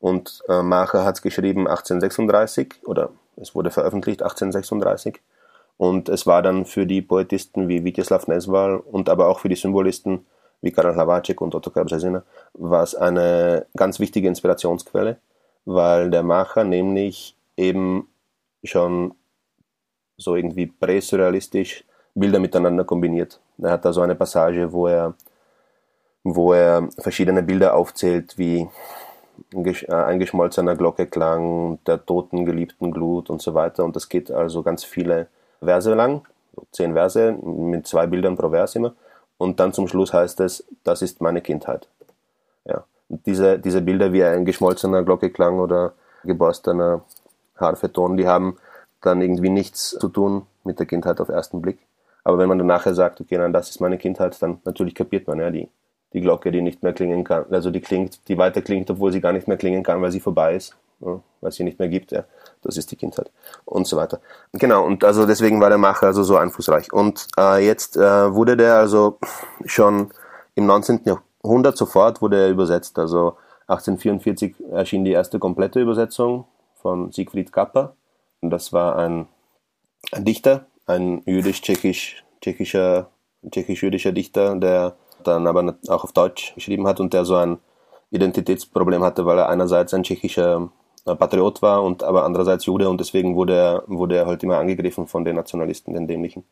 Und 0.00 0.42
äh, 0.48 0.62
Macher 0.62 1.04
hat 1.04 1.16
es 1.16 1.22
geschrieben 1.22 1.66
1836 1.68 2.86
oder 2.86 3.10
es 3.36 3.54
wurde 3.54 3.70
veröffentlicht 3.70 4.22
1836 4.22 5.20
und 5.76 6.08
es 6.08 6.26
war 6.26 6.42
dann 6.42 6.66
für 6.66 6.86
die 6.86 7.02
Poetisten 7.02 7.68
wie 7.68 7.84
Witjeslav 7.84 8.26
Nesval 8.26 8.76
und 8.76 9.08
aber 9.08 9.28
auch 9.28 9.40
für 9.40 9.48
die 9.48 9.56
Symbolisten 9.56 10.26
wie 10.64 10.72
Karel 10.72 10.94
Hlavaček 10.94 11.40
und 11.42 11.54
Ottokar 11.54 11.84
Březina 11.84 12.22
war 12.54 12.82
es 12.82 12.94
eine 12.94 13.66
ganz 13.76 14.00
wichtige 14.00 14.28
Inspirationsquelle, 14.28 15.18
weil 15.66 16.10
der 16.10 16.22
Macher 16.22 16.64
nämlich 16.64 17.36
eben 17.56 18.08
schon 18.64 19.14
so 20.16 20.36
irgendwie 20.36 20.66
präsurrealistisch 20.66 21.84
Bilder 22.14 22.38
miteinander 22.38 22.84
kombiniert. 22.84 23.40
Er 23.58 23.72
hat 23.72 23.84
da 23.84 23.92
so 23.92 24.00
eine 24.00 24.14
Passage, 24.14 24.72
wo 24.72 24.86
er, 24.86 25.14
wo 26.22 26.54
er 26.54 26.88
verschiedene 26.98 27.42
Bilder 27.42 27.74
aufzählt, 27.74 28.38
wie 28.38 28.66
ein 29.88 30.18
geschmolzener 30.18 30.76
Glockeklang, 30.76 31.78
der 31.86 32.06
toten 32.06 32.46
geliebten 32.46 32.90
Glut 32.90 33.28
und 33.28 33.42
so 33.42 33.52
weiter. 33.52 33.84
Und 33.84 33.96
das 33.96 34.08
geht 34.08 34.30
also 34.30 34.62
ganz 34.62 34.84
viele 34.84 35.26
Verse 35.60 35.92
lang, 35.92 36.22
zehn 36.70 36.94
Verse 36.94 37.32
mit 37.32 37.86
zwei 37.86 38.06
Bildern 38.06 38.36
pro 38.36 38.48
Vers 38.48 38.76
immer. 38.76 38.94
Und 39.38 39.60
dann 39.60 39.72
zum 39.72 39.88
Schluss 39.88 40.12
heißt 40.12 40.40
es, 40.40 40.64
das 40.84 41.02
ist 41.02 41.20
meine 41.20 41.40
Kindheit. 41.40 41.88
Ja. 42.64 42.84
Und 43.08 43.26
diese, 43.26 43.58
diese 43.58 43.82
Bilder 43.82 44.12
wie 44.12 44.24
ein 44.24 44.44
geschmolzener 44.44 45.02
Glockeklang 45.02 45.58
oder 45.58 45.92
geborstener 46.24 47.02
Harfeton, 47.56 48.16
die 48.16 48.26
haben 48.26 48.56
dann 49.00 49.20
irgendwie 49.20 49.50
nichts 49.50 49.90
zu 49.90 50.08
tun 50.08 50.46
mit 50.64 50.78
der 50.78 50.86
Kindheit 50.86 51.20
auf 51.20 51.28
ersten 51.28 51.60
Blick. 51.60 51.78
Aber 52.24 52.38
wenn 52.38 52.48
man 52.48 52.58
dann 52.58 52.66
nachher 52.66 52.94
sagt, 52.94 53.20
okay, 53.20 53.36
nein, 53.36 53.52
das 53.52 53.68
ist 53.68 53.80
meine 53.80 53.98
Kindheit, 53.98 54.40
dann 54.40 54.60
natürlich 54.64 54.94
kapiert 54.94 55.26
man 55.26 55.38
ja 55.38 55.50
die, 55.50 55.68
die 56.14 56.22
Glocke, 56.22 56.50
die 56.50 56.62
nicht 56.62 56.82
mehr 56.82 56.94
klingen 56.94 57.22
kann, 57.22 57.44
also 57.50 57.70
die 57.70 57.80
klingt, 57.80 58.26
die 58.28 58.38
weiter 58.38 58.62
klingt, 58.62 58.90
obwohl 58.90 59.12
sie 59.12 59.20
gar 59.20 59.32
nicht 59.32 59.46
mehr 59.46 59.58
klingen 59.58 59.82
kann, 59.82 60.00
weil 60.00 60.10
sie 60.10 60.20
vorbei 60.20 60.54
ist, 60.54 60.74
weil 61.40 61.52
sie 61.52 61.64
nicht 61.64 61.78
mehr 61.78 61.88
gibt. 61.88 62.12
Ja 62.12 62.24
das 62.64 62.76
ist 62.76 62.90
die 62.90 62.96
Kindheit 62.96 63.30
und 63.64 63.86
so 63.86 63.96
weiter. 63.96 64.20
Genau, 64.52 64.84
und 64.84 65.04
also 65.04 65.26
deswegen 65.26 65.60
war 65.60 65.68
der 65.68 65.78
Macher 65.78 66.06
also 66.06 66.22
so 66.22 66.36
einflussreich. 66.36 66.92
Und 66.92 67.28
äh, 67.38 67.64
jetzt 67.64 67.96
äh, 67.96 68.34
wurde 68.34 68.56
der 68.56 68.76
also 68.76 69.18
schon 69.66 70.10
im 70.54 70.66
19. 70.66 71.02
Jahrhundert 71.04 71.76
sofort 71.76 72.22
wurde 72.22 72.42
er 72.42 72.50
übersetzt. 72.50 72.98
Also 72.98 73.36
1844 73.68 74.56
erschien 74.72 75.04
die 75.04 75.12
erste 75.12 75.38
komplette 75.38 75.80
Übersetzung 75.80 76.46
von 76.74 77.12
Siegfried 77.12 77.52
Kappa. 77.52 77.94
Und 78.40 78.50
das 78.50 78.72
war 78.72 78.96
ein, 78.96 79.26
ein 80.12 80.24
Dichter, 80.24 80.66
ein 80.86 81.22
jüdisch-tschechisch, 81.26 82.24
tschechischer, 82.40 83.10
tschechisch-jüdischer 83.50 84.12
Dichter, 84.12 84.56
der 84.56 84.96
dann 85.22 85.46
aber 85.46 85.76
auch 85.88 86.04
auf 86.04 86.12
Deutsch 86.12 86.54
geschrieben 86.54 86.86
hat 86.86 87.00
und 87.00 87.14
der 87.14 87.24
so 87.24 87.36
ein 87.36 87.58
Identitätsproblem 88.10 89.02
hatte, 89.02 89.24
weil 89.24 89.38
er 89.38 89.48
einerseits 89.48 89.94
ein 89.94 90.02
tschechischer 90.02 90.70
Patriot 91.04 91.60
war 91.60 91.82
und 91.82 92.02
aber 92.02 92.24
andererseits 92.24 92.64
Jude 92.64 92.88
und 92.88 92.98
deswegen 92.98 93.36
wurde 93.36 93.54
er, 93.54 93.82
wurde 93.86 94.16
er 94.16 94.26
halt 94.26 94.42
immer 94.42 94.58
angegriffen 94.58 95.06
von 95.06 95.24
den 95.24 95.36
Nationalisten, 95.36 95.92
den 95.92 96.08
Dämlichen. 96.08 96.44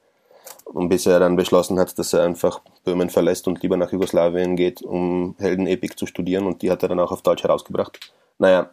Und 0.64 0.88
bis 0.88 1.06
er 1.06 1.20
dann 1.20 1.36
beschlossen 1.36 1.78
hat, 1.78 1.98
dass 1.98 2.12
er 2.12 2.22
einfach 2.22 2.60
Böhmen 2.84 3.10
verlässt 3.10 3.48
und 3.48 3.62
lieber 3.62 3.76
nach 3.76 3.92
Jugoslawien 3.92 4.56
geht, 4.56 4.82
um 4.82 5.34
Heldenepik 5.38 5.98
zu 5.98 6.06
studieren 6.06 6.46
und 6.46 6.62
die 6.62 6.70
hat 6.70 6.82
er 6.82 6.90
dann 6.90 7.00
auch 7.00 7.12
auf 7.12 7.22
Deutsch 7.22 7.42
herausgebracht. 7.42 7.98
Naja, 8.38 8.70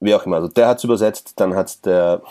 wie 0.00 0.14
auch 0.14 0.26
immer. 0.26 0.36
Also 0.36 0.48
der 0.48 0.68
hat 0.68 0.78
es 0.78 0.84
übersetzt, 0.84 1.34
dann 1.36 1.54
hat 1.54 1.84
der, 1.86 2.22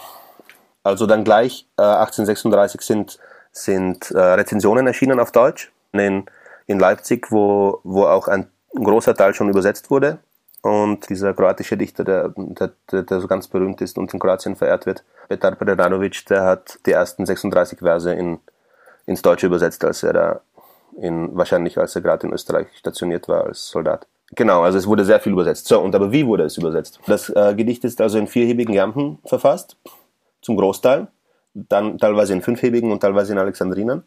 also 0.83 1.05
dann 1.05 1.23
gleich 1.23 1.67
äh, 1.77 1.83
1836 1.83 2.81
sind, 2.81 3.19
sind 3.51 4.12
äh, 4.12 4.19
Rezensionen 4.19 4.88
erschienen 4.88 5.19
auf 5.19 5.31
Deutsch 5.31 5.71
in, 5.93 6.25
in 6.67 6.79
Leipzig, 6.79 7.31
wo, 7.31 7.79
wo 7.83 8.05
auch 8.05 8.27
ein 8.27 8.49
großer 8.75 9.15
Teil 9.15 9.33
schon 9.33 9.49
übersetzt 9.49 9.89
wurde. 9.89 10.19
Und 10.61 11.09
dieser 11.09 11.33
kroatische 11.33 11.77
Dichter, 11.77 12.03
der, 12.03 12.33
der, 12.35 13.03
der 13.03 13.21
so 13.21 13.27
ganz 13.27 13.47
berühmt 13.47 13.79
ist 13.81 13.97
und 13.97 14.13
in 14.13 14.19
Kroatien 14.19 14.55
verehrt 14.55 14.85
wird, 14.85 15.03
Petar 15.29 15.55
Preradovic, 15.55 16.25
der 16.25 16.43
hat 16.43 16.79
die 16.85 16.91
ersten 16.91 17.25
36 17.25 17.79
Verse 17.79 18.11
in, 18.11 18.39
ins 19.05 19.21
Deutsche 19.21 19.47
übersetzt, 19.47 19.85
als 19.85 20.03
er 20.03 20.13
da 20.13 20.41
in, 20.97 21.35
wahrscheinlich 21.35 21.77
als 21.77 21.95
er 21.95 22.01
gerade 22.01 22.27
in 22.27 22.33
Österreich 22.33 22.67
stationiert 22.75 23.27
war 23.29 23.45
als 23.45 23.69
Soldat. 23.69 24.05
Genau, 24.35 24.61
also 24.61 24.77
es 24.77 24.85
wurde 24.85 25.05
sehr 25.05 25.19
viel 25.19 25.31
übersetzt. 25.31 25.67
So, 25.67 25.79
und 25.79 25.95
aber 25.95 26.11
wie 26.11 26.25
wurde 26.25 26.43
es 26.43 26.57
übersetzt? 26.57 26.99
Das 27.07 27.29
äh, 27.29 27.55
Gedicht 27.55 27.83
ist 27.83 27.99
also 28.01 28.19
in 28.19 28.27
vierhebigen 28.27 28.73
Jampen 28.73 29.19
verfasst, 29.25 29.77
zum 30.41 30.55
Großteil, 30.57 31.07
dann 31.53 31.97
teilweise 31.97 32.33
in 32.33 32.41
fünfhebigen 32.41 32.91
und 32.91 32.99
teilweise 32.99 33.31
in 33.33 33.39
Alexandrinern. 33.39 34.03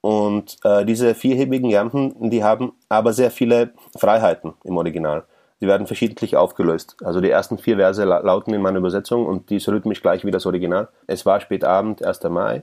Und 0.00 0.56
äh, 0.64 0.84
diese 0.86 1.14
vierhebigen 1.14 1.68
Jampen, 1.68 2.30
die 2.30 2.42
haben 2.42 2.72
aber 2.88 3.12
sehr 3.12 3.30
viele 3.30 3.72
Freiheiten 3.98 4.54
im 4.64 4.78
Original. 4.78 5.24
Sie 5.60 5.66
werden 5.66 5.86
verschiedentlich 5.86 6.36
aufgelöst. 6.36 6.96
Also 7.04 7.20
die 7.20 7.30
ersten 7.30 7.58
vier 7.58 7.76
Verse 7.76 8.02
lauten 8.02 8.54
in 8.54 8.62
meiner 8.62 8.78
Übersetzung 8.78 9.26
und 9.26 9.50
dies 9.50 9.68
rhythmisch 9.68 10.00
gleich 10.00 10.24
wie 10.24 10.30
das 10.30 10.46
Original. 10.46 10.88
Es 11.06 11.26
war 11.26 11.38
spät 11.40 11.64
Abend, 11.64 12.02
1. 12.02 12.22
Mai. 12.24 12.62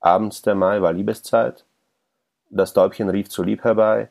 Abends 0.00 0.40
der 0.40 0.54
Mai 0.54 0.80
war 0.80 0.94
Liebeszeit. 0.94 1.66
Das 2.48 2.72
Täubchen 2.72 3.10
rief 3.10 3.28
zu 3.28 3.42
lieb 3.42 3.64
herbei. 3.64 4.08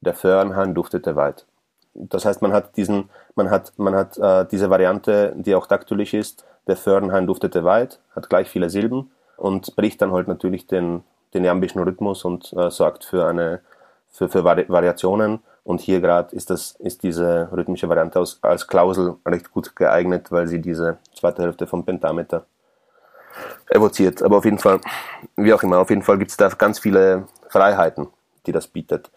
Der 0.00 0.14
Föhrenhahn 0.14 0.74
duftete 0.74 1.14
weit. 1.14 1.46
Das 1.94 2.24
heißt, 2.24 2.42
man 2.42 2.52
hat 2.52 2.76
diesen, 2.76 3.08
man 3.36 3.50
hat, 3.50 3.72
man 3.76 3.94
hat 3.94 4.18
äh, 4.18 4.44
diese 4.50 4.68
Variante, 4.68 5.32
die 5.36 5.54
auch 5.54 5.68
daktylisch 5.68 6.12
ist. 6.12 6.44
Der 6.66 6.76
Föhrenhahn 6.76 7.28
duftete 7.28 7.62
weit, 7.62 8.00
hat 8.16 8.28
gleich 8.28 8.48
viele 8.48 8.68
Silben 8.68 9.12
und 9.36 9.76
bricht 9.76 10.02
dann 10.02 10.12
halt 10.12 10.26
natürlich 10.26 10.66
den, 10.66 11.04
den 11.34 11.44
jambischen 11.44 11.82
Rhythmus 11.82 12.24
und 12.24 12.52
äh, 12.54 12.70
sorgt 12.70 13.04
für 13.04 13.26
eine, 13.26 13.60
für, 14.10 14.28
für 14.28 14.42
Vari 14.42 14.68
Variationen 14.68 15.38
Und 15.66 15.80
hier 15.80 16.00
gerade 16.00 16.34
ist 16.36 16.48
ist 16.78 17.02
diese 17.02 17.48
rhythmische 17.50 17.88
Variante 17.88 18.20
aus, 18.20 18.38
als 18.40 18.68
Klausel 18.68 19.16
recht 19.26 19.50
gut 19.50 19.74
geeignet, 19.74 20.30
weil 20.30 20.46
sie 20.46 20.60
diese 20.60 20.98
zweite 21.12 21.42
Hälfte 21.42 21.66
vom 21.66 21.84
Pentameter 21.84 22.46
evoziert. 23.68 24.22
Aber 24.22 24.36
auf 24.38 24.44
jeden 24.44 24.60
Fall, 24.60 24.80
wie 25.34 25.52
auch 25.52 25.64
immer, 25.64 25.78
auf 25.78 25.90
jeden 25.90 26.02
Fall 26.02 26.18
gibt 26.18 26.30
es 26.30 26.36
da 26.36 26.48
ganz 26.50 26.78
viele 26.78 27.26
Freiheiten, 27.48 28.06
die 28.46 28.52
das 28.52 28.68
bietet, 28.68 29.10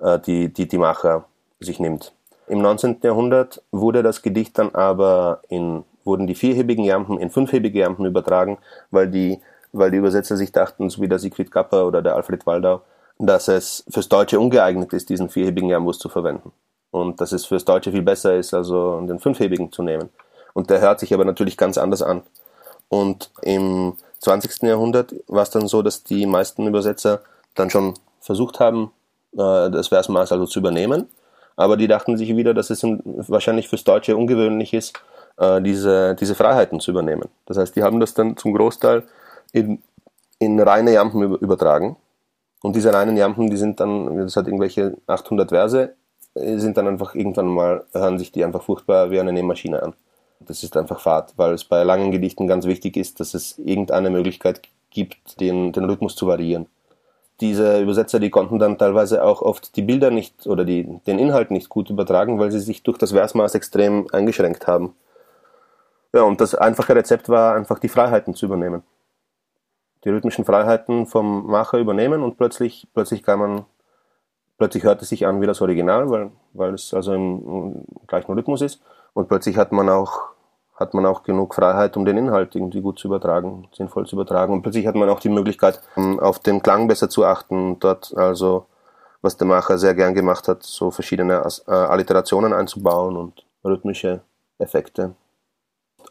äh, 0.00 0.20
die, 0.20 0.52
die 0.52 0.68
die 0.68 0.78
Macher 0.78 1.24
sich 1.58 1.80
nimmt. 1.80 2.12
Im 2.46 2.62
19. 2.62 2.98
Jahrhundert 3.02 3.60
wurde 3.72 4.04
das 4.04 4.22
Gedicht 4.22 4.56
dann 4.56 4.72
aber 4.76 5.42
in, 5.48 5.82
wurden 6.04 6.28
die 6.28 6.36
vierhebigen 6.36 6.84
Jampen 6.84 7.18
in 7.18 7.30
fünfhebige 7.30 7.80
Jampen 7.80 8.06
übertragen, 8.06 8.58
weil 8.92 9.08
die, 9.08 9.40
weil 9.72 9.90
die 9.90 9.96
Übersetzer 9.96 10.36
sich 10.36 10.52
dachten, 10.52 10.90
so 10.90 11.02
wie 11.02 11.08
der 11.08 11.18
Siegfried 11.18 11.50
Kapper 11.50 11.88
oder 11.88 12.02
der 12.02 12.14
Alfred 12.14 12.46
Waldau, 12.46 12.82
dass 13.18 13.48
es 13.48 13.84
fürs 13.90 14.08
Deutsche 14.08 14.38
ungeeignet 14.38 14.92
ist, 14.92 15.08
diesen 15.08 15.28
vierhebigen 15.28 15.68
Jambus 15.68 15.98
zu 15.98 16.08
verwenden. 16.08 16.52
Und 16.90 17.20
dass 17.20 17.32
es 17.32 17.44
fürs 17.44 17.64
Deutsche 17.64 17.92
viel 17.92 18.02
besser 18.02 18.36
ist, 18.36 18.54
also 18.54 19.00
den 19.00 19.18
fünfhebigen 19.18 19.72
zu 19.72 19.82
nehmen. 19.82 20.08
Und 20.54 20.70
der 20.70 20.80
hört 20.80 21.00
sich 21.00 21.12
aber 21.12 21.24
natürlich 21.24 21.56
ganz 21.56 21.78
anders 21.78 22.02
an. 22.02 22.22
Und 22.88 23.30
im 23.42 23.94
20. 24.20 24.62
Jahrhundert 24.62 25.14
war 25.26 25.42
es 25.42 25.50
dann 25.50 25.68
so, 25.68 25.82
dass 25.82 26.04
die 26.04 26.26
meisten 26.26 26.66
Übersetzer 26.66 27.20
dann 27.54 27.70
schon 27.70 27.94
versucht 28.20 28.60
haben, 28.60 28.90
äh, 29.32 29.70
das 29.70 29.88
Versmaß 29.88 30.32
also 30.32 30.46
zu 30.46 30.60
übernehmen. 30.60 31.08
Aber 31.56 31.76
die 31.76 31.88
dachten 31.88 32.16
sich 32.16 32.34
wieder, 32.36 32.54
dass 32.54 32.70
es 32.70 32.82
wahrscheinlich 32.84 33.68
fürs 33.68 33.84
Deutsche 33.84 34.16
ungewöhnlich 34.16 34.72
ist, 34.72 34.94
äh, 35.38 35.60
diese, 35.60 36.14
diese 36.14 36.34
Freiheiten 36.34 36.80
zu 36.80 36.92
übernehmen. 36.92 37.28
Das 37.46 37.58
heißt, 37.58 37.74
die 37.74 37.82
haben 37.82 38.00
das 38.00 38.14
dann 38.14 38.36
zum 38.36 38.54
Großteil 38.54 39.02
in, 39.52 39.82
in 40.38 40.60
reine 40.60 40.92
Jampen 40.92 41.36
übertragen. 41.36 41.96
Und 42.62 42.76
diese 42.76 42.92
reinen 42.92 43.16
Jampen, 43.16 43.50
die 43.50 43.56
sind 43.56 43.80
dann, 43.80 44.16
das 44.18 44.36
hat 44.36 44.46
irgendwelche 44.46 44.96
800 45.06 45.50
Verse, 45.50 45.94
äh, 46.34 46.58
sind 46.58 46.76
dann 46.76 46.88
einfach 46.88 47.14
irgendwann 47.14 47.46
mal, 47.46 47.84
hören 47.92 48.18
sich 48.18 48.32
die 48.32 48.44
einfach 48.44 48.62
furchtbar 48.62 49.10
wie 49.10 49.20
eine 49.20 49.32
Nähmaschine 49.32 49.82
an. 49.82 49.94
Das 50.40 50.62
ist 50.62 50.76
einfach 50.76 51.00
Fahrt, 51.00 51.34
weil 51.36 51.54
es 51.54 51.64
bei 51.64 51.82
langen 51.82 52.10
Gedichten 52.10 52.46
ganz 52.46 52.66
wichtig 52.66 52.96
ist, 52.96 53.20
dass 53.20 53.34
es 53.34 53.58
irgendeine 53.58 54.10
Möglichkeit 54.10 54.62
gibt, 54.90 55.40
den, 55.40 55.72
den 55.72 55.84
Rhythmus 55.84 56.16
zu 56.16 56.26
variieren 56.26 56.66
diese 57.40 57.80
Übersetzer, 57.80 58.18
die 58.18 58.30
konnten 58.30 58.58
dann 58.58 58.78
teilweise 58.78 59.22
auch 59.22 59.42
oft 59.42 59.76
die 59.76 59.82
Bilder 59.82 60.10
nicht 60.10 60.46
oder 60.46 60.64
die, 60.64 61.00
den 61.06 61.18
Inhalt 61.18 61.50
nicht 61.50 61.68
gut 61.68 61.88
übertragen, 61.90 62.38
weil 62.38 62.50
sie 62.50 62.60
sich 62.60 62.82
durch 62.82 62.98
das 62.98 63.12
Versmaß 63.12 63.54
extrem 63.54 64.06
eingeschränkt 64.12 64.66
haben. 64.66 64.94
Ja, 66.12 66.22
und 66.22 66.40
das 66.40 66.54
einfache 66.54 66.96
Rezept 66.96 67.28
war 67.28 67.54
einfach 67.54 67.78
die 67.78 67.88
Freiheiten 67.88 68.34
zu 68.34 68.46
übernehmen. 68.46 68.82
Die 70.04 70.10
rhythmischen 70.10 70.44
Freiheiten 70.44 71.06
vom 71.06 71.46
Macher 71.46 71.78
übernehmen 71.78 72.22
und 72.22 72.36
plötzlich, 72.36 72.88
plötzlich 72.94 73.22
kann 73.22 73.38
man, 73.38 73.64
plötzlich 74.56 74.84
hört 74.84 75.02
es 75.02 75.08
sich 75.08 75.26
an 75.26 75.40
wie 75.40 75.46
das 75.46 75.60
Original, 75.60 76.10
weil, 76.10 76.30
weil 76.52 76.74
es 76.74 76.94
also 76.94 77.12
im, 77.14 77.42
im 77.46 77.84
gleichen 78.06 78.32
Rhythmus 78.32 78.62
ist. 78.62 78.80
Und 79.14 79.28
plötzlich 79.28 79.56
hat 79.56 79.72
man 79.72 79.88
auch 79.88 80.28
hat 80.78 80.94
man 80.94 81.06
auch 81.06 81.24
genug 81.24 81.54
Freiheit, 81.54 81.96
um 81.96 82.04
den 82.04 82.16
Inhalt 82.16 82.54
irgendwie 82.54 82.80
gut 82.80 82.98
zu 82.98 83.08
übertragen, 83.08 83.68
sinnvoll 83.72 84.06
zu 84.06 84.14
übertragen. 84.14 84.52
Und 84.52 84.62
plötzlich 84.62 84.86
hat 84.86 84.94
man 84.94 85.08
auch 85.08 85.18
die 85.18 85.28
Möglichkeit, 85.28 85.80
ähm, 85.96 86.20
auf 86.20 86.38
den 86.38 86.62
Klang 86.62 86.86
besser 86.86 87.10
zu 87.10 87.24
achten, 87.24 87.78
dort 87.80 88.16
also, 88.16 88.66
was 89.20 89.36
der 89.36 89.48
Macher 89.48 89.78
sehr 89.78 89.94
gern 89.94 90.14
gemacht 90.14 90.46
hat, 90.46 90.62
so 90.62 90.90
verschiedene 90.92 91.42
äh, 91.66 91.70
Alliterationen 91.72 92.52
einzubauen 92.52 93.16
und 93.16 93.44
rhythmische 93.64 94.20
Effekte. 94.58 95.14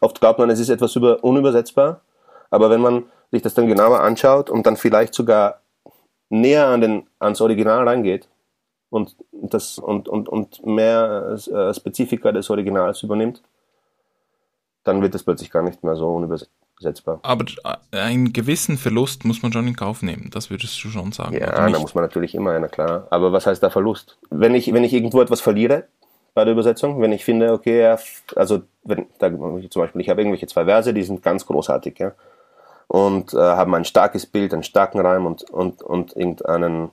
Oft 0.02 0.20
glaubt 0.20 0.38
man, 0.38 0.50
es 0.50 0.60
ist 0.60 0.68
etwas 0.68 0.94
über, 0.96 1.24
unübersetzbar, 1.24 2.02
aber 2.50 2.68
wenn 2.68 2.82
man 2.82 3.04
sich 3.30 3.42
das 3.42 3.54
dann 3.54 3.66
genauer 3.66 4.00
anschaut 4.00 4.50
und 4.50 4.66
dann 4.66 4.76
vielleicht 4.76 5.14
sogar 5.14 5.60
näher 6.30 6.66
an 6.66 6.80
den, 6.80 7.06
ans 7.18 7.40
Original 7.40 7.86
reingeht 7.86 8.28
und, 8.90 9.16
das, 9.32 9.78
und, 9.78 10.08
und, 10.08 10.28
und 10.28 10.64
mehr 10.64 11.36
äh, 11.46 11.74
Spezifika 11.74 12.32
des 12.32 12.50
Originals 12.50 13.02
übernimmt, 13.02 13.42
dann 14.84 15.02
wird 15.02 15.14
es 15.14 15.22
plötzlich 15.22 15.50
gar 15.50 15.62
nicht 15.62 15.84
mehr 15.84 15.96
so 15.96 16.08
unübersetzbar. 16.08 17.20
Aber 17.22 17.44
einen 17.90 18.32
gewissen 18.32 18.78
Verlust 18.78 19.24
muss 19.24 19.42
man 19.42 19.52
schon 19.52 19.66
in 19.66 19.76
Kauf 19.76 20.02
nehmen, 20.02 20.30
das 20.32 20.50
würdest 20.50 20.82
du 20.82 20.88
schon 20.88 21.12
sagen. 21.12 21.34
Ja, 21.34 21.68
da 21.68 21.78
muss 21.78 21.94
man 21.94 22.04
natürlich 22.04 22.34
immer 22.34 22.52
einer, 22.52 22.68
klar. 22.68 23.06
Aber 23.10 23.32
was 23.32 23.46
heißt 23.46 23.62
da 23.62 23.70
Verlust? 23.70 24.18
Wenn 24.30 24.54
ich, 24.54 24.72
wenn 24.72 24.84
ich 24.84 24.92
irgendwo 24.92 25.20
etwas 25.20 25.40
verliere 25.40 25.88
bei 26.34 26.44
der 26.44 26.52
Übersetzung, 26.52 27.00
wenn 27.02 27.12
ich 27.12 27.24
finde, 27.24 27.52
okay, 27.52 27.96
also 28.36 28.62
wenn, 28.84 29.06
da, 29.18 29.28
zum 29.28 29.82
Beispiel, 29.82 30.00
ich 30.00 30.08
habe 30.08 30.22
irgendwelche 30.22 30.46
zwei 30.46 30.64
Verse, 30.64 30.94
die 30.94 31.02
sind 31.02 31.22
ganz 31.22 31.44
großartig, 31.44 31.98
ja, 31.98 32.12
und 32.88 33.32
äh, 33.34 33.38
haben 33.38 33.74
ein 33.74 33.84
starkes 33.84 34.26
Bild, 34.26 34.52
einen 34.52 34.62
starken 34.64 35.00
Reim 35.00 35.26
und, 35.26 35.48
und, 35.50 35.82
und 35.82 36.16
irgendeinen, 36.16 36.90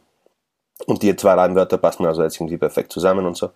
und 0.86 1.02
die 1.02 1.16
zwei 1.16 1.34
Reimwörter 1.34 1.78
passen 1.78 2.06
also 2.06 2.22
jetzt 2.22 2.38
irgendwie 2.38 2.58
perfekt 2.58 2.92
zusammen 2.92 3.26
und 3.26 3.36
so. 3.38 3.50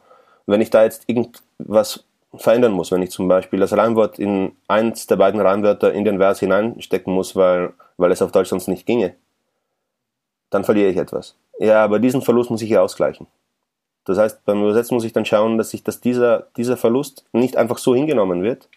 wenn 0.45 0.61
ich 0.61 0.69
da 0.69 0.83
jetzt 0.83 1.07
irgendwas 1.07 2.03
verändern 2.35 2.71
muss. 2.71 2.91
Wenn 2.91 3.01
ich 3.01 3.11
zum 3.11 3.27
Beispiel 3.27 3.59
das 3.59 3.75
Reimwort 3.75 4.19
in 4.19 4.55
eins 4.67 5.07
der 5.07 5.15
beiden 5.15 5.41
Reimwörter 5.41 5.93
in 5.93 6.05
den 6.05 6.17
Vers 6.17 6.39
hineinstecken 6.39 7.13
muss, 7.13 7.35
weil, 7.35 7.73
weil 7.97 8.11
es 8.11 8.21
auf 8.21 8.31
Deutsch 8.31 8.49
sonst 8.49 8.67
nicht 8.67 8.85
ginge, 8.85 9.15
dann 10.49 10.63
verliere 10.63 10.89
ich 10.89 10.97
etwas. 10.97 11.35
Ja, 11.59 11.83
aber 11.83 11.99
diesen 11.99 12.21
Verlust 12.21 12.49
muss 12.49 12.61
ich 12.61 12.69
ja 12.69 12.81
ausgleichen. 12.81 13.27
Das 14.05 14.17
heißt, 14.17 14.45
beim 14.45 14.61
Übersetzen 14.63 14.95
muss 14.95 15.03
ich 15.03 15.13
dann 15.13 15.25
schauen, 15.25 15.57
dass 15.57 15.73
ich, 15.73 15.83
dass 15.83 16.01
dieser, 16.01 16.47
dieser 16.57 16.77
Verlust 16.77 17.25
nicht 17.31 17.57
einfach 17.57 17.77
so 17.77 17.93
hingenommen 17.93 18.43
wird, 18.43 18.69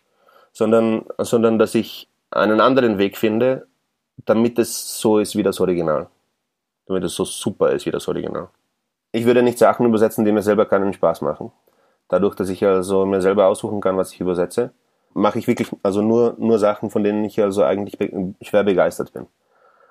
sondern, 0.52 1.04
sondern 1.18 1.58
dass 1.58 1.74
ich 1.74 2.08
einen 2.32 2.60
anderen 2.60 2.98
Weg 2.98 3.16
finde, 3.16 3.66
damit 4.24 4.58
es 4.58 4.98
so 4.98 5.18
ist 5.18 5.36
wie 5.36 5.42
das 5.42 5.60
Original. 5.60 6.08
Damit 6.86 7.04
es 7.04 7.14
so 7.14 7.24
super 7.24 7.70
ist 7.70 7.86
wie 7.86 7.90
das 7.90 8.08
Original. 8.08 8.48
Ich 9.12 9.24
würde 9.24 9.42
nicht 9.42 9.58
Sachen 9.58 9.86
übersetzen, 9.86 10.24
die 10.24 10.32
mir 10.32 10.42
selber 10.42 10.66
keinen 10.66 10.92
Spaß 10.92 11.20
machen 11.20 11.52
dadurch, 12.12 12.34
dass 12.34 12.50
ich 12.50 12.64
also 12.64 13.06
mir 13.06 13.22
selber 13.22 13.46
aussuchen 13.46 13.80
kann, 13.80 13.96
was 13.96 14.12
ich 14.12 14.20
übersetze, 14.20 14.70
mache 15.14 15.38
ich 15.38 15.46
wirklich 15.46 15.70
also 15.82 16.02
nur, 16.02 16.34
nur 16.38 16.58
Sachen, 16.58 16.90
von 16.90 17.02
denen 17.02 17.24
ich 17.24 17.40
also 17.40 17.64
eigentlich 17.64 17.98
be 17.98 18.34
schwer 18.42 18.64
begeistert 18.64 19.12
bin. 19.12 19.26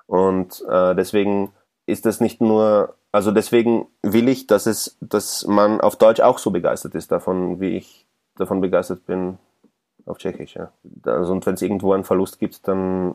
Und 0.06 0.64
äh, 0.70 0.94
deswegen 0.94 1.52
ist 1.86 2.06
das 2.06 2.20
nicht 2.20 2.40
nur, 2.40 2.94
also 3.10 3.32
deswegen 3.32 3.88
will 4.02 4.28
ich, 4.28 4.46
dass 4.46 4.66
es, 4.66 4.96
dass 5.00 5.46
man 5.46 5.80
auf 5.80 5.96
Deutsch 5.96 6.20
auch 6.20 6.38
so 6.38 6.52
begeistert 6.52 6.94
ist 6.94 7.10
davon, 7.10 7.60
wie 7.60 7.76
ich 7.76 8.06
davon 8.36 8.60
begeistert 8.60 9.04
bin 9.04 9.38
auf 10.06 10.18
Tschechisch. 10.18 10.54
Ja. 10.54 10.72
Also, 11.04 11.32
und 11.32 11.44
wenn 11.46 11.54
es 11.54 11.62
irgendwo 11.62 11.92
einen 11.92 12.04
Verlust 12.04 12.38
gibt, 12.38 12.66
dann 12.68 13.14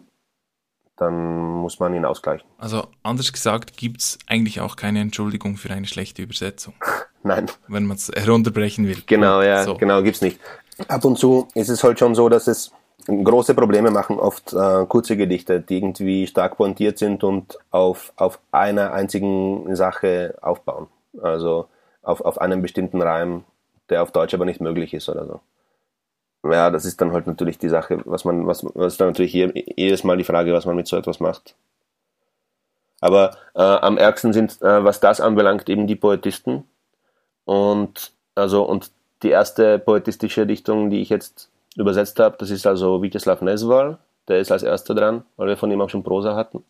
dann 0.97 1.37
muss 1.37 1.79
man 1.79 1.93
ihn 1.93 2.05
ausgleichen. 2.05 2.47
Also 2.57 2.87
anders 3.03 3.31
gesagt, 3.31 3.77
gibt 3.77 4.01
es 4.01 4.19
eigentlich 4.27 4.59
auch 4.61 4.75
keine 4.75 4.99
Entschuldigung 4.99 5.55
für 5.55 5.69
eine 5.69 5.85
schlechte 5.85 6.23
Übersetzung. 6.23 6.73
Nein. 7.23 7.45
Wenn 7.67 7.85
man 7.85 7.97
es 7.97 8.11
herunterbrechen 8.13 8.87
will. 8.87 8.97
Genau, 9.05 9.41
ja, 9.41 9.63
so. 9.63 9.75
genau, 9.75 10.01
gibt's 10.01 10.21
nicht. 10.21 10.39
Ab 10.87 11.05
und 11.05 11.17
zu 11.17 11.47
ist 11.53 11.69
es 11.69 11.83
halt 11.83 11.99
schon 11.99 12.15
so, 12.15 12.29
dass 12.29 12.47
es 12.47 12.71
große 13.05 13.53
Probleme 13.53 13.91
machen 13.91 14.19
oft 14.19 14.53
äh, 14.53 14.85
kurze 14.87 15.15
Gedichte, 15.15 15.61
die 15.61 15.77
irgendwie 15.77 16.27
stark 16.27 16.57
pointiert 16.57 16.97
sind 16.97 17.23
und 17.23 17.57
auf, 17.71 18.11
auf 18.15 18.39
einer 18.51 18.91
einzigen 18.93 19.75
Sache 19.75 20.35
aufbauen. 20.41 20.87
Also 21.21 21.67
auf, 22.01 22.21
auf 22.21 22.41
einem 22.41 22.61
bestimmten 22.61 23.01
Reim, 23.01 23.43
der 23.89 24.03
auf 24.03 24.11
Deutsch 24.11 24.33
aber 24.33 24.45
nicht 24.45 24.61
möglich 24.61 24.93
ist 24.93 25.09
oder 25.09 25.25
so 25.25 25.41
ja, 26.51 26.69
das 26.69 26.85
ist 26.85 27.01
dann 27.01 27.11
halt 27.11 27.27
natürlich 27.27 27.57
die 27.57 27.69
Sache, 27.69 27.99
was 28.05 28.25
man, 28.25 28.47
was, 28.47 28.63
was 28.75 28.93
ist 28.93 29.01
dann 29.01 29.09
natürlich 29.09 29.33
jedes 29.33 30.03
Mal 30.03 30.17
die 30.17 30.23
Frage, 30.23 30.53
was 30.53 30.65
man 30.65 30.75
mit 30.75 30.87
so 30.87 30.97
etwas 30.97 31.19
macht. 31.19 31.55
Aber 32.99 33.31
äh, 33.53 33.61
am 33.61 33.97
ärgsten 33.97 34.33
sind, 34.33 34.61
äh, 34.61 34.83
was 34.83 34.99
das 34.99 35.21
anbelangt, 35.21 35.69
eben 35.69 35.87
die 35.87 35.95
Poetisten. 35.95 36.63
Und 37.45 38.11
also 38.35 38.63
und 38.63 38.91
die 39.23 39.29
erste 39.29 39.79
poetistische 39.79 40.45
Dichtung, 40.45 40.89
die 40.89 41.01
ich 41.01 41.09
jetzt 41.09 41.49
übersetzt 41.75 42.19
habe, 42.19 42.35
das 42.39 42.49
ist 42.49 42.67
also 42.67 43.01
Vyacheslav 43.01 43.41
Nesval, 43.41 43.97
der 44.27 44.39
ist 44.39 44.51
als 44.51 44.63
erster 44.63 44.95
dran, 44.95 45.23
weil 45.37 45.47
wir 45.47 45.57
von 45.57 45.71
ihm 45.71 45.81
auch 45.81 45.89
schon 45.89 46.03
Prosa 46.03 46.35
hatten. 46.35 46.63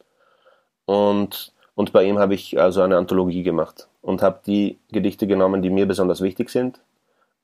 Und, 0.85 1.53
und 1.75 1.91
bei 1.93 2.03
ihm 2.03 2.19
habe 2.19 2.35
ich 2.35 2.59
also 2.59 2.81
eine 2.81 2.97
Anthologie 2.97 3.43
gemacht 3.43 3.87
und 4.01 4.21
habe 4.21 4.39
die 4.45 4.79
Gedichte 4.91 5.27
genommen, 5.27 5.61
die 5.61 5.69
mir 5.69 5.85
besonders 5.85 6.21
wichtig 6.21 6.49
sind 6.49 6.79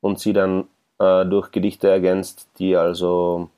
und 0.01 0.19
sie 0.19 0.33
dann 0.33 0.67
äh, 0.99 1.25
durch 1.25 1.51
Gedichte 1.51 1.89
ergänzt, 1.89 2.47
die 2.59 2.75
also 2.75 3.49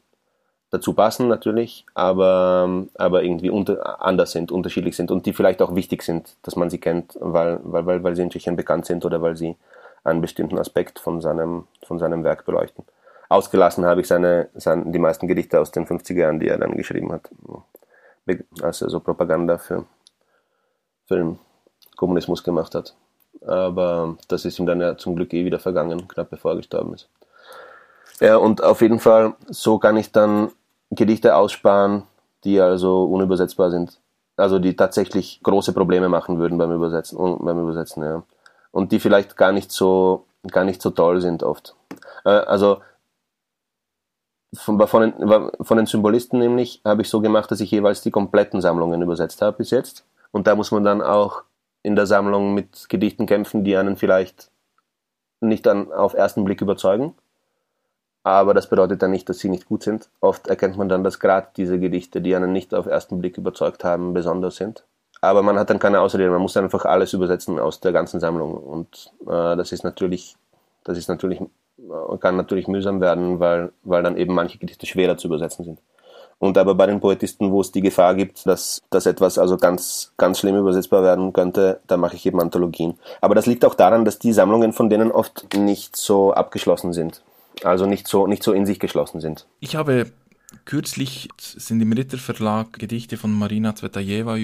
dazu 0.71 0.93
passen 0.93 1.27
natürlich, 1.27 1.86
aber, 1.93 2.86
aber 2.95 3.23
irgendwie 3.23 3.49
unter, 3.49 4.01
anders 4.03 4.31
sind, 4.31 4.51
unterschiedlich 4.51 4.95
sind 4.95 5.11
und 5.11 5.25
die 5.25 5.33
vielleicht 5.33 5.61
auch 5.61 5.75
wichtig 5.75 6.03
sind, 6.03 6.36
dass 6.43 6.55
man 6.55 6.69
sie 6.69 6.79
kennt, 6.79 7.17
weil, 7.19 7.59
weil, 7.63 7.86
weil, 7.86 8.03
weil 8.03 8.15
sie 8.15 8.23
in 8.23 8.29
Tschechien 8.29 8.55
bekannt 8.55 8.86
sind 8.86 9.05
oder 9.05 9.21
weil 9.21 9.36
sie 9.38 9.55
einen 10.03 10.21
bestimmten 10.21 10.57
Aspekt 10.57 10.99
von 10.99 11.21
seinem, 11.21 11.65
von 11.86 11.99
seinem 11.99 12.23
Werk 12.23 12.45
beleuchten. 12.45 12.86
Ausgelassen 13.29 13.86
habe 13.86 14.01
ich 14.01 14.07
seine, 14.07 14.49
seine, 14.53 14.91
die 14.91 14.99
meisten 14.99 15.27
Gedichte 15.27 15.59
aus 15.59 15.71
den 15.71 15.88
50er 15.88 16.13
Jahren, 16.19 16.39
die 16.39 16.47
er 16.47 16.59
dann 16.59 16.77
geschrieben 16.77 17.11
hat. 17.11 17.29
Also 18.61 18.88
so 18.88 18.99
Propaganda 18.99 19.57
für, 19.57 19.86
für 21.05 21.15
den 21.15 21.39
Kommunismus 21.95 22.43
gemacht 22.43 22.75
hat. 22.75 22.95
Aber 23.45 24.17
das 24.27 24.45
ist 24.45 24.59
ihm 24.59 24.65
dann 24.65 24.81
ja 24.81 24.97
zum 24.97 25.15
Glück 25.15 25.33
eh 25.33 25.45
wieder 25.45 25.59
vergangen, 25.59 26.07
knapp 26.07 26.29
bevor 26.29 26.51
er 26.51 26.57
gestorben 26.57 26.93
ist. 26.93 27.09
Ja, 28.22 28.38
und 28.38 28.63
auf 28.63 28.82
jeden 28.82 28.99
Fall, 28.99 29.36
so 29.47 29.78
kann 29.78 29.97
ich 29.97 30.11
dann 30.11 30.51
Gedichte 30.89 31.36
aussparen, 31.36 32.03
die 32.43 32.61
also 32.61 33.05
unübersetzbar 33.05 33.72
sind. 33.72 33.99
Also 34.38 34.59
die 34.59 34.76
tatsächlich 34.76 35.39
große 35.43 35.74
Probleme 35.74 36.09
machen 36.09 36.38
würden 36.39 36.57
beim 36.57 36.72
Übersetzen, 36.72 37.18
beim 37.18 37.59
Übersetzen, 37.59 38.03
ja. 38.03 38.24
und 38.72 38.91
die 38.91 38.99
vielleicht 38.99 39.38
gar 39.38 39.51
nicht 39.51 39.72
so, 39.72 40.26
gar 40.51 40.66
nicht 40.66 40.82
so 40.82 40.89
toll 40.89 41.22
sind 41.22 41.43
oft. 41.43 41.76
Äh, 42.26 42.30
also 42.30 42.82
von, 44.53 44.80
von, 44.88 45.01
den, 45.01 45.51
von 45.61 45.78
den 45.78 45.86
Symbolisten 45.86 46.39
nämlich 46.39 46.82
habe 46.86 47.01
ich 47.01 47.09
so 47.09 47.22
gemacht, 47.22 47.51
dass 47.51 47.59
ich 47.59 47.72
jeweils 47.72 48.01
die 48.01 48.11
kompletten 48.11 48.61
Sammlungen 48.61 49.01
übersetzt 49.01 49.41
habe 49.41 49.57
bis 49.57 49.72
jetzt. 49.72 50.05
Und 50.32 50.47
da 50.47 50.55
muss 50.55 50.72
man 50.72 50.84
dann 50.84 51.01
auch 51.01 51.43
in 51.84 51.95
der 51.95 52.05
Sammlung 52.05 52.53
mit 52.53 52.89
Gedichten 52.89 53.26
kämpfen, 53.26 53.63
die 53.63 53.78
einen 53.78 53.95
vielleicht 53.95 54.49
nicht 55.39 55.66
dann 55.66 55.91
auf 55.91 56.13
ersten 56.13 56.43
Blick 56.43 56.61
überzeugen. 56.61 57.16
Aber 58.26 58.55
das 58.55 58.67
bedeutet 58.67 59.03
dann 59.03 59.11
nicht, 59.11 59.30
dass 59.30 59.38
sie 59.38 59.49
nicht 59.49 59.67
gut 59.67 59.84
sind. 59.84 60.09
Oft 60.19 60.47
erkennt 60.47 60.78
man 60.78 60.89
dann, 60.89 61.03
dass 61.03 61.19
gerade 61.19 61.49
diese 61.55 61.80
Gedichte, 61.80 62.21
die 62.21 62.36
einen 62.36 62.51
nicht 62.51 62.73
auf 62.73 62.88
ersten 62.88 63.19
Blick 63.19 63.38
überzeugt 63.38 63.84
haben, 63.84 64.15
besonders 64.15 64.55
sind. 64.55 64.84
Aber 65.21 65.43
man 65.43 65.59
hat 65.59 65.69
dann 65.69 65.78
keine 65.78 66.01
Ausrede, 66.01 66.32
man 66.32 66.41
muss 66.41 66.57
einfach 66.57 66.86
alles 66.86 67.13
übersetzen 67.13 67.59
aus 67.59 67.82
der 67.82 67.91
ganzen 67.91 68.19
Sammlung. 68.19 68.55
Und 68.55 69.13
äh, 69.28 69.55
das 69.55 69.71
ist 69.71 69.84
natürlich, 69.84 70.36
das 70.84 70.97
ist 70.97 71.07
natürlich 71.07 71.39
kann 72.19 72.36
natürlich 72.36 72.67
mühsam 72.67 72.99
werden, 72.99 73.39
weil, 73.39 73.71
weil 73.84 74.01
dann 74.01 74.17
eben 74.17 74.34
manche 74.34 74.57
Gedichte 74.57 74.88
schwerer 74.88 75.17
zu 75.17 75.28
übersetzen 75.28 75.65
sind. 75.65 75.80
Und 76.39 76.57
aber 76.57 76.73
bei 76.73 76.88
den 76.88 76.99
Poetisten, 76.99 77.51
wo 77.51 77.61
es 77.61 77.71
die 77.71 77.82
Gefahr 77.82 78.15
gibt, 78.15 78.47
dass, 78.47 78.82
dass 78.89 79.05
etwas 79.05 79.38
also 79.38 79.57
ganz, 79.57 80.13
ganz 80.17 80.39
schlimm 80.39 80.57
übersetzbar 80.57 81.03
werden 81.03 81.32
könnte, 81.32 81.80
da 81.86 81.95
mache 81.95 82.15
ich 82.15 82.26
eben 82.26 82.41
Anthologien. 82.41 82.97
Aber 83.21 83.36
das 83.36 83.45
liegt 83.45 83.63
auch 83.65 83.76
daran, 83.76 84.03
dass 84.03 84.17
die 84.17 84.34
Sammlungen 84.34 84.73
von 84.73 84.89
denen 84.89 85.11
oft 85.11 85.55
nicht 85.55 85.95
so 85.95 86.34
abgeschlossen 86.34 86.91
sind. 86.91 87.21
Also 87.64 87.86
nicht 87.86 88.08
so, 88.08 88.28
nicht 88.28 88.43
so 88.43 88.53
in 88.53 88.66
sich 88.66 88.80
geschlossen 88.80 89.22
sind. 89.22 89.47
Ich 89.60 89.76
habe 89.76 90.12
Kürzlich 90.64 91.28
sind 91.38 91.82
im 91.82 91.91
Ritter 91.91 92.18
Verlag 92.18 92.80
Gedichte 92.80 93.18
von 93.18 93.34
Marina 93.34 93.76
Zvetajewa 93.76 94.38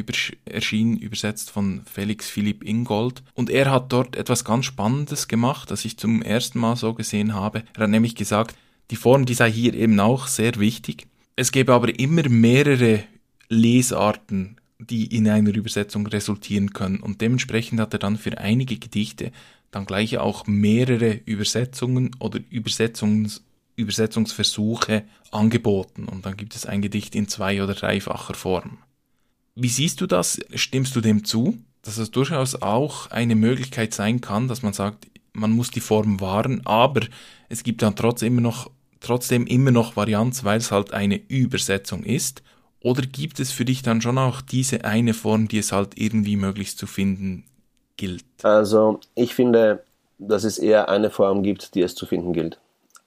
erschienen, 0.45 0.97
übersetzt 0.97 1.51
von 1.51 1.83
Felix 1.85 2.29
Philipp 2.29 2.63
Ingold. 2.63 3.23
Und 3.33 3.49
er 3.49 3.71
hat 3.71 3.93
dort 3.93 4.15
etwas 4.15 4.43
ganz 4.43 4.65
Spannendes 4.65 5.27
gemacht, 5.27 5.71
das 5.71 5.85
ich 5.85 5.97
zum 5.97 6.21
ersten 6.21 6.59
Mal 6.59 6.75
so 6.75 6.93
gesehen 6.93 7.33
habe. 7.33 7.63
Er 7.75 7.83
hat 7.83 7.89
nämlich 7.89 8.15
gesagt, 8.15 8.55
die 8.89 8.97
Form, 8.97 9.25
die 9.25 9.33
sei 9.33 9.51
hier 9.51 9.73
eben 9.73 9.99
auch 9.99 10.27
sehr 10.27 10.57
wichtig. 10.57 11.07
Es 11.35 11.51
gäbe 11.51 11.73
aber 11.73 11.97
immer 11.97 12.27
mehrere 12.27 13.03
Lesarten, 13.47 14.57
die 14.79 15.15
in 15.15 15.27
einer 15.29 15.55
Übersetzung 15.55 16.07
resultieren 16.07 16.73
können. 16.73 16.99
Und 16.99 17.21
dementsprechend 17.21 17.79
hat 17.79 17.93
er 17.93 17.99
dann 17.99 18.17
für 18.17 18.37
einige 18.37 18.77
Gedichte 18.77 19.31
dann 19.71 19.85
gleich 19.85 20.17
auch 20.17 20.45
mehrere 20.47 21.13
Übersetzungen 21.25 22.15
oder 22.19 22.39
Übersetzungs 22.49 23.43
Übersetzungsversuche 23.77 25.03
angeboten 25.31 26.05
und 26.05 26.25
dann 26.25 26.37
gibt 26.37 26.55
es 26.55 26.65
ein 26.65 26.81
Gedicht 26.81 27.15
in 27.15 27.27
zwei- 27.27 27.63
oder 27.63 27.73
dreifacher 27.73 28.33
Form. 28.33 28.77
Wie 29.55 29.69
siehst 29.69 30.01
du 30.01 30.07
das? 30.07 30.39
Stimmst 30.53 30.95
du 30.95 31.01
dem 31.01 31.23
zu, 31.23 31.57
dass 31.81 31.97
es 31.97 32.11
durchaus 32.11 32.61
auch 32.61 33.09
eine 33.11 33.35
Möglichkeit 33.35 33.93
sein 33.93 34.21
kann, 34.21 34.47
dass 34.47 34.61
man 34.61 34.73
sagt, 34.73 35.07
man 35.33 35.51
muss 35.51 35.71
die 35.71 35.79
Form 35.79 36.19
wahren, 36.19 36.65
aber 36.65 37.01
es 37.49 37.63
gibt 37.63 37.81
dann 37.81 37.95
trotzdem 37.95 38.33
immer 38.33 38.41
noch, 38.41 38.69
trotzdem 38.99 39.47
immer 39.47 39.71
noch 39.71 39.95
Varianz, 39.95 40.43
weil 40.43 40.57
es 40.57 40.71
halt 40.71 40.93
eine 40.93 41.15
Übersetzung 41.15 42.03
ist? 42.03 42.43
Oder 42.81 43.03
gibt 43.03 43.39
es 43.39 43.51
für 43.51 43.65
dich 43.65 43.83
dann 43.83 44.01
schon 44.01 44.17
auch 44.17 44.41
diese 44.41 44.85
eine 44.85 45.13
Form, 45.13 45.47
die 45.47 45.59
es 45.59 45.71
halt 45.71 45.97
irgendwie 45.97 46.35
möglichst 46.35 46.77
zu 46.77 46.87
finden 46.87 47.45
gilt? 48.01 48.25
Also 48.41 48.99
ich 49.13 49.35
finde, 49.35 49.83
dass 50.17 50.43
es 50.43 50.57
eher 50.57 50.89
eine 50.89 51.11
Form 51.11 51.43
gibt, 51.43 51.75
die 51.75 51.83
es 51.83 51.93
zu 51.93 52.07
finden 52.07 52.33
gilt. 52.33 52.59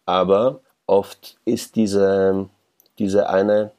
Aber 0.07 0.61
oft 0.87 1.37
ist 1.45 1.75
diese, 1.75 2.49
diese 3.01 3.29
eine 3.29 3.73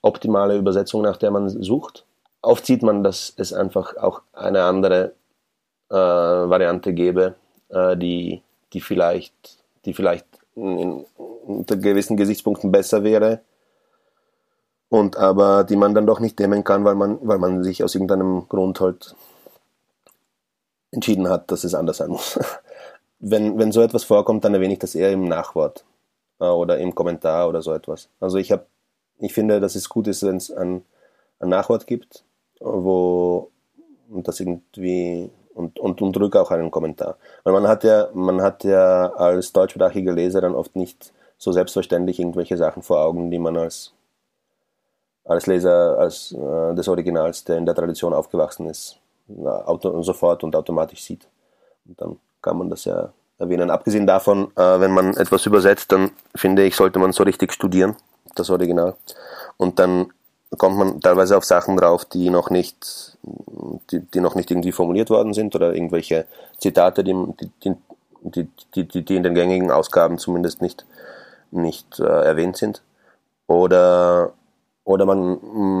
optimale 0.00 0.56
Übersetzung, 0.56 1.02
nach 1.02 1.16
der 1.16 1.32
man 1.32 1.48
sucht. 1.48 2.04
Oft 2.40 2.64
sieht 2.64 2.84
man, 2.84 3.02
dass 3.02 3.32
es 3.36 3.52
einfach 3.52 3.96
auch 3.96 4.22
eine 4.32 4.62
andere 4.62 5.12
äh, 5.90 5.94
Variante 5.94 6.94
gäbe, 6.94 7.34
äh, 7.68 7.96
die, 7.96 8.40
die 8.72 8.80
vielleicht, 8.80 9.58
die 9.84 9.92
vielleicht 9.92 10.26
in, 10.54 11.04
unter 11.46 11.76
gewissen 11.76 12.16
Gesichtspunkten 12.16 12.70
besser 12.70 13.02
wäre 13.02 13.40
und 14.88 15.16
aber 15.16 15.64
die 15.64 15.76
man 15.76 15.94
dann 15.94 16.06
doch 16.06 16.20
nicht 16.20 16.38
nehmen 16.38 16.62
kann, 16.62 16.84
weil 16.84 16.94
man, 16.94 17.18
weil 17.22 17.38
man 17.38 17.64
sich 17.64 17.82
aus 17.82 17.96
irgendeinem 17.96 18.48
Grund 18.48 18.80
halt 18.80 19.16
entschieden 20.92 21.28
hat, 21.28 21.50
dass 21.50 21.64
es 21.64 21.74
anders 21.74 21.98
sein 21.98 22.10
muss. 22.10 22.38
wenn, 23.20 23.58
wenn 23.58 23.72
so 23.72 23.82
etwas 23.82 24.04
vorkommt, 24.04 24.44
dann 24.44 24.54
erwähne 24.54 24.72
ich 24.72 24.78
das 24.78 24.94
eher 24.94 25.12
im 25.12 25.28
Nachwort 25.28 25.84
äh, 26.40 26.44
oder 26.44 26.78
im 26.78 26.94
Kommentar 26.94 27.48
oder 27.48 27.62
so 27.62 27.72
etwas. 27.72 28.08
Also 28.20 28.38
ich 28.38 28.52
habe, 28.52 28.66
ich 29.18 29.32
finde, 29.32 29.60
dass 29.60 29.74
es 29.74 29.88
gut 29.88 30.08
ist, 30.08 30.22
wenn 30.22 30.36
es 30.36 30.50
ein, 30.50 30.82
ein 31.38 31.48
Nachwort 31.48 31.86
gibt, 31.86 32.24
wo 32.60 33.50
und 34.10 34.26
das 34.26 34.40
irgendwie 34.40 35.30
und, 35.54 35.78
und, 35.78 36.02
und 36.02 36.16
drücke 36.16 36.40
auch 36.40 36.50
einen 36.50 36.70
Kommentar. 36.70 37.16
Weil 37.44 37.52
man 37.52 37.68
hat 37.68 37.84
ja, 37.84 38.08
man 38.12 38.42
hat 38.42 38.64
ja 38.64 39.12
als 39.12 39.52
deutschsprachiger 39.52 40.12
Leser 40.12 40.40
dann 40.40 40.54
oft 40.54 40.76
nicht 40.76 41.12
so 41.38 41.52
selbstverständlich 41.52 42.18
irgendwelche 42.18 42.56
Sachen 42.56 42.82
vor 42.82 43.00
Augen, 43.00 43.30
die 43.30 43.38
man 43.38 43.56
als, 43.56 43.92
als 45.24 45.46
Leser 45.46 45.98
als, 45.98 46.32
äh, 46.32 46.74
des 46.74 46.88
Originals, 46.88 47.44
der 47.44 47.56
in 47.58 47.66
der 47.66 47.74
Tradition 47.74 48.12
aufgewachsen 48.12 48.66
ist, 48.68 48.98
auto, 49.44 50.02
sofort 50.02 50.44
und 50.44 50.54
automatisch 50.56 51.02
sieht. 51.02 51.26
Und 51.86 52.00
dann 52.00 52.16
kann 52.42 52.58
man 52.58 52.70
das 52.70 52.84
ja 52.84 53.12
erwähnen. 53.38 53.70
Abgesehen 53.70 54.06
davon, 54.06 54.50
äh, 54.56 54.80
wenn 54.80 54.92
man 54.92 55.16
etwas 55.16 55.46
übersetzt, 55.46 55.92
dann 55.92 56.10
finde 56.34 56.64
ich, 56.64 56.76
sollte 56.76 56.98
man 56.98 57.12
so 57.12 57.22
richtig 57.22 57.52
studieren, 57.52 57.96
das 58.34 58.50
Original. 58.50 58.94
Und 59.56 59.78
dann 59.78 60.12
kommt 60.58 60.76
man 60.76 61.00
teilweise 61.00 61.36
auf 61.36 61.44
Sachen 61.44 61.76
drauf, 61.76 62.04
die 62.04 62.30
noch 62.30 62.50
nicht, 62.50 63.16
die, 63.90 64.00
die 64.00 64.20
noch 64.20 64.34
nicht 64.34 64.50
irgendwie 64.50 64.72
formuliert 64.72 65.10
worden 65.10 65.32
sind 65.32 65.54
oder 65.54 65.74
irgendwelche 65.74 66.26
Zitate, 66.58 67.04
die, 67.04 67.14
die, 67.62 67.76
die, 68.22 68.48
die, 68.84 69.04
die 69.04 69.16
in 69.16 69.22
den 69.22 69.34
gängigen 69.34 69.70
Ausgaben 69.70 70.18
zumindest 70.18 70.60
nicht, 70.60 70.84
nicht 71.50 71.98
äh, 72.00 72.04
erwähnt 72.04 72.56
sind. 72.56 72.82
Oder, 73.46 74.32
oder 74.84 75.06
man, 75.06 75.38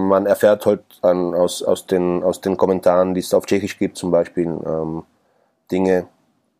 man 0.08 0.26
erfährt 0.26 0.66
halt 0.66 0.82
an, 1.02 1.34
aus, 1.34 1.62
aus, 1.62 1.86
den, 1.86 2.22
aus 2.22 2.40
den 2.40 2.56
Kommentaren, 2.56 3.14
die 3.14 3.20
es 3.20 3.34
auf 3.34 3.46
Tschechisch 3.46 3.78
gibt, 3.78 3.96
zum 3.96 4.10
Beispiel 4.10 4.46
ähm, 4.46 5.04
Dinge, 5.70 6.06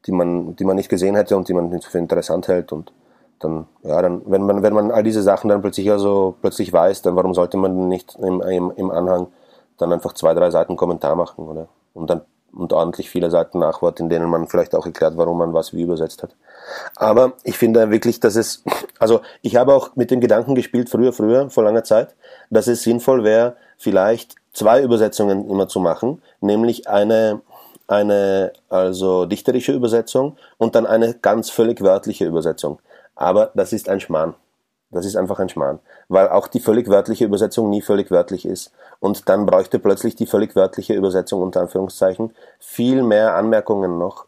die 0.06 0.12
man, 0.12 0.56
die 0.56 0.64
man 0.64 0.76
nicht 0.76 0.88
gesehen 0.88 1.16
hätte 1.16 1.36
und 1.36 1.48
die 1.48 1.54
man 1.54 1.68
nicht 1.68 1.84
für 1.84 1.98
interessant 1.98 2.48
hält 2.48 2.72
und 2.72 2.92
dann, 3.40 3.66
ja, 3.82 4.00
dann, 4.02 4.22
wenn 4.26 4.42
man, 4.42 4.62
wenn 4.62 4.74
man 4.74 4.90
all 4.90 5.02
diese 5.02 5.22
Sachen 5.22 5.48
dann 5.48 5.62
plötzlich 5.62 5.90
also 5.90 6.36
plötzlich 6.40 6.72
weiß, 6.72 7.02
dann 7.02 7.16
warum 7.16 7.34
sollte 7.34 7.56
man 7.56 7.88
nicht 7.88 8.16
im, 8.16 8.40
im, 8.42 8.70
im 8.76 8.90
Anhang 8.90 9.28
dann 9.78 9.92
einfach 9.92 10.12
zwei, 10.12 10.34
drei 10.34 10.50
Seiten 10.50 10.76
Kommentar 10.76 11.16
machen, 11.16 11.48
oder? 11.48 11.68
Und 11.94 12.10
dann, 12.10 12.20
und 12.52 12.72
ordentlich 12.72 13.08
viele 13.08 13.30
Seiten 13.30 13.58
Nachwort, 13.58 14.00
in 14.00 14.08
denen 14.08 14.28
man 14.28 14.46
vielleicht 14.46 14.74
auch 14.74 14.84
erklärt, 14.84 15.16
warum 15.16 15.38
man 15.38 15.54
was 15.54 15.72
wie 15.72 15.82
übersetzt 15.82 16.22
hat. 16.22 16.36
Aber 16.96 17.32
ich 17.44 17.56
finde 17.56 17.90
wirklich, 17.90 18.20
dass 18.20 18.36
es, 18.36 18.62
also 18.98 19.20
ich 19.40 19.56
habe 19.56 19.74
auch 19.74 19.96
mit 19.96 20.10
dem 20.10 20.20
Gedanken 20.20 20.54
gespielt, 20.54 20.90
früher, 20.90 21.12
früher, 21.12 21.48
vor 21.48 21.64
langer 21.64 21.84
Zeit, 21.84 22.14
dass 22.50 22.66
es 22.66 22.82
sinnvoll 22.82 23.24
wäre, 23.24 23.56
vielleicht 23.78 24.34
zwei 24.52 24.82
Übersetzungen 24.82 25.48
immer 25.48 25.68
zu 25.68 25.80
machen, 25.80 26.22
nämlich 26.40 26.88
eine 26.88 27.40
eine 27.90 28.52
also 28.68 29.26
dichterische 29.26 29.72
Übersetzung 29.72 30.36
und 30.58 30.76
dann 30.76 30.86
eine 30.86 31.14
ganz 31.14 31.50
völlig 31.50 31.80
wörtliche 31.80 32.24
Übersetzung. 32.24 32.78
Aber 33.16 33.50
das 33.54 33.72
ist 33.72 33.88
ein 33.88 33.98
Schmarrn. 33.98 34.34
Das 34.92 35.04
ist 35.04 35.16
einfach 35.16 35.38
ein 35.38 35.48
Schmarrn, 35.48 35.78
weil 36.08 36.28
auch 36.28 36.48
die 36.48 36.60
völlig 36.60 36.88
wörtliche 36.88 37.24
Übersetzung 37.24 37.70
nie 37.70 37.82
völlig 37.82 38.10
wörtlich 38.10 38.44
ist. 38.44 38.72
Und 38.98 39.28
dann 39.28 39.46
bräuchte 39.46 39.78
plötzlich 39.78 40.16
die 40.16 40.26
völlig 40.26 40.56
wörtliche 40.56 40.94
Übersetzung 40.94 41.42
unter 41.42 41.60
Anführungszeichen 41.60 42.32
viel 42.58 43.02
mehr 43.02 43.34
Anmerkungen 43.34 43.98
noch, 43.98 44.26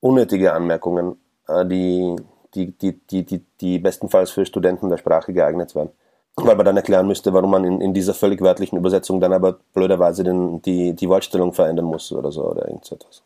unnötige 0.00 0.52
Anmerkungen, 0.52 1.16
äh, 1.48 1.66
die, 1.66 2.16
die, 2.54 2.72
die, 2.72 2.92
die, 3.06 3.24
die, 3.24 3.44
die 3.60 3.78
bestenfalls 3.78 4.30
für 4.30 4.46
Studenten 4.46 4.88
der 4.88 4.98
Sprache 4.98 5.32
geeignet 5.32 5.74
wären 5.74 5.90
weil 6.36 6.56
man 6.56 6.66
dann 6.66 6.76
erklären 6.76 7.06
müsste, 7.06 7.32
warum 7.32 7.50
man 7.50 7.64
in, 7.64 7.80
in 7.80 7.94
dieser 7.94 8.14
völlig 8.14 8.40
wörtlichen 8.40 8.78
Übersetzung 8.78 9.20
dann 9.20 9.32
aber 9.32 9.58
blöderweise 9.72 10.24
den, 10.24 10.60
die, 10.62 10.94
die 10.94 11.08
Wortstellung 11.08 11.52
verändern 11.52 11.84
muss 11.84 12.10
oder 12.12 12.32
so 12.32 12.44
oder 12.44 12.66
irgend 12.66 12.84
so 12.84 12.96
etwas. 12.96 13.22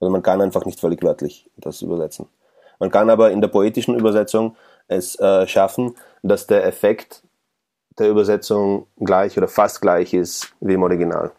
Also 0.00 0.10
man 0.10 0.22
kann 0.22 0.42
einfach 0.42 0.66
nicht 0.66 0.80
völlig 0.80 1.02
wörtlich 1.02 1.48
das 1.56 1.80
übersetzen. 1.80 2.26
Man 2.78 2.90
kann 2.90 3.08
aber 3.08 3.30
in 3.30 3.40
der 3.40 3.48
poetischen 3.48 3.94
Übersetzung 3.94 4.56
es 4.88 5.18
äh, 5.18 5.46
schaffen, 5.46 5.96
dass 6.22 6.46
der 6.46 6.66
Effekt 6.66 7.22
der 7.98 8.10
Übersetzung 8.10 8.86
gleich 8.98 9.38
oder 9.38 9.48
fast 9.48 9.80
gleich 9.80 10.12
ist 10.12 10.52
wie 10.60 10.74
im 10.74 10.82
Original. 10.82 11.32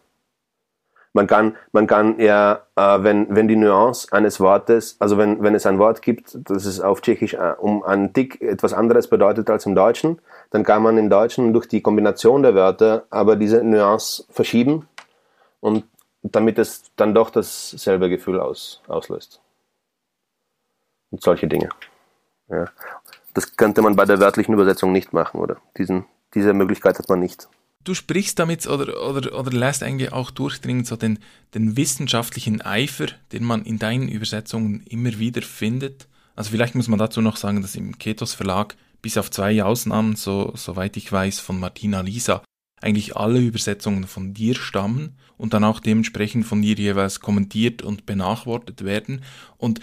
Man 1.16 1.26
kann, 1.26 1.56
man 1.72 1.86
kann 1.86 2.20
ja, 2.20 2.66
äh, 2.76 3.02
wenn, 3.02 3.34
wenn 3.34 3.48
die 3.48 3.56
Nuance 3.56 4.12
eines 4.12 4.38
Wortes, 4.38 4.96
also 4.98 5.16
wenn, 5.16 5.42
wenn 5.42 5.54
es 5.54 5.64
ein 5.64 5.78
Wort 5.78 6.02
gibt, 6.02 6.36
das 6.50 6.66
es 6.66 6.78
auf 6.78 7.00
Tschechisch 7.00 7.32
äh, 7.32 7.54
um 7.58 7.82
einen 7.84 8.12
Tick 8.12 8.42
etwas 8.42 8.74
anderes 8.74 9.08
bedeutet 9.08 9.48
als 9.48 9.64
im 9.64 9.74
Deutschen, 9.74 10.20
dann 10.50 10.62
kann 10.62 10.82
man 10.82 10.98
im 10.98 11.08
Deutschen 11.08 11.54
durch 11.54 11.68
die 11.68 11.80
Kombination 11.80 12.42
der 12.42 12.54
Wörter 12.54 13.06
aber 13.08 13.36
diese 13.36 13.64
Nuance 13.64 14.26
verschieben 14.28 14.88
und 15.60 15.84
damit 16.22 16.58
es 16.58 16.82
dann 16.96 17.14
doch 17.14 17.30
dasselbe 17.30 18.10
Gefühl 18.10 18.38
aus, 18.38 18.82
auslöst. 18.86 19.40
Und 21.10 21.22
solche 21.22 21.48
Dinge. 21.48 21.70
Ja. 22.48 22.66
Das 23.32 23.56
könnte 23.56 23.80
man 23.80 23.96
bei 23.96 24.04
der 24.04 24.20
wörtlichen 24.20 24.52
Übersetzung 24.52 24.92
nicht 24.92 25.14
machen, 25.14 25.40
oder? 25.40 25.56
Diesen, 25.78 26.04
diese 26.34 26.52
Möglichkeit 26.52 26.98
hat 26.98 27.08
man 27.08 27.20
nicht. 27.20 27.48
Du 27.86 27.94
sprichst 27.94 28.38
damit 28.38 28.66
oder, 28.66 29.08
oder, 29.08 29.38
oder 29.38 29.50
lässt 29.52 29.82
eigentlich 29.82 30.12
auch 30.12 30.30
durchdringen 30.30 30.84
so 30.84 30.96
den, 30.96 31.18
den 31.54 31.76
wissenschaftlichen 31.76 32.60
Eifer, 32.60 33.06
den 33.32 33.44
man 33.44 33.64
in 33.64 33.78
deinen 33.78 34.08
Übersetzungen 34.08 34.82
immer 34.82 35.18
wieder 35.18 35.42
findet. 35.42 36.08
Also 36.34 36.50
vielleicht 36.50 36.74
muss 36.74 36.88
man 36.88 36.98
dazu 36.98 37.20
noch 37.20 37.36
sagen, 37.36 37.62
dass 37.62 37.76
im 37.76 37.98
Ketos 37.98 38.34
Verlag 38.34 38.76
bis 39.00 39.16
auf 39.16 39.30
zwei 39.30 39.62
Ausnahmen, 39.62 40.16
so, 40.16 40.52
soweit 40.56 40.96
ich 40.96 41.10
weiß, 41.10 41.38
von 41.40 41.60
Martina 41.60 42.00
Lisa, 42.00 42.42
eigentlich 42.80 43.16
alle 43.16 43.38
Übersetzungen 43.40 44.06
von 44.06 44.34
dir 44.34 44.54
stammen 44.54 45.16
und 45.38 45.54
dann 45.54 45.64
auch 45.64 45.80
dementsprechend 45.80 46.44
von 46.44 46.60
dir 46.60 46.74
jeweils 46.74 47.20
kommentiert 47.20 47.82
und 47.82 48.04
benachwortet 48.04 48.84
werden. 48.84 49.22
Und 49.56 49.80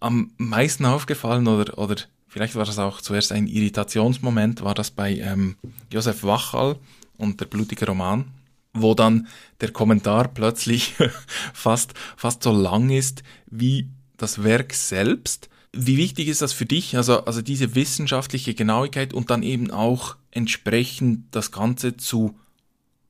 am 0.00 0.32
meisten 0.36 0.86
aufgefallen 0.86 1.46
oder, 1.46 1.76
oder 1.76 1.96
vielleicht 2.28 2.54
war 2.54 2.64
das 2.64 2.78
auch 2.78 3.00
zuerst 3.00 3.32
ein 3.32 3.46
Irritationsmoment, 3.46 4.62
war 4.62 4.74
das 4.74 4.90
bei 4.90 5.16
ähm, 5.16 5.56
Josef 5.92 6.22
Wachal 6.22 6.76
und 7.18 7.40
der 7.40 7.46
blutige 7.46 7.86
Roman, 7.86 8.26
wo 8.72 8.94
dann 8.94 9.28
der 9.60 9.72
Kommentar 9.72 10.28
plötzlich 10.28 10.94
fast, 11.54 11.94
fast 12.16 12.42
so 12.42 12.52
lang 12.52 12.90
ist 12.90 13.22
wie 13.46 13.88
das 14.16 14.42
Werk 14.42 14.72
selbst. 14.72 15.48
Wie 15.72 15.98
wichtig 15.98 16.28
ist 16.28 16.42
das 16.42 16.52
für 16.52 16.64
dich, 16.64 16.96
also, 16.96 17.24
also 17.24 17.42
diese 17.42 17.74
wissenschaftliche 17.74 18.54
Genauigkeit 18.54 19.12
und 19.12 19.30
dann 19.30 19.42
eben 19.42 19.70
auch 19.70 20.16
entsprechend 20.30 21.34
das 21.34 21.52
Ganze 21.52 21.96
zu 21.96 22.34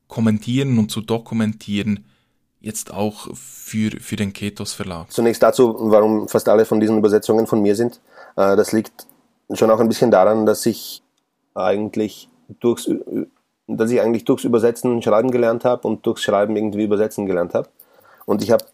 kommentieren 0.09 0.79
und 0.79 0.91
zu 0.91 1.01
dokumentieren, 1.01 2.07
jetzt 2.61 2.93
auch 2.93 3.29
für, 3.35 3.93
für 4.01 4.17
den 4.17 4.33
Ketos 4.33 4.73
Verlag? 4.73 5.13
Zunächst 5.13 5.43
dazu, 5.43 5.77
warum 5.79 6.29
fast 6.29 6.49
alle 6.49 6.65
von 6.65 6.81
diesen 6.81 6.99
Übersetzungen 6.99 7.47
von 7.47 7.63
mir 7.63 7.77
sind. 7.77 8.01
Äh, 8.37 8.57
das 8.57 8.73
liegt 8.73 9.07
schon 9.53 9.71
auch 9.71 9.81
ein 9.81 9.89
bisschen 9.89 10.11
daran, 10.11 10.47
dass 10.47 10.67
ich 10.67 11.03
eigentlich 11.55 12.29
durchs, 12.61 12.89
dass 13.67 13.91
ich 13.91 14.01
eigentlich 14.01 14.25
durchs 14.25 14.45
Übersetzen 14.45 15.03
schreiben 15.03 15.31
gelernt 15.31 15.65
habe 15.65 15.87
und 15.87 16.07
durchs 16.07 16.23
Schreiben 16.23 16.57
irgendwie 16.57 16.85
übersetzen 16.85 17.27
gelernt 17.27 17.55
habe. 17.55 17.69
Und 18.25 18.43
ich 18.43 18.51
habe 18.51 18.65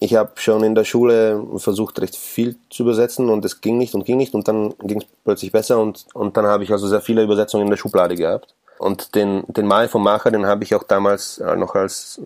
ich 0.00 0.14
habe 0.14 0.30
schon 0.36 0.62
in 0.62 0.76
der 0.76 0.84
Schule 0.84 1.44
versucht, 1.56 2.00
recht 2.00 2.14
viel 2.14 2.56
zu 2.70 2.84
übersetzen 2.84 3.28
und 3.28 3.44
es 3.44 3.60
ging 3.60 3.78
nicht 3.78 3.94
und 3.94 4.04
ging 4.04 4.16
nicht 4.16 4.34
und 4.34 4.46
dann 4.46 4.74
ging 4.80 5.00
es 5.00 5.06
plötzlich 5.24 5.50
besser 5.50 5.80
und, 5.80 6.06
und 6.14 6.36
dann 6.36 6.46
habe 6.46 6.62
ich 6.62 6.70
also 6.70 6.86
sehr 6.86 7.00
viele 7.00 7.24
Übersetzungen 7.24 7.64
in 7.64 7.70
der 7.70 7.78
Schublade 7.78 8.14
gehabt. 8.14 8.54
Und 8.78 9.16
den, 9.16 9.42
den 9.48 9.66
Mal 9.66 9.88
vom 9.88 10.04
Macher, 10.04 10.30
den 10.30 10.46
habe 10.46 10.62
ich 10.62 10.72
auch 10.76 10.84
damals 10.84 11.38
äh, 11.38 11.56
noch 11.56 11.74
als 11.74 12.20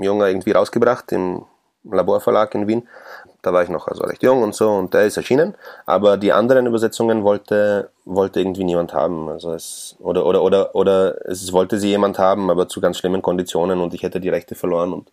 Junger 0.00 0.28
irgendwie 0.28 0.52
rausgebracht 0.52 1.12
im 1.12 1.42
Laborverlag 1.84 2.54
in 2.54 2.66
Wien. 2.66 2.88
Da 3.42 3.52
war 3.52 3.62
ich 3.62 3.68
noch 3.68 3.86
also 3.86 4.02
recht 4.04 4.22
jung 4.22 4.42
und 4.42 4.54
so 4.54 4.70
und 4.70 4.94
der 4.94 5.06
ist 5.06 5.16
erschienen. 5.16 5.54
Aber 5.86 6.16
die 6.16 6.32
anderen 6.32 6.66
Übersetzungen 6.66 7.24
wollte, 7.24 7.90
wollte 8.04 8.40
irgendwie 8.40 8.64
niemand 8.64 8.92
haben. 8.92 9.28
Also 9.28 9.52
es, 9.52 9.96
oder, 10.00 10.26
oder, 10.26 10.42
oder, 10.42 10.74
oder 10.74 11.26
es 11.26 11.52
wollte 11.52 11.78
sie 11.78 11.88
jemand 11.88 12.18
haben, 12.18 12.50
aber 12.50 12.68
zu 12.68 12.80
ganz 12.80 12.98
schlimmen 12.98 13.22
Konditionen 13.22 13.80
und 13.80 13.94
ich 13.94 14.02
hätte 14.02 14.20
die 14.20 14.28
Rechte 14.28 14.54
verloren 14.54 14.92
und 14.92 15.10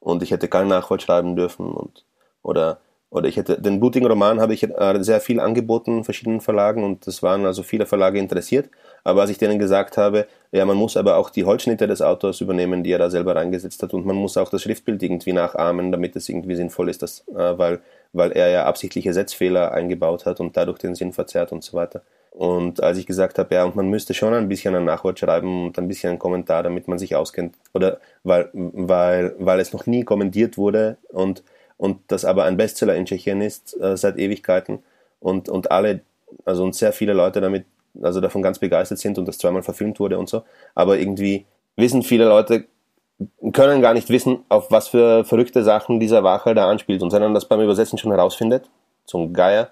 und 0.00 0.22
ich 0.22 0.30
hätte 0.30 0.48
kein 0.48 0.68
Nachwort 0.68 1.02
schreiben 1.02 1.36
dürfen 1.36 1.70
und 1.70 2.04
oder 2.42 2.78
oder 3.10 3.28
ich 3.28 3.36
hätte 3.36 3.60
den 3.60 3.80
blutigen 3.80 4.06
Roman 4.06 4.40
habe 4.40 4.54
ich 4.54 4.62
äh, 4.62 5.02
sehr 5.02 5.20
viel 5.20 5.40
angeboten 5.40 6.04
verschiedenen 6.04 6.40
Verlagen 6.40 6.84
und 6.84 7.06
es 7.08 7.22
waren 7.22 7.44
also 7.44 7.64
viele 7.64 7.84
Verlage 7.86 8.20
interessiert. 8.20 8.70
Aber 9.02 9.22
als 9.22 9.30
ich 9.30 9.38
denen 9.38 9.58
gesagt 9.58 9.96
habe, 9.96 10.26
ja, 10.52 10.64
man 10.64 10.76
muss 10.76 10.96
aber 10.96 11.16
auch 11.16 11.30
die 11.30 11.44
Holzschnitte 11.44 11.88
des 11.88 12.02
Autors 12.02 12.40
übernehmen, 12.40 12.84
die 12.84 12.92
er 12.92 12.98
da 12.98 13.10
selber 13.10 13.34
reingesetzt 13.34 13.82
hat 13.82 13.94
und 13.94 14.06
man 14.06 14.16
muss 14.16 14.36
auch 14.36 14.48
das 14.48 14.62
Schriftbild 14.62 15.02
irgendwie 15.02 15.32
nachahmen, 15.32 15.90
damit 15.90 16.14
es 16.14 16.28
irgendwie 16.28 16.54
sinnvoll 16.54 16.88
ist, 16.88 17.02
dass, 17.02 17.26
äh, 17.28 17.58
weil, 17.58 17.80
weil 18.12 18.30
er 18.32 18.48
ja 18.50 18.64
absichtliche 18.66 19.12
Setzfehler 19.12 19.72
eingebaut 19.72 20.24
hat 20.24 20.38
und 20.38 20.56
dadurch 20.56 20.78
den 20.78 20.94
Sinn 20.94 21.12
verzerrt 21.12 21.50
und 21.50 21.64
so 21.64 21.76
weiter. 21.76 22.02
Und 22.30 22.80
als 22.80 22.96
ich 22.96 23.06
gesagt 23.06 23.40
habe, 23.40 23.52
ja, 23.52 23.64
und 23.64 23.74
man 23.74 23.88
müsste 23.88 24.14
schon 24.14 24.34
ein 24.34 24.48
bisschen 24.48 24.76
ein 24.76 24.84
Nachwort 24.84 25.18
schreiben 25.18 25.66
und 25.66 25.78
ein 25.78 25.88
bisschen 25.88 26.10
einen 26.10 26.18
Kommentar, 26.20 26.62
damit 26.62 26.86
man 26.86 26.96
sich 26.96 27.16
auskennt, 27.16 27.56
oder 27.74 27.98
weil, 28.22 28.50
weil, 28.52 29.34
weil 29.38 29.58
es 29.58 29.72
noch 29.72 29.86
nie 29.86 30.04
kommentiert 30.04 30.56
wurde 30.56 30.96
und, 31.08 31.42
und 31.80 31.98
das 32.08 32.24
aber 32.24 32.44
ein 32.44 32.56
Bestseller 32.56 32.94
in 32.94 33.06
Tschechien 33.06 33.40
ist 33.40 33.80
äh, 33.80 33.96
seit 33.96 34.18
Ewigkeiten 34.18 34.82
und, 35.18 35.48
und 35.48 35.70
alle, 35.70 36.00
also 36.44 36.62
und 36.62 36.74
sehr 36.74 36.92
viele 36.92 37.12
Leute 37.12 37.40
damit, 37.40 37.64
also 38.00 38.20
davon 38.20 38.42
ganz 38.42 38.58
begeistert 38.58 38.98
sind 38.98 39.18
und 39.18 39.26
das 39.26 39.38
zweimal 39.38 39.62
verfilmt 39.62 39.98
wurde 39.98 40.18
und 40.18 40.28
so. 40.28 40.42
Aber 40.74 40.98
irgendwie 40.98 41.46
wissen 41.76 42.02
viele 42.02 42.26
Leute, 42.26 42.66
können 43.52 43.82
gar 43.82 43.94
nicht 43.94 44.10
wissen, 44.10 44.44
auf 44.48 44.70
was 44.70 44.88
für 44.88 45.24
verrückte 45.24 45.64
Sachen 45.64 46.00
dieser 46.00 46.22
Wache 46.22 46.54
da 46.54 46.70
anspielt 46.70 47.02
und 47.02 47.10
sondern 47.10 47.34
das 47.34 47.46
beim 47.46 47.60
Übersetzen 47.60 47.98
schon 47.98 48.12
herausfindet, 48.12 48.70
zum 49.04 49.32
Geier 49.32 49.70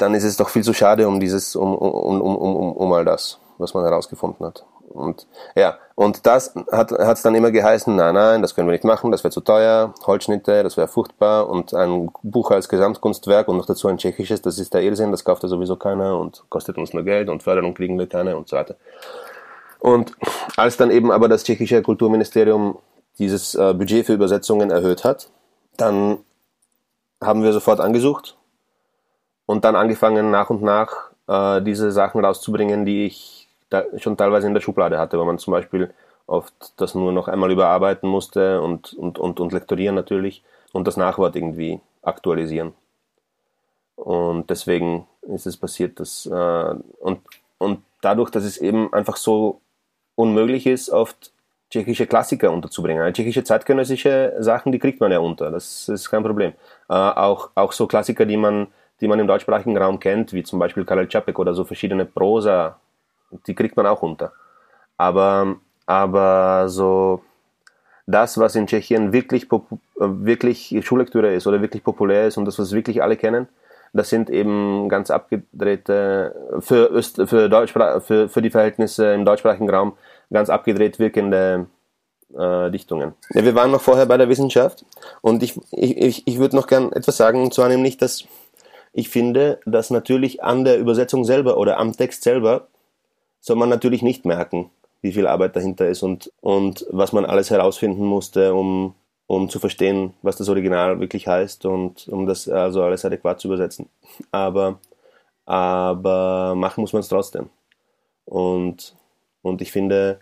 dann 0.00 0.14
ist 0.14 0.24
es 0.24 0.36
doch 0.36 0.48
viel 0.48 0.64
zu 0.64 0.72
schade 0.72 1.06
um 1.06 1.20
dieses, 1.20 1.54
um, 1.56 1.74
um, 1.74 2.20
um, 2.20 2.36
um, 2.36 2.72
um 2.72 2.92
all 2.92 3.04
das, 3.04 3.38
was 3.58 3.74
man 3.74 3.84
herausgefunden 3.84 4.46
hat. 4.46 4.64
Und 4.90 5.28
ja, 5.54 5.78
und 5.94 6.26
das 6.26 6.54
hat 6.72 6.90
es 6.92 7.22
dann 7.22 7.36
immer 7.36 7.52
geheißen, 7.52 7.94
nein, 7.94 8.14
nein, 8.14 8.42
das 8.42 8.54
können 8.54 8.66
wir 8.66 8.72
nicht 8.72 8.84
machen, 8.84 9.12
das 9.12 9.22
wäre 9.22 9.30
zu 9.30 9.40
teuer, 9.40 9.94
Holzschnitte, 10.04 10.64
das 10.64 10.76
wäre 10.76 10.88
furchtbar 10.88 11.48
und 11.48 11.72
ein 11.74 12.10
Buch 12.22 12.50
als 12.50 12.68
Gesamtkunstwerk 12.68 13.46
und 13.46 13.56
noch 13.56 13.66
dazu 13.66 13.86
ein 13.86 13.98
tschechisches, 13.98 14.42
das 14.42 14.58
ist 14.58 14.74
der 14.74 14.82
Irrsinn, 14.82 15.12
das 15.12 15.24
kauft 15.24 15.44
ja 15.44 15.48
sowieso 15.48 15.76
keiner 15.76 16.18
und 16.18 16.44
kostet 16.48 16.76
uns 16.76 16.92
nur 16.92 17.04
Geld 17.04 17.28
und 17.28 17.42
Förderung 17.42 17.74
kriegen 17.74 17.98
wir 17.98 18.08
keine 18.08 18.36
und 18.36 18.48
so 18.48 18.56
weiter. 18.56 18.74
Und 19.78 20.12
als 20.56 20.76
dann 20.76 20.90
eben 20.90 21.12
aber 21.12 21.28
das 21.28 21.44
tschechische 21.44 21.82
Kulturministerium 21.82 22.78
dieses 23.18 23.54
äh, 23.54 23.72
Budget 23.72 24.06
für 24.06 24.14
Übersetzungen 24.14 24.70
erhöht 24.70 25.04
hat, 25.04 25.30
dann 25.76 26.18
haben 27.22 27.42
wir 27.44 27.52
sofort 27.52 27.80
angesucht 27.80 28.36
und 29.46 29.64
dann 29.64 29.76
angefangen 29.76 30.30
nach 30.30 30.50
und 30.50 30.62
nach 30.62 31.10
äh, 31.28 31.62
diese 31.62 31.92
Sachen 31.92 32.24
rauszubringen, 32.24 32.84
die 32.84 33.06
ich 33.06 33.39
schon 33.96 34.16
teilweise 34.16 34.46
in 34.46 34.54
der 34.54 34.60
Schublade 34.60 34.98
hatte, 34.98 35.18
wo 35.18 35.24
man 35.24 35.38
zum 35.38 35.52
Beispiel 35.52 35.92
oft 36.26 36.54
das 36.76 36.94
nur 36.94 37.12
noch 37.12 37.28
einmal 37.28 37.50
überarbeiten 37.50 38.08
musste 38.08 38.60
und, 38.60 38.92
und, 38.94 39.18
und, 39.18 39.40
und 39.40 39.52
lektorieren 39.52 39.94
natürlich 39.94 40.44
und 40.72 40.86
das 40.86 40.96
Nachwort 40.96 41.36
irgendwie 41.36 41.80
aktualisieren. 42.02 42.72
Und 43.96 44.48
deswegen 44.48 45.06
ist 45.22 45.46
es 45.46 45.56
passiert, 45.56 46.00
dass 46.00 46.26
äh, 46.26 46.74
und, 47.00 47.20
und 47.58 47.82
dadurch, 48.00 48.30
dass 48.30 48.44
es 48.44 48.58
eben 48.58 48.92
einfach 48.92 49.16
so 49.16 49.60
unmöglich 50.14 50.66
ist, 50.66 50.90
oft 50.90 51.32
tschechische 51.70 52.06
Klassiker 52.06 52.50
unterzubringen. 52.50 53.12
Tschechische 53.12 53.44
zeitgenössische 53.44 54.34
Sachen, 54.38 54.72
die 54.72 54.78
kriegt 54.78 55.00
man 55.00 55.12
ja 55.12 55.18
unter, 55.18 55.50
das 55.50 55.88
ist 55.88 56.10
kein 56.10 56.22
Problem. 56.22 56.52
Äh, 56.88 56.94
auch, 56.94 57.50
auch 57.54 57.72
so 57.72 57.86
Klassiker, 57.86 58.24
die 58.24 58.36
man 58.36 58.68
die 59.00 59.08
man 59.08 59.18
im 59.18 59.26
deutschsprachigen 59.26 59.76
Raum 59.76 59.98
kennt, 59.98 60.32
wie 60.32 60.42
zum 60.42 60.58
Beispiel 60.58 60.84
Karel 60.84 61.08
Čapek 61.08 61.38
oder 61.38 61.54
so 61.54 61.64
verschiedene 61.64 62.04
Prosa, 62.04 62.78
die 63.46 63.54
kriegt 63.54 63.76
man 63.76 63.86
auch 63.86 64.02
unter. 64.02 64.32
Aber, 64.96 65.56
aber 65.86 66.68
so 66.68 67.22
das, 68.06 68.38
was 68.38 68.56
in 68.56 68.66
Tschechien 68.66 69.12
wirklich, 69.12 69.48
wirklich 69.96 70.80
Schullektüre 70.84 71.32
ist 71.34 71.46
oder 71.46 71.62
wirklich 71.62 71.84
populär 71.84 72.26
ist 72.26 72.36
und 72.36 72.44
das, 72.44 72.58
was 72.58 72.72
wirklich 72.72 73.02
alle 73.02 73.16
kennen, 73.16 73.48
das 73.92 74.08
sind 74.08 74.30
eben 74.30 74.88
ganz 74.88 75.10
abgedrehte, 75.10 76.60
für, 76.60 76.90
Öst, 76.92 77.20
für, 77.26 77.48
Deutschsprach, 77.48 78.02
für, 78.02 78.28
für 78.28 78.42
die 78.42 78.50
Verhältnisse 78.50 79.12
im 79.12 79.24
deutschsprachigen 79.24 79.68
Raum 79.68 79.94
ganz 80.32 80.48
abgedreht 80.48 80.98
wirkende 80.98 81.66
äh, 82.36 82.70
Dichtungen. 82.70 83.14
Ja, 83.30 83.44
wir 83.44 83.54
waren 83.54 83.72
noch 83.72 83.80
vorher 83.80 84.06
bei 84.06 84.16
der 84.16 84.28
Wissenschaft 84.28 84.84
und 85.22 85.42
ich, 85.42 85.58
ich, 85.72 86.26
ich 86.26 86.38
würde 86.38 86.56
noch 86.56 86.68
gern 86.68 86.92
etwas 86.92 87.16
sagen, 87.16 87.42
und 87.42 87.54
zwar 87.54 87.68
nämlich, 87.68 87.96
dass 87.96 88.24
ich 88.92 89.08
finde, 89.08 89.60
dass 89.66 89.90
natürlich 89.90 90.42
an 90.42 90.64
der 90.64 90.78
Übersetzung 90.78 91.24
selber 91.24 91.56
oder 91.56 91.78
am 91.78 91.96
Text 91.96 92.22
selber 92.22 92.68
soll 93.40 93.56
man 93.56 93.68
natürlich 93.68 94.02
nicht 94.02 94.24
merken, 94.24 94.70
wie 95.02 95.12
viel 95.12 95.26
Arbeit 95.26 95.56
dahinter 95.56 95.88
ist 95.88 96.02
und, 96.02 96.30
und 96.40 96.86
was 96.90 97.12
man 97.12 97.24
alles 97.24 97.50
herausfinden 97.50 98.04
musste, 98.04 98.54
um, 98.54 98.94
um 99.26 99.48
zu 99.48 99.58
verstehen, 99.58 100.14
was 100.22 100.36
das 100.36 100.48
Original 100.48 101.00
wirklich 101.00 101.26
heißt 101.26 101.64
und 101.64 102.06
um 102.08 102.26
das 102.26 102.48
also 102.48 102.82
alles 102.82 103.04
adäquat 103.04 103.40
zu 103.40 103.48
übersetzen. 103.48 103.88
Aber, 104.30 104.78
aber 105.46 106.54
machen 106.54 106.82
muss 106.82 106.92
man 106.92 107.00
es 107.00 107.08
trotzdem. 107.08 107.48
Und, 108.26 108.94
und 109.42 109.62
ich 109.62 109.72
finde, 109.72 110.20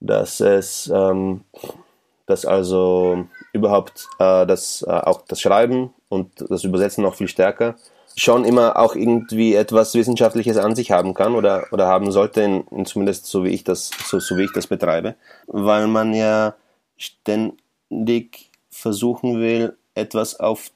dass 0.00 0.40
es, 0.40 0.90
ähm, 0.92 1.44
dass 2.26 2.44
also 2.44 3.26
überhaupt 3.52 4.08
äh, 4.18 4.44
das, 4.46 4.82
äh, 4.82 4.90
auch 4.90 5.22
das 5.22 5.40
Schreiben 5.40 5.94
und 6.08 6.32
das 6.50 6.64
Übersetzen 6.64 7.02
noch 7.02 7.14
viel 7.14 7.28
stärker, 7.28 7.76
schon 8.16 8.44
immer 8.44 8.78
auch 8.78 8.96
irgendwie 8.96 9.54
etwas 9.54 9.94
Wissenschaftliches 9.94 10.56
an 10.56 10.74
sich 10.74 10.90
haben 10.90 11.12
kann 11.12 11.34
oder, 11.34 11.66
oder 11.70 11.86
haben 11.86 12.10
sollte, 12.12 12.40
in, 12.42 12.64
in 12.70 12.86
zumindest 12.86 13.26
so 13.26 13.44
wie 13.44 13.50
ich 13.50 13.62
das, 13.62 13.90
so, 14.06 14.18
so 14.18 14.36
wie 14.38 14.44
ich 14.44 14.52
das 14.52 14.66
betreibe, 14.66 15.16
weil 15.46 15.86
man 15.86 16.14
ja 16.14 16.54
ständig 16.96 18.50
versuchen 18.70 19.38
will, 19.40 19.76
etwas 19.94 20.40
auf 20.40 20.70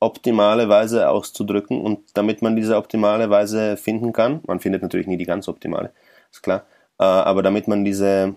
optimale 0.00 0.68
Weise 0.68 1.08
auszudrücken 1.08 1.80
und 1.80 2.00
damit 2.14 2.42
man 2.42 2.56
diese 2.56 2.76
optimale 2.76 3.28
Weise 3.30 3.76
finden 3.76 4.12
kann, 4.12 4.40
man 4.46 4.60
findet 4.60 4.82
natürlich 4.82 5.06
nie 5.06 5.16
die 5.16 5.24
ganz 5.24 5.48
optimale, 5.48 5.92
ist 6.30 6.42
klar, 6.42 6.64
äh, 6.98 7.04
aber 7.04 7.42
damit 7.42 7.68
man 7.68 7.84
diese 7.84 8.34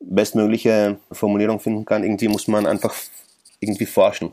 bestmögliche 0.00 0.98
Formulierung 1.12 1.60
finden 1.60 1.84
kann, 1.84 2.02
irgendwie 2.02 2.28
muss 2.28 2.48
man 2.48 2.66
einfach 2.66 2.94
irgendwie 3.60 3.86
forschen. 3.86 4.32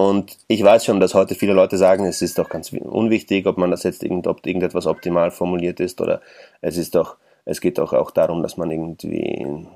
Und 0.00 0.38
ich 0.48 0.62
weiß 0.64 0.86
schon, 0.86 0.98
dass 0.98 1.12
heute 1.12 1.34
viele 1.34 1.52
Leute 1.52 1.76
sagen, 1.76 2.06
es 2.06 2.22
ist 2.22 2.38
doch 2.38 2.48
ganz 2.48 2.72
unwichtig, 2.72 3.46
ob 3.46 3.58
man 3.58 3.70
das 3.70 3.82
jetzt 3.82 4.02
irgend, 4.02 4.26
ob 4.26 4.46
irgendetwas 4.46 4.86
optimal 4.86 5.30
formuliert 5.30 5.78
ist 5.78 6.00
oder 6.00 6.22
es 6.62 6.78
ist 6.78 6.94
doch, 6.94 7.18
es 7.44 7.60
geht 7.60 7.76
doch 7.76 7.92
auch 7.92 8.10
darum, 8.10 8.42
dass 8.42 8.56
man 8.56 8.70
irgendwie, 8.70 9.66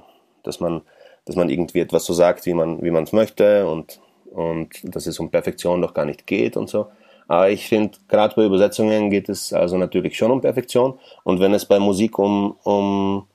dass 0.43 0.61
man, 0.61 0.81
dass 1.27 1.37
man 1.37 1.51
irgendwie 1.51 1.81
etwas 1.81 2.07
so 2.07 2.14
sagt, 2.14 2.47
wie 2.47 2.55
man, 2.55 2.83
wie 2.83 2.91
man 2.91 3.05
es 3.05 3.12
möchte 3.12 3.68
und, 3.68 4.01
und 4.31 4.70
dass 4.85 5.07
es 5.07 5.20
um 5.20 5.31
Perfektion 5.31 5.83
doch 5.83 5.93
gar 5.93 6.07
nicht 6.07 6.27
geht 6.27 6.57
und 6.57 6.70
so. 6.70 6.87
Aber 7.29 7.51
ich 7.51 7.68
finde, 7.68 7.99
gerade 8.09 8.35
bei 8.35 8.47
Übersetzungen 8.47 9.11
geht 9.11 9.29
es 9.29 9.53
also 9.53 9.77
natürlich 9.77 10.16
schon 10.16 10.31
um 10.31 10.41
Perfektion. 10.41 10.99
Und 11.25 11.41
wenn 11.41 11.53
es 11.53 11.66
bei 11.66 11.79
Musik 11.79 12.18
um, 12.18 12.57
um, 12.62 13.27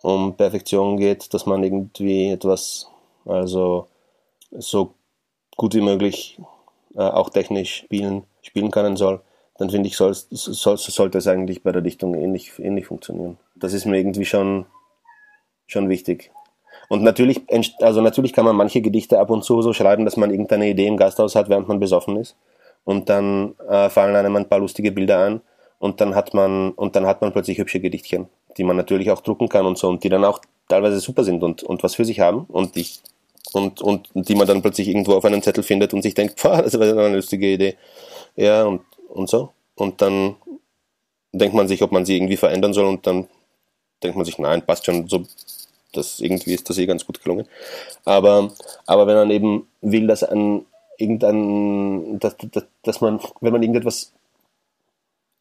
um 0.00 0.34
Perfektion 0.38 0.96
geht, 0.96 1.34
dass 1.34 1.44
man 1.44 1.62
irgendwie 1.62 2.30
etwas, 2.30 2.88
also 3.26 3.88
so 4.52 4.94
gut 5.60 5.74
wie 5.74 5.82
möglich 5.82 6.40
äh, 6.94 7.00
auch 7.00 7.28
technisch 7.28 7.82
spielen, 7.84 8.22
spielen 8.40 8.70
können 8.70 8.96
soll, 8.96 9.20
dann 9.58 9.68
finde 9.68 9.88
ich, 9.88 9.96
soll, 9.98 10.14
soll, 10.14 10.78
sollte 10.78 11.18
es 11.18 11.26
eigentlich 11.26 11.62
bei 11.62 11.70
der 11.70 11.82
Dichtung 11.82 12.14
ähnlich, 12.14 12.52
ähnlich 12.58 12.86
funktionieren. 12.86 13.36
Das 13.56 13.74
ist 13.74 13.84
mir 13.84 13.98
irgendwie 13.98 14.24
schon, 14.24 14.64
schon 15.66 15.90
wichtig. 15.90 16.30
Und 16.88 17.02
natürlich, 17.02 17.42
also 17.82 18.00
natürlich 18.00 18.32
kann 18.32 18.46
man 18.46 18.56
manche 18.56 18.80
Gedichte 18.80 19.20
ab 19.20 19.28
und 19.28 19.44
zu 19.44 19.60
so 19.60 19.74
schreiben, 19.74 20.06
dass 20.06 20.16
man 20.16 20.30
irgendeine 20.30 20.66
Idee 20.66 20.86
im 20.86 20.96
Gasthaus 20.96 21.34
hat, 21.34 21.50
während 21.50 21.68
man 21.68 21.78
besoffen 21.78 22.16
ist. 22.16 22.36
Und 22.84 23.10
dann 23.10 23.54
äh, 23.68 23.90
fallen 23.90 24.16
einem 24.16 24.36
ein 24.36 24.48
paar 24.48 24.60
lustige 24.60 24.92
Bilder 24.92 25.26
ein. 25.26 25.42
Und 25.78 26.00
dann 26.00 26.14
hat 26.14 26.32
man, 26.32 26.70
und 26.70 26.96
dann 26.96 27.04
hat 27.04 27.20
man 27.20 27.32
plötzlich 27.32 27.58
hübsche 27.58 27.80
Gedichtchen, 27.80 28.28
die 28.56 28.64
man 28.64 28.78
natürlich 28.78 29.10
auch 29.10 29.20
drucken 29.20 29.50
kann 29.50 29.66
und 29.66 29.76
so, 29.76 29.90
und 29.90 30.04
die 30.04 30.08
dann 30.08 30.24
auch 30.24 30.40
teilweise 30.68 31.00
super 31.00 31.22
sind 31.22 31.42
und, 31.42 31.62
und 31.62 31.82
was 31.82 31.96
für 31.96 32.06
sich 32.06 32.20
haben. 32.20 32.46
Und 32.48 32.78
ich 32.78 33.02
und, 33.52 33.80
und 33.80 34.08
die 34.14 34.34
man 34.34 34.46
dann 34.46 34.62
plötzlich 34.62 34.88
irgendwo 34.88 35.14
auf 35.14 35.24
einem 35.24 35.42
Zettel 35.42 35.64
findet 35.64 35.94
und 35.94 36.02
sich 36.02 36.14
denkt, 36.14 36.42
das 36.44 36.78
war 36.78 36.86
eine 36.86 37.16
lustige 37.16 37.52
Idee. 37.52 37.76
Ja, 38.36 38.64
und, 38.64 38.82
und 39.08 39.28
so. 39.28 39.52
Und 39.74 40.00
dann 40.02 40.36
denkt 41.32 41.54
man 41.54 41.68
sich, 41.68 41.82
ob 41.82 41.92
man 41.92 42.04
sie 42.04 42.16
irgendwie 42.16 42.36
verändern 42.36 42.72
soll 42.72 42.86
und 42.86 43.06
dann 43.06 43.28
denkt 44.02 44.16
man 44.16 44.24
sich, 44.24 44.38
nein, 44.38 44.62
passt 44.62 44.86
schon 44.86 45.08
so, 45.08 45.24
das 45.92 46.20
irgendwie 46.20 46.54
ist 46.54 46.68
das 46.68 46.78
eh 46.78 46.86
ganz 46.86 47.04
gut 47.04 47.22
gelungen. 47.22 47.46
Aber, 48.04 48.52
aber 48.86 49.06
wenn 49.06 49.16
man 49.16 49.30
eben 49.30 49.68
will, 49.80 50.06
dass 50.06 50.22
ein 50.22 50.64
irgendein, 51.00 52.18
dass, 52.18 52.36
dass, 52.36 52.66
dass 52.82 53.00
man, 53.00 53.20
wenn 53.40 53.52
man 53.52 53.62
irgendetwas, 53.62 54.12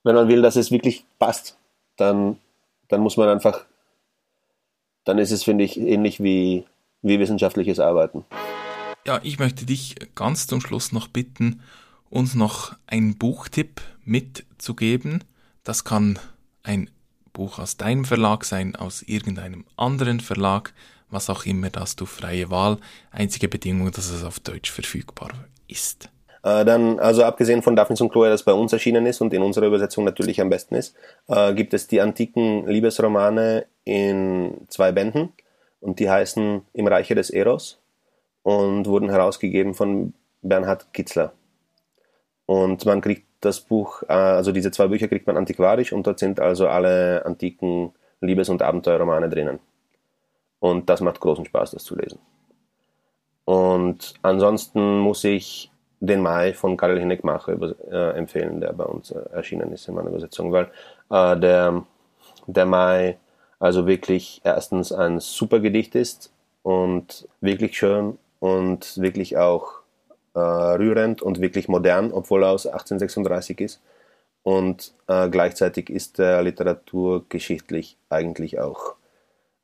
wenn 0.03 0.15
man 0.15 0.27
will, 0.27 0.41
dass 0.41 0.55
es 0.55 0.71
wirklich 0.71 1.03
passt, 1.19 1.57
dann, 1.97 2.37
dann 2.87 3.01
muss 3.01 3.17
man 3.17 3.29
einfach, 3.29 3.65
dann 5.03 5.19
ist 5.19 5.31
es, 5.31 5.43
finde 5.43 5.65
ich, 5.65 5.77
ähnlich 5.77 6.23
wie, 6.23 6.65
wie 7.01 7.19
wissenschaftliches 7.19 7.79
Arbeiten. 7.79 8.25
Ja, 9.05 9.19
ich 9.23 9.39
möchte 9.39 9.65
dich 9.65 9.95
ganz 10.15 10.47
zum 10.47 10.61
Schluss 10.61 10.91
noch 10.91 11.07
bitten, 11.07 11.61
uns 12.09 12.35
noch 12.35 12.75
einen 12.87 13.17
Buchtipp 13.17 13.81
mitzugeben. 14.03 15.23
Das 15.63 15.83
kann 15.83 16.19
ein 16.63 16.89
Buch 17.33 17.59
aus 17.59 17.77
deinem 17.77 18.05
Verlag 18.05 18.43
sein, 18.43 18.75
aus 18.75 19.01
irgendeinem 19.01 19.65
anderen 19.77 20.19
Verlag, 20.19 20.73
was 21.09 21.29
auch 21.29 21.45
immer, 21.45 21.69
das 21.69 21.95
du 21.95 22.05
freie 22.05 22.49
Wahl. 22.49 22.77
Einzige 23.11 23.47
Bedingung, 23.47 23.91
dass 23.91 24.09
es 24.09 24.23
auf 24.23 24.39
Deutsch 24.39 24.71
verfügbar 24.71 25.29
ist. 25.67 26.09
Äh, 26.43 26.65
dann, 26.65 26.99
also 26.99 27.23
abgesehen 27.23 27.61
von 27.61 27.75
Daphnis 27.75 28.01
und 28.01 28.11
Chloe, 28.11 28.29
das 28.29 28.43
bei 28.43 28.53
uns 28.53 28.73
erschienen 28.73 29.05
ist 29.05 29.21
und 29.21 29.33
in 29.33 29.41
unserer 29.41 29.67
Übersetzung 29.67 30.03
natürlich 30.05 30.39
am 30.41 30.49
besten 30.49 30.75
ist, 30.75 30.95
äh, 31.27 31.53
gibt 31.53 31.73
es 31.73 31.87
die 31.87 32.01
antiken 32.01 32.67
Liebesromane 32.67 33.65
in 33.83 34.65
zwei 34.67 34.91
Bänden 34.91 35.33
und 35.81 35.99
die 35.99 36.09
heißen 36.09 36.61
Im 36.73 36.87
Reiche 36.87 37.15
des 37.15 37.29
Eros 37.29 37.79
und 38.43 38.85
wurden 38.87 39.09
herausgegeben 39.09 39.73
von 39.73 40.13
Bernhard 40.41 40.93
Kitzler. 40.93 41.33
Und 42.45 42.85
man 42.85 43.01
kriegt 43.01 43.27
das 43.41 43.61
Buch, 43.61 44.03
äh, 44.03 44.13
also 44.13 44.51
diese 44.51 44.71
zwei 44.71 44.87
Bücher 44.87 45.07
kriegt 45.07 45.27
man 45.27 45.37
antiquarisch 45.37 45.93
und 45.93 46.05
dort 46.07 46.19
sind 46.19 46.39
also 46.39 46.67
alle 46.67 47.25
antiken 47.25 47.93
Liebes- 48.21 48.49
und 48.49 48.61
Abenteuerromane 48.61 49.29
drinnen. 49.29 49.59
Und 50.59 50.89
das 50.89 51.01
macht 51.01 51.19
großen 51.19 51.45
Spaß, 51.45 51.71
das 51.71 51.83
zu 51.83 51.95
lesen. 51.95 52.19
Und 53.45 54.13
ansonsten 54.21 54.99
muss 54.99 55.23
ich 55.23 55.71
den 56.01 56.21
Mai 56.21 56.53
von 56.53 56.77
Karel 56.77 56.99
Hineckmacher 56.99 57.57
äh, 57.91 58.17
empfehlen, 58.17 58.61
der 58.61 58.73
bei 58.73 58.85
uns 58.85 59.11
äh, 59.11 59.19
erschienen 59.31 59.71
ist 59.71 59.87
in 59.87 59.95
meiner 59.95 60.09
Übersetzung, 60.09 60.51
weil 60.51 60.69
äh, 61.09 61.37
der, 61.39 61.83
der 62.47 62.65
Mai 62.65 63.17
also 63.59 63.85
wirklich 63.85 64.41
erstens 64.43 64.91
ein 64.91 65.19
super 65.19 65.59
Gedicht 65.59 65.95
ist 65.95 66.31
und 66.63 67.27
wirklich 67.41 67.77
schön 67.77 68.17
und 68.39 68.97
wirklich 68.97 69.37
auch 69.37 69.79
äh, 70.33 70.39
rührend 70.39 71.21
und 71.21 71.41
wirklich 71.41 71.67
modern, 71.67 72.11
obwohl 72.11 72.43
er 72.43 72.51
aus 72.51 72.65
1836 72.65 73.59
ist. 73.61 73.81
Und 74.43 74.93
äh, 75.07 75.29
gleichzeitig 75.29 75.89
ist 75.89 76.19
er 76.19 76.41
literaturgeschichtlich 76.41 77.97
eigentlich 78.09 78.59
auch 78.59 78.95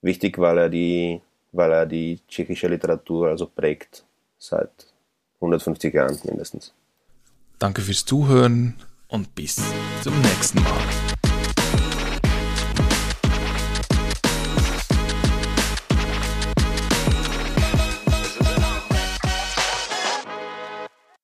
wichtig, 0.01 0.37
weil 0.37 0.57
er 0.57 0.69
die, 0.69 1.21
weil 1.53 1.71
er 1.71 1.85
die 1.85 2.19
tschechische 2.27 2.67
Literatur 2.67 3.29
also 3.29 3.47
prägt 3.47 4.03
seit 4.37 4.93
150 5.35 5.93
Jahren 5.93 6.19
mindestens. 6.25 6.73
Danke 7.57 7.81
fürs 7.81 8.03
Zuhören 8.03 8.75
und 9.07 9.33
bis 9.33 9.61
zum 10.03 10.19
nächsten 10.21 10.61
Mal. 10.61 11.04